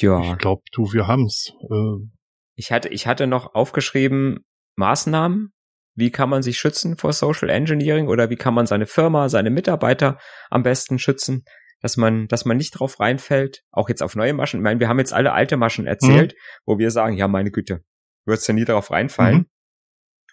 Ja. 0.00 0.20
Ich 0.22 0.38
glaube, 0.38 0.62
du, 0.72 0.92
wir 0.92 1.06
haben's. 1.06 1.52
Äh. 1.70 2.06
Ich 2.54 2.72
hatte, 2.72 2.88
ich 2.88 3.06
hatte 3.06 3.26
noch 3.26 3.54
aufgeschrieben 3.54 4.44
Maßnahmen. 4.76 5.52
Wie 5.94 6.10
kann 6.12 6.28
man 6.28 6.42
sich 6.42 6.58
schützen 6.58 6.96
vor 6.96 7.12
Social 7.12 7.50
Engineering 7.50 8.06
oder 8.06 8.30
wie 8.30 8.36
kann 8.36 8.54
man 8.54 8.66
seine 8.66 8.86
Firma, 8.86 9.28
seine 9.28 9.50
Mitarbeiter 9.50 10.18
am 10.48 10.62
besten 10.62 11.00
schützen, 11.00 11.44
dass 11.80 11.96
man, 11.96 12.28
dass 12.28 12.44
man 12.44 12.56
nicht 12.56 12.70
drauf 12.72 13.00
reinfällt, 13.00 13.64
auch 13.72 13.88
jetzt 13.88 14.02
auf 14.02 14.14
neue 14.14 14.32
Maschen. 14.32 14.60
Ich 14.60 14.64
meine, 14.64 14.78
wir 14.78 14.88
haben 14.88 15.00
jetzt 15.00 15.12
alle 15.12 15.32
alte 15.32 15.56
Maschen 15.56 15.86
erzählt, 15.86 16.34
mhm. 16.34 16.62
wo 16.66 16.78
wir 16.78 16.92
sagen, 16.92 17.16
ja, 17.16 17.26
meine 17.26 17.50
Güte, 17.50 17.82
würdest 18.24 18.46
ja 18.46 18.54
nie 18.54 18.64
drauf 18.64 18.92
reinfallen. 18.92 19.38
Mhm. 19.38 19.46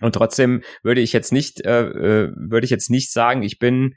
Und 0.02 0.14
trotzdem 0.14 0.62
würde 0.84 1.02
ich 1.02 1.14
jetzt 1.14 1.32
nicht, 1.32 1.66
äh, 1.66 1.86
äh 1.86 2.32
würde 2.36 2.66
ich 2.66 2.72
jetzt 2.72 2.92
nicht 2.92 3.12
sagen, 3.12 3.42
ich 3.42 3.58
bin 3.58 3.96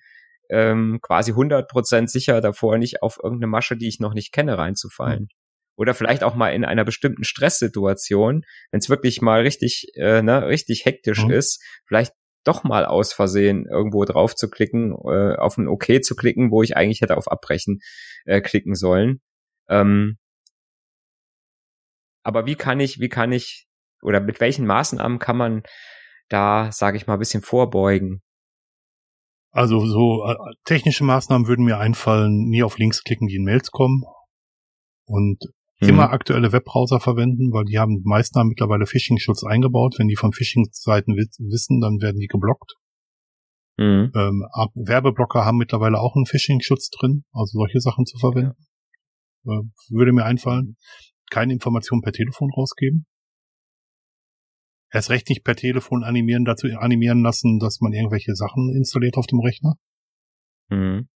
ähm, 0.49 0.99
quasi 1.03 1.33
100% 1.33 2.09
sicher 2.09 2.41
davor, 2.41 2.79
nicht 2.79 3.03
auf 3.03 3.19
irgendeine 3.23 3.49
Masche, 3.49 3.77
die 3.77 3.89
ich 3.89 4.01
noch 4.01 4.15
nicht 4.15 4.33
kenne, 4.33 4.59
reinzufallen. 4.59 5.23
Mhm. 5.23 5.29
Oder 5.77 5.95
vielleicht 5.95 6.25
auch 6.25 6.35
mal 6.35 6.51
in 6.51 6.65
einer 6.65 6.85
bestimmten 6.85 7.23
Stresssituation, 7.23 8.45
wenn 8.73 8.81
es 8.81 8.89
wirklich 8.89 9.23
mal 9.23 9.43
richtig, 9.43 9.87
äh, 9.95 10.23
ne, 10.23 10.47
richtig 10.49 10.85
hektisch 10.85 11.25
mhm. 11.25 11.31
ist, 11.31 11.63
vielleicht 11.87 12.13
doch 12.45 12.65
mal 12.65 12.85
aus 12.85 13.13
Versehen 13.13 13.67
irgendwo 13.71 14.05
drauf 14.05 14.35
zu 14.35 14.49
klicken, 14.51 14.93
äh, 14.93 15.37
auf 15.37 15.57
ein 15.57 15.69
OK 15.69 16.03
zu 16.03 16.17
klicken, 16.17 16.51
wo 16.51 16.63
ich 16.63 16.77
eigentlich 16.77 17.01
hätte 17.01 17.17
auf 17.17 17.31
Abbrechen 17.31 17.81
äh, 18.25 18.41
klicken 18.41 18.75
sollen. 18.75 19.21
Ähm, 19.69 20.19
aber 22.23 22.47
wie 22.47 22.57
kann 22.57 22.81
ich, 22.81 23.01
wie 23.01 23.09
kann 23.09 23.33
ich, 23.33 23.67
oder 24.03 24.21
mit 24.21 24.41
welchen 24.41 24.67
Maßnahmen 24.67 25.19
kann 25.19 25.37
man 25.37 25.63
da, 26.29 26.71
sage 26.73 26.97
ich 26.97 27.07
mal, 27.07 27.15
ein 27.15 27.21
bisschen 27.21 27.43
vorbeugen? 27.43 28.23
Also 29.51 29.85
so 29.87 30.25
äh, 30.25 30.37
technische 30.65 31.05
Maßnahmen 31.05 31.49
würden 31.49 31.65
mir 31.65 31.79
einfallen, 31.79 32.49
nie 32.49 32.63
auf 32.63 32.79
Links 32.79 33.03
klicken, 33.03 33.29
die 33.29 33.37
in 33.37 33.45
Mails 33.45 33.71
kommen 33.71 34.05
und 35.07 35.39
mhm. 35.81 35.89
immer 35.89 36.11
aktuelle 36.11 36.53
Webbrowser 36.53 37.01
verwenden, 37.01 37.53
weil 37.53 37.65
die 37.65 37.79
haben 37.79 38.03
meisten 38.05 38.39
haben 38.39 38.49
mittlerweile 38.49 38.87
Phishing-Schutz 38.87 39.45
eingebaut. 39.45 39.95
Wenn 39.99 40.09
die 40.09 40.17
von 40.17 40.33
Phishing-Seiten 40.33 41.15
wissen, 41.17 41.81
dann 41.81 42.01
werden 42.01 42.21
die 42.21 42.27
geblockt. 42.27 42.75
Mhm. 43.79 44.13
Ähm, 44.15 44.45
Werbeblocker 44.75 45.45
haben 45.45 45.59
mittlerweile 45.59 45.99
auch 45.99 46.15
einen 46.15 46.27
Phishing-Schutz 46.27 46.91
drin, 46.91 47.25
also 47.33 47.59
solche 47.59 47.81
Sachen 47.81 48.07
zu 48.07 48.19
verwenden. 48.19 48.57
Ja. 49.45 49.55
Äh, 49.55 49.63
würde 49.89 50.13
mir 50.13 50.25
einfallen. 50.25 50.77
Keine 51.31 51.53
Informationen 51.53 52.03
per 52.03 52.13
Telefon 52.13 52.51
rausgeben 52.57 53.07
erst 54.91 55.11
recht 55.11 55.29
nicht 55.29 55.45
per 55.45 55.57
Telefon 55.57 56.05
animieren, 56.05 56.45
dazu 56.45 56.69
animieren 56.79 57.23
lassen, 57.23 57.59
dass 57.59 57.81
man 57.81 57.93
irgendwelche 57.93 58.35
Sachen 58.35 58.73
installiert 58.75 59.17
auf 59.17 59.27
dem 59.27 59.41
Rechner. 59.41 59.75
Mhm. 60.71 61.09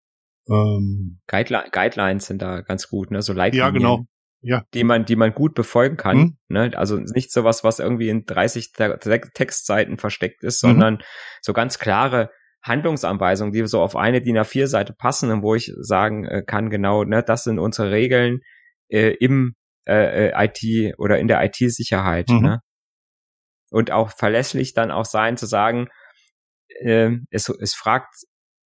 Ähm, 0.49 1.21
Guideli 1.27 1.71
Guidelines 1.71 2.27
sind 2.27 2.43
da 2.43 2.63
ganz 2.63 2.89
gut, 2.89 3.11
ne? 3.11 3.23
So 3.23 3.33
Leitlinien. 3.33 3.67
Ja, 3.67 3.71
genau. 3.71 4.05
Ja. 4.45 4.65
Die 4.75 4.83
man, 4.83 5.05
die 5.05 5.15
man 5.15 5.33
gut 5.35 5.55
befolgen 5.55 5.97
kann. 5.97 6.17
Mhm. 6.17 6.37
Ne? 6.49 6.71
Also 6.75 6.97
nicht 6.97 7.31
sowas, 7.31 7.63
was 7.63 7.79
irgendwie 7.79 8.09
in 8.09 8.25
30 8.25 8.73
Textseiten 8.73 9.99
versteckt 9.99 10.43
ist, 10.43 10.63
mhm. 10.65 10.69
sondern 10.69 10.99
so 11.43 11.53
ganz 11.53 11.79
klare 11.79 12.31
Handlungsanweisungen, 12.61 13.53
die 13.53 13.65
so 13.67 13.81
auf 13.81 13.95
eine 13.95 14.21
DIN 14.21 14.39
A4-Seite 14.39 14.95
passen 14.95 15.31
und 15.31 15.43
wo 15.43 15.55
ich 15.55 15.73
sagen 15.79 16.25
äh, 16.25 16.43
kann, 16.45 16.71
genau, 16.71 17.05
ne, 17.05 17.23
das 17.23 17.45
sind 17.45 17.61
unsere 17.61 17.91
Regeln 17.91 18.41
äh, 18.89 19.15
im 19.21 19.55
äh, 19.87 20.31
äh 20.31 20.47
IT 20.47 20.95
oder 20.99 21.19
in 21.19 21.29
der 21.29 21.45
IT-Sicherheit. 21.45 22.29
Mhm. 22.29 22.41
Ne? 22.41 22.61
Und 23.73 23.91
auch 23.91 24.11
verlässlich 24.11 24.75
dann 24.75 24.91
auch 24.91 25.05
sein, 25.05 25.37
zu 25.37 25.47
sagen, 25.47 25.89
äh, 26.69 27.11
es, 27.31 27.49
es 27.49 27.75
fragt, 27.75 28.15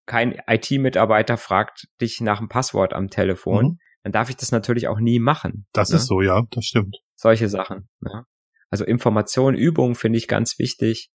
kein 0.06 0.40
IT-Mitarbeiter 0.46 1.36
fragt 1.36 1.88
dich 2.00 2.20
nach 2.20 2.38
dem 2.38 2.48
Passwort 2.48 2.92
am 2.92 3.08
Telefon, 3.08 3.64
mhm. 3.64 3.78
dann 4.02 4.12
darf 4.12 4.30
ich 4.30 4.36
das 4.36 4.52
natürlich 4.52 4.88
auch 4.88 5.00
nie 5.00 5.18
machen. 5.18 5.66
Das 5.72 5.90
ne? 5.90 5.96
ist 5.96 6.06
so, 6.06 6.20
ja, 6.20 6.42
das 6.50 6.64
stimmt. 6.64 6.96
Solche 7.14 7.48
Sachen. 7.48 7.88
Ja. 8.00 8.24
Also 8.70 8.84
Information, 8.84 9.54
Übung 9.54 9.94
finde 9.94 10.18
ich 10.18 10.28
ganz 10.28 10.58
wichtig. 10.58 11.10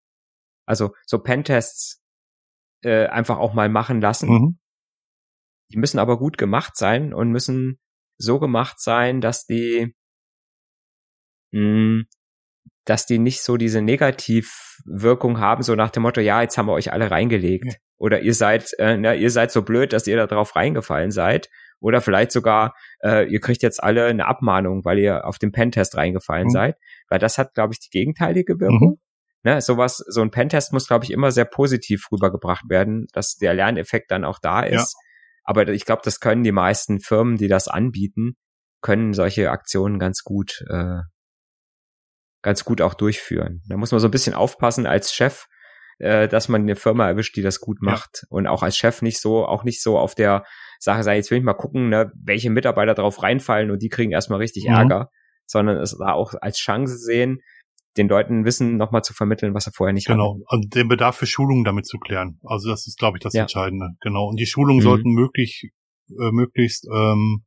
Also 0.66 0.94
so 1.04 1.18
Pentests 1.18 2.02
äh, 2.82 3.06
einfach 3.06 3.38
auch 3.38 3.54
mal 3.54 3.68
machen 3.68 4.00
lassen. 4.00 4.28
Mhm. 4.28 4.58
Die 5.72 5.78
müssen 5.78 5.98
aber 5.98 6.18
gut 6.18 6.38
gemacht 6.38 6.76
sein 6.76 7.12
und 7.12 7.30
müssen 7.30 7.78
so 8.18 8.38
gemacht 8.38 8.80
sein, 8.80 9.20
dass 9.20 9.46
die 9.46 9.94
mh, 11.52 11.60
hm, 11.60 12.06
dass 12.84 13.06
die 13.06 13.18
nicht 13.18 13.42
so 13.42 13.56
diese 13.56 13.82
Negativwirkung 13.82 15.38
haben, 15.38 15.62
so 15.62 15.74
nach 15.74 15.90
dem 15.90 16.02
Motto, 16.02 16.20
ja, 16.20 16.42
jetzt 16.42 16.56
haben 16.58 16.66
wir 16.66 16.72
euch 16.72 16.92
alle 16.92 17.10
reingelegt. 17.10 17.66
Ja. 17.66 17.72
Oder 17.98 18.22
ihr 18.22 18.34
seid, 18.34 18.72
äh, 18.78 18.96
na, 18.96 19.14
ihr 19.14 19.30
seid 19.30 19.52
so 19.52 19.62
blöd, 19.62 19.92
dass 19.92 20.06
ihr 20.06 20.16
da 20.16 20.26
drauf 20.26 20.56
reingefallen 20.56 21.10
seid. 21.10 21.50
Oder 21.80 22.00
vielleicht 22.00 22.32
sogar, 22.32 22.74
äh, 23.02 23.30
ihr 23.30 23.40
kriegt 23.40 23.62
jetzt 23.62 23.82
alle 23.82 24.06
eine 24.06 24.26
Abmahnung, 24.26 24.84
weil 24.84 24.98
ihr 24.98 25.26
auf 25.26 25.38
den 25.38 25.52
Pentest 25.52 25.96
reingefallen 25.96 26.46
mhm. 26.46 26.50
seid. 26.50 26.76
Weil 27.08 27.18
das 27.18 27.36
hat, 27.36 27.54
glaube 27.54 27.74
ich, 27.74 27.80
die 27.80 27.90
gegenteilige 27.90 28.58
Wirkung. 28.58 28.92
Mhm. 28.92 28.98
Ne, 29.42 29.60
sowas, 29.62 30.04
so 30.08 30.20
ein 30.20 30.30
Pentest 30.30 30.72
muss, 30.72 30.86
glaube 30.86 31.04
ich, 31.04 31.10
immer 31.10 31.30
sehr 31.30 31.46
positiv 31.46 32.08
rübergebracht 32.12 32.68
werden, 32.68 33.06
dass 33.12 33.36
der 33.36 33.54
Lerneffekt 33.54 34.10
dann 34.10 34.24
auch 34.24 34.38
da 34.38 34.62
ist. 34.62 34.94
Ja. 34.94 35.00
Aber 35.44 35.68
ich 35.68 35.86
glaube, 35.86 36.02
das 36.04 36.20
können 36.20 36.42
die 36.42 36.52
meisten 36.52 37.00
Firmen, 37.00 37.36
die 37.36 37.48
das 37.48 37.66
anbieten, 37.66 38.36
können 38.82 39.14
solche 39.14 39.50
Aktionen 39.50 39.98
ganz 39.98 40.24
gut 40.24 40.62
äh, 40.68 41.00
ganz 42.42 42.64
gut 42.64 42.80
auch 42.80 42.94
durchführen. 42.94 43.62
Da 43.68 43.76
muss 43.76 43.92
man 43.92 44.00
so 44.00 44.08
ein 44.08 44.12
bisschen 44.12 44.34
aufpassen 44.34 44.86
als 44.86 45.12
Chef, 45.12 45.46
äh, 45.98 46.28
dass 46.28 46.48
man 46.48 46.62
eine 46.62 46.76
Firma 46.76 47.06
erwischt, 47.06 47.36
die 47.36 47.42
das 47.42 47.60
gut 47.60 47.82
macht. 47.82 48.22
Ja. 48.22 48.28
Und 48.30 48.46
auch 48.46 48.62
als 48.62 48.76
Chef 48.76 49.02
nicht 49.02 49.20
so, 49.20 49.46
auch 49.46 49.64
nicht 49.64 49.82
so 49.82 49.98
auf 49.98 50.14
der 50.14 50.44
Sache 50.78 51.02
sein, 51.02 51.16
jetzt 51.16 51.30
will 51.30 51.38
ich 51.38 51.44
mal 51.44 51.54
gucken, 51.54 51.90
ne, 51.90 52.10
welche 52.14 52.50
Mitarbeiter 52.50 52.94
drauf 52.94 53.22
reinfallen 53.22 53.70
und 53.70 53.82
die 53.82 53.90
kriegen 53.90 54.12
erstmal 54.12 54.38
richtig 54.38 54.64
mhm. 54.64 54.74
Ärger, 54.74 55.10
sondern 55.46 55.76
es 55.76 55.96
da 55.98 56.12
auch 56.12 56.34
als 56.40 56.58
Chance 56.58 56.96
sehen, 56.96 57.40
den 57.96 58.08
Leuten 58.08 58.44
Wissen 58.44 58.76
nochmal 58.76 59.02
zu 59.02 59.12
vermitteln, 59.12 59.52
was 59.52 59.66
er 59.66 59.72
vorher 59.72 59.92
nicht 59.92 60.06
genau. 60.06 60.34
Genau, 60.34 60.44
und 60.48 60.74
den 60.74 60.88
Bedarf 60.88 61.16
für 61.16 61.26
Schulungen 61.26 61.64
damit 61.64 61.86
zu 61.86 61.98
klären. 61.98 62.38
Also 62.44 62.70
das 62.70 62.86
ist, 62.86 62.98
glaube 62.98 63.18
ich, 63.18 63.22
das 63.22 63.34
ja. 63.34 63.42
Entscheidende. 63.42 63.90
Genau. 64.00 64.28
Und 64.28 64.38
die 64.38 64.46
Schulungen 64.46 64.78
mhm. 64.78 64.84
sollten 64.84 65.10
möglich, 65.10 65.70
äh, 66.08 66.30
möglichst 66.30 66.86
ähm, 66.92 67.44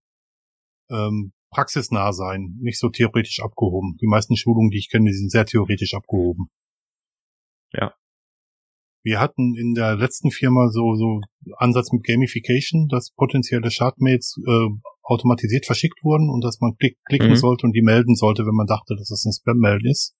ähm, 0.91 1.32
praxisnah 1.54 2.12
sein, 2.12 2.58
nicht 2.60 2.80
so 2.80 2.89
theoretisch 2.89 3.39
abgehoben. 3.41 3.97
Die 4.01 4.08
meisten 4.08 4.36
Schulungen, 4.36 4.70
die 4.70 4.80
ich 4.80 4.89
kenne, 4.89 5.10
die 5.10 5.16
sind 5.16 5.32
sehr 5.32 5.45
theoretisch 5.45 5.93
abgehoben. 5.93 6.47
Ja. 7.72 7.93
Wir 9.04 9.20
hatten 9.20 9.56
in 9.56 9.74
der 9.74 9.95
letzten 9.95 10.32
Firma 10.32 10.70
so, 10.70 10.95
so 10.95 11.22
Ansatz 11.58 11.91
mit 11.91 12.04
Gamification, 12.04 12.88
dass 12.88 13.12
potenzielle 13.12 13.70
Schadmails 13.70 14.38
äh, 14.45 14.68
automatisiert 15.04 15.66
verschickt 15.66 16.04
wurden 16.04 16.30
und 16.30 16.43
dass 16.43 16.62
man 16.62 16.76
klick, 16.78 16.97
klicken 17.06 17.32
mhm. 17.32 17.36
sollte 17.36 17.66
und 17.66 17.74
die 17.74 17.82
melden 17.82 18.16
sollte, 18.16 18.45
wenn 18.45 18.56
man 18.56 18.68
dachte, 18.68 18.95
dass 18.95 19.12
es 19.12 19.26
ein 19.26 19.34
Spam-Mail 19.34 19.86
ist. 19.86 20.16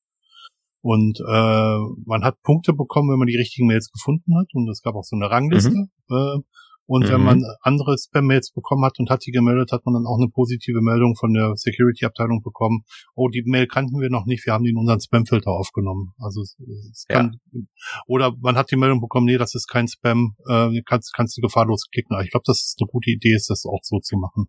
Und 0.82 1.22
äh, 1.22 1.78
man 2.06 2.26
hat 2.26 2.42
Punkte 2.44 2.74
bekommen, 2.74 3.10
wenn 3.10 3.20
man 3.20 3.28
die 3.28 3.38
richtigen 3.38 3.68
Mails 3.68 3.90
gefunden 3.90 4.38
hat. 4.38 4.48
Und 4.52 4.70
es 4.70 4.82
gab 4.82 4.96
auch 4.96 5.06
so 5.06 5.16
eine 5.16 5.32
Rangliste. 5.32 5.72
Mhm. 5.72 5.90
Äh, 6.10 6.40
Und 6.86 7.06
mhm. 7.06 7.14
wenn 7.14 7.24
man 7.24 7.44
andere 7.62 7.98
Spam-Mails 7.98 8.52
bekommen 8.52 8.84
hat 8.84 9.00
und 9.00 9.10
hat 9.10 9.26
die 9.26 9.32
gemeldet, 9.32 9.72
hat 9.72 9.86
man 9.86 9.94
dann 9.94 10.06
auch 10.06 10.18
eine 10.18 10.30
positive 10.30 10.82
Meldung 10.82 11.16
von 11.16 11.34
der 11.34 11.56
Security-Abteilung 11.56 12.42
bekommen. 12.42 12.84
Oh, 13.16 13.30
die 13.30 13.44
Mail 13.46 13.68
kannten 13.68 14.00
wir 14.02 14.10
noch 14.10 14.26
nicht, 14.26 14.46
wir 14.46 14.54
haben 14.54 14.64
die 14.64 14.72
in 14.72 14.78
unseren 14.78 15.00
Spam-Filter 15.00 15.52
aufgenommen. 15.52 16.14
Also 16.18 16.42
es 16.42 17.06
kann, 17.08 17.40
ja. 17.52 17.62
oder 18.08 18.34
man 18.42 18.58
hat 18.58 18.72
die 18.72 18.76
Meldung 18.76 19.00
bekommen, 19.00 19.26
nee, 19.26 19.38
das 19.38 19.56
ist 19.56 19.68
kein 19.68 19.88
Spam, 19.88 20.36
äh, 20.48 20.82
kannst, 20.86 21.14
kannst 21.14 21.38
du 21.38 21.42
gefahrlos 21.42 21.88
klicken. 21.92 22.20
Ich 22.24 22.32
glaube, 22.32 22.44
das 22.46 22.60
ist 22.60 22.78
eine 22.82 22.88
gute 22.88 23.12
Idee, 23.12 23.34
ist 23.34 23.50
das 23.50 23.66
auch 23.66 23.82
so 23.82 24.00
zu 24.00 24.18
machen. 24.18 24.48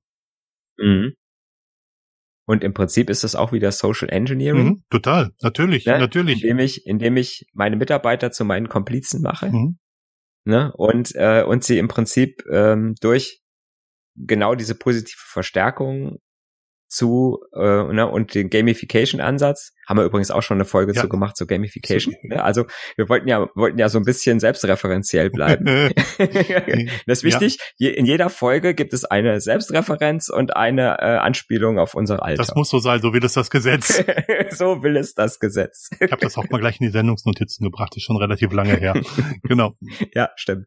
Mhm. 0.78 1.12
Und 2.47 2.62
im 2.62 2.74
Prinzip 2.74 3.09
ist 3.09 3.24
das 3.24 3.37
auch 3.37 3.53
wieder 3.53 3.72
Social 3.72 4.11
Engineering. 4.11 4.66
Mhm, 4.66 4.85
total, 4.91 5.32
natürlich, 5.41 5.87
ne? 5.87 5.99
natürlich. 5.99 6.43
Indem 6.43 6.59
ich, 6.59 6.87
indem 6.87 7.16
ich 7.16 7.47
meine 7.55 7.76
Mitarbeiter 7.76 8.32
zu 8.32 8.45
meinen 8.45 8.68
Komplizen 8.68 9.22
mache. 9.22 9.51
Mhm. 9.51 9.78
Ne? 10.45 10.72
Und, 10.76 11.14
äh, 11.14 11.42
und 11.42 11.64
sie 11.64 11.78
im 11.78 11.88
Prinzip 11.88 12.45
ähm, 12.51 12.95
durch 13.01 13.42
genau 14.16 14.55
diese 14.55 14.74
positive 14.74 15.18
Verstärkung 15.18 16.18
zu 16.95 17.40
äh, 17.53 17.59
ne, 17.92 18.09
und 18.09 18.34
den 18.34 18.51
Gamification-Ansatz 18.51 19.72
haben 19.86 19.99
wir 19.99 20.05
übrigens 20.05 20.30
auch 20.30 20.42
schon 20.42 20.57
eine 20.57 20.64
Folge 20.64 20.92
ja. 20.95 21.03
zu 21.03 21.09
gemacht 21.09 21.36
zu 21.36 21.47
Gamification. 21.47 22.14
Ne? 22.22 22.42
Also 22.42 22.64
wir 22.97 23.09
wollten 23.09 23.28
ja 23.28 23.49
wollten 23.55 23.78
ja 23.78 23.88
so 23.88 23.99
ein 23.99 24.05
bisschen 24.05 24.40
selbstreferenziell 24.40 25.30
bleiben. 25.30 25.66
das 27.07 27.18
ist 27.18 27.24
wichtig. 27.24 27.59
Ja. 27.78 27.90
In 27.90 28.07
jeder 28.07 28.30
Folge 28.30 28.74
gibt 28.74 28.92
es 28.92 29.05
eine 29.05 29.40
Selbstreferenz 29.40 30.28
und 30.28 30.57
eine 30.57 30.99
äh, 31.01 31.16
Anspielung 31.16 31.78
auf 31.78 31.95
unser 31.95 32.22
Alter. 32.22 32.42
Das 32.42 32.55
muss 32.55 32.70
so 32.70 32.78
sein, 32.78 33.01
so 33.03 33.12
will 33.12 33.24
es 33.24 33.34
das 33.34 33.51
Gesetz. 33.51 34.05
so 34.51 34.82
will 34.82 34.97
es 34.97 35.14
das 35.14 35.40
Gesetz. 35.40 35.90
ich 36.01 36.12
habe 36.12 36.22
das 36.22 36.36
auch 36.38 36.49
mal 36.51 36.61
gleich 36.61 36.80
in 36.80 36.86
die 36.86 36.92
Sendungsnotizen 36.92 37.64
gebracht. 37.64 37.90
Das 37.92 37.99
ist 37.99 38.05
schon 38.05 38.16
relativ 38.16 38.53
lange 38.53 38.76
her. 38.76 38.95
genau. 39.42 39.72
Ja, 40.14 40.30
stimmt. 40.36 40.66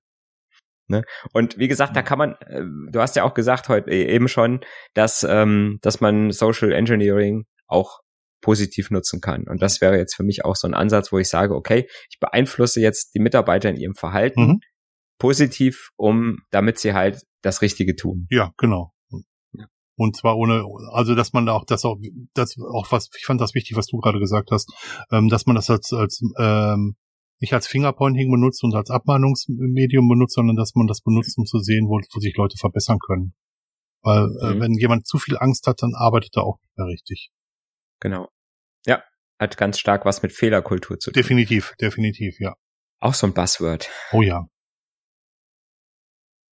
Ne? 0.88 1.04
Und 1.34 1.58
wie 1.58 1.68
gesagt, 1.68 1.96
da 1.96 2.02
kann 2.02 2.18
man, 2.18 2.36
äh, 2.48 2.64
du 2.92 3.00
hast 3.00 3.16
ja 3.16 3.24
auch 3.24 3.34
gesagt 3.34 3.70
heute 3.70 3.92
e-, 3.92 4.06
eben 4.06 4.28
schon, 4.28 4.62
dass, 4.94 5.24
ähm, 5.28 5.78
dass 5.82 6.02
man 6.02 6.32
Social 6.32 6.72
Engineering 6.72 7.46
auch 7.68 8.00
positiv 8.42 8.92
nutzen 8.92 9.20
kann. 9.20 9.46
Und 9.48 9.62
das 9.62 9.82
wäre 9.82 9.98
jetzt 9.98 10.16
für 10.16 10.24
mich 10.24 10.46
auch 10.46 10.56
so 10.56 10.68
ein 10.68 10.74
Ansatz, 10.74 11.12
wo 11.12 11.18
ich 11.18 11.28
sage, 11.28 11.56
okay, 11.56 11.88
ich 12.10 12.20
beeinflusse 12.20 12.80
jetzt 12.80 13.14
die 13.16 13.20
Mitarbeiter 13.20 13.70
in 13.70 13.78
ihrem 13.78 13.96
Verhalten 13.96 14.48
mhm. 14.48 14.60
positiv, 15.20 15.90
um 15.98 16.38
damit 16.52 16.78
sie 16.80 16.94
halt 16.94 17.24
das 17.42 17.62
Richtige 17.62 17.96
tun. 17.96 18.28
Ja, 18.30 18.52
genau. 18.58 18.94
Und 20.00 20.16
zwar 20.16 20.38
ohne, 20.38 20.64
also 20.92 21.16
dass 21.16 21.34
man 21.34 21.48
da 21.48 21.54
auch 21.54 21.66
das 21.66 21.84
auch, 21.84 21.98
das 22.36 22.56
auch 22.60 22.92
was, 22.92 23.10
ich 23.18 23.26
fand 23.26 23.42
das 23.42 23.56
wichtig, 23.56 23.76
was 23.76 23.88
du 23.88 23.98
gerade 23.98 24.20
gesagt 24.20 24.52
hast, 24.52 24.72
ähm, 25.12 25.28
dass 25.28 25.48
man 25.48 25.56
das 25.56 25.72
als, 25.72 25.92
als 25.92 26.22
ähm, 26.38 26.96
nicht 27.40 27.54
als 27.54 27.68
Fingerpointing 27.68 28.32
benutzt 28.32 28.64
und 28.64 28.76
als 28.76 28.90
Abmahnungsmedium 28.90 30.08
benutzt, 30.08 30.36
sondern 30.36 30.56
dass 30.56 30.74
man 30.76 30.88
das 30.88 31.02
benutzt, 31.02 31.38
um 31.38 31.46
zu 31.46 31.60
sehen, 31.60 31.88
wo, 31.88 32.00
wo 32.14 32.20
sich 32.20 32.36
Leute 32.36 32.58
verbessern 32.58 33.00
können. 33.00 33.34
Weil 34.02 34.30
äh, 34.42 34.56
mhm. 34.56 34.62
wenn 34.62 34.74
jemand 34.74 35.08
zu 35.08 35.18
viel 35.18 35.38
Angst 35.38 35.68
hat, 35.68 35.82
dann 35.82 35.94
arbeitet 35.96 36.36
er 36.36 36.44
auch 36.44 36.60
nicht 36.62 36.78
mehr 36.78 36.88
richtig. 36.88 37.30
Genau. 38.00 38.30
Ja, 38.86 39.04
hat 39.40 39.58
ganz 39.58 39.80
stark 39.80 40.06
was 40.06 40.22
mit 40.22 40.32
Fehlerkultur 40.32 41.00
zu 41.00 41.12
tun. 41.12 41.22
Definitiv, 41.22 41.76
definitiv, 41.80 42.40
ja. 42.40 42.56
Auch 43.00 43.14
so 43.14 43.28
ein 43.28 43.34
Buzzword. 43.34 43.90
Oh 44.12 44.22
ja. 44.22 44.48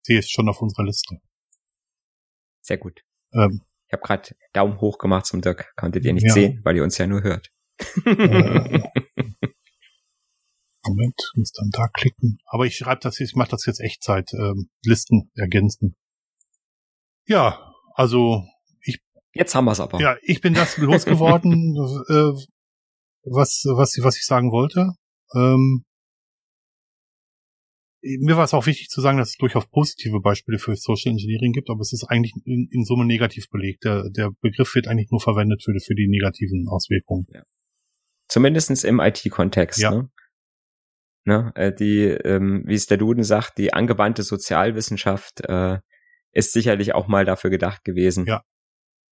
Sie 0.03 0.15
ist 0.15 0.31
schon 0.31 0.47
auf 0.49 0.61
unserer 0.61 0.85
Liste. 0.85 1.17
Sehr 2.61 2.77
gut. 2.77 3.01
Ähm, 3.33 3.61
ich 3.87 3.93
habe 3.93 4.03
gerade 4.03 4.35
Daumen 4.53 4.79
hoch 4.81 4.97
gemacht 4.97 5.25
zum 5.25 5.41
Dirk. 5.41 5.73
Konntet 5.75 6.05
ihr 6.05 6.13
nicht 6.13 6.27
ja. 6.27 6.33
sehen, 6.33 6.61
weil 6.63 6.75
ihr 6.75 6.83
uns 6.83 6.97
ja 6.97 7.07
nur 7.07 7.23
hört. 7.23 7.51
Äh, 8.05 8.81
Moment, 10.87 11.15
muss 11.35 11.51
dann 11.51 11.69
da 11.71 11.87
klicken. 11.87 12.37
Aber 12.45 12.65
ich 12.65 12.77
schreibe 12.77 13.01
das, 13.01 13.19
ich 13.19 13.35
mache 13.35 13.51
das 13.51 13.65
jetzt 13.65 13.79
Echtzeit, 13.79 14.31
ähm, 14.33 14.69
Listen 14.83 15.31
ergänzen. 15.35 15.95
Ja, 17.27 17.73
also 17.95 18.43
ich. 18.81 18.99
Jetzt 19.33 19.55
haben 19.55 19.65
wir 19.65 19.71
es 19.71 19.79
aber. 19.79 19.99
Ja, 19.99 20.17
ich 20.21 20.41
bin 20.41 20.53
das 20.53 20.77
losgeworden, 20.77 21.75
äh, 22.09 22.31
was, 23.23 23.63
was, 23.65 23.97
was 24.01 24.17
ich 24.17 24.25
sagen 24.25 24.51
wollte. 24.51 24.91
Ähm, 25.33 25.85
mir 28.19 28.37
war 28.37 28.43
es 28.43 28.53
auch 28.53 28.67
wichtig 28.67 28.89
zu 28.89 29.01
sagen, 29.01 29.17
dass 29.17 29.29
es 29.29 29.37
durchaus 29.37 29.67
positive 29.67 30.19
Beispiele 30.21 30.59
für 30.59 30.75
Social 30.75 31.11
Engineering 31.11 31.53
gibt, 31.53 31.69
aber 31.69 31.81
es 31.81 31.91
ist 31.91 32.03
eigentlich 32.03 32.33
in, 32.45 32.67
in 32.69 32.85
Summe 32.85 33.05
negativ 33.05 33.49
belegt. 33.49 33.83
Der, 33.83 34.09
der 34.09 34.31
Begriff 34.41 34.75
wird 34.75 34.87
eigentlich 34.87 35.09
nur 35.09 35.19
verwendet 35.19 35.63
für, 35.63 35.73
für 35.79 35.95
die 35.95 36.07
negativen 36.07 36.67
Auswirkungen. 36.67 37.25
Ja. 37.33 37.43
Zumindestens 38.27 38.83
im 38.83 38.99
IT-Kontext. 38.99 39.79
Ja. 39.79 39.91
Ne? 39.91 40.09
Ne, 41.27 41.51
äh, 41.55 41.73
die, 41.73 42.03
ähm, 42.03 42.61
wie 42.67 42.75
es 42.75 42.85
der 42.85 42.97
Duden 42.97 43.23
sagt, 43.23 43.57
die 43.57 43.73
angewandte 43.73 44.21
Sozialwissenschaft 44.21 45.41
äh, 45.41 45.79
ist 46.31 46.53
sicherlich 46.53 46.93
auch 46.93 47.07
mal 47.07 47.25
dafür 47.25 47.49
gedacht 47.49 47.83
gewesen, 47.83 48.25
ja. 48.27 48.43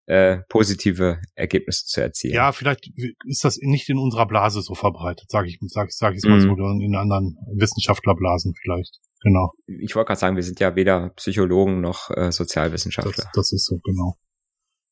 äh, 0.05 0.41
positive 0.47 1.19
Ergebnisse 1.33 1.85
zu 1.85 2.01
erzielen. 2.01 2.35
Ja, 2.35 2.51
vielleicht 2.51 2.87
ist 3.25 3.43
das 3.43 3.57
nicht 3.61 3.89
in 3.89 3.97
unserer 3.97 4.27
Blase 4.27 4.61
so 4.61 4.75
verbreitet, 4.75 5.31
sage 5.31 5.47
ich, 5.47 5.57
sag, 5.69 5.91
sag 5.91 6.15
ich 6.15 6.23
mal 6.23 6.37
mhm. 6.37 6.41
so, 6.41 6.49
oder 6.49 6.65
in 6.79 6.95
anderen 6.95 7.35
Wissenschaftlerblasen 7.55 8.53
vielleicht. 8.61 8.99
Genau. 9.23 9.53
Ich 9.65 9.95
wollte 9.95 10.07
gerade 10.07 10.19
sagen, 10.19 10.35
wir 10.35 10.43
sind 10.43 10.59
ja 10.59 10.75
weder 10.75 11.09
Psychologen 11.15 11.81
noch 11.81 12.11
äh, 12.11 12.31
Sozialwissenschaftler. 12.31 13.23
Das, 13.23 13.31
das 13.33 13.53
ist 13.53 13.65
so, 13.65 13.79
genau. 13.83 14.17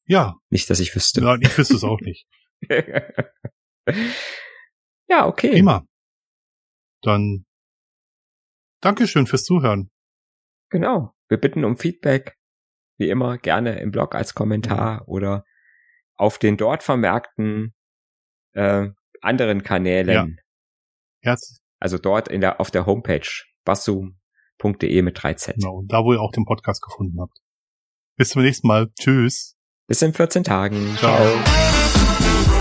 Ja. 0.05 0.37
Nicht, 0.49 0.69
dass 0.71 0.79
ich 0.79 0.95
wüsste. 0.95 1.21
Ja, 1.21 1.35
ich 1.39 1.55
wüsste 1.55 1.75
es 1.75 1.83
auch 1.83 1.99
nicht. 1.99 2.25
ja, 5.09 5.27
okay. 5.27 5.51
Prima. 5.51 5.85
Dann 7.01 7.45
Dankeschön 8.81 9.27
fürs 9.27 9.43
Zuhören. 9.43 9.91
Genau. 10.69 11.13
Wir 11.27 11.37
bitten 11.37 11.63
um 11.63 11.77
Feedback. 11.77 12.37
Wie 12.97 13.09
immer 13.09 13.37
gerne 13.37 13.79
im 13.79 13.91
Blog 13.91 14.15
als 14.15 14.33
Kommentar 14.33 15.07
oder 15.07 15.43
auf 16.15 16.37
den 16.37 16.57
dort 16.57 16.83
vermerkten 16.83 17.73
äh, 18.53 18.89
anderen 19.21 19.63
Kanälen. 19.63 20.39
Ja. 21.21 21.35
Also 21.79 21.97
dort 21.97 22.27
in 22.27 22.41
der, 22.41 22.59
auf 22.59 22.69
der 22.69 22.85
Homepage 22.85 23.27
bassum.de 23.65 25.01
mit 25.01 25.17
3Z. 25.17 25.55
Genau, 25.55 25.83
da 25.87 26.03
wo 26.03 26.13
ihr 26.13 26.21
auch 26.21 26.31
den 26.31 26.45
Podcast 26.45 26.81
gefunden 26.81 27.19
habt. 27.19 27.37
Bis 28.17 28.29
zum 28.29 28.43
nächsten 28.43 28.67
Mal. 28.67 28.91
Tschüss. 28.99 29.55
Bis 29.87 30.01
in 30.01 30.13
14 30.13 30.43
Tagen. 30.43 30.95
Ciao. 30.97 31.17
Ciao. 31.17 32.60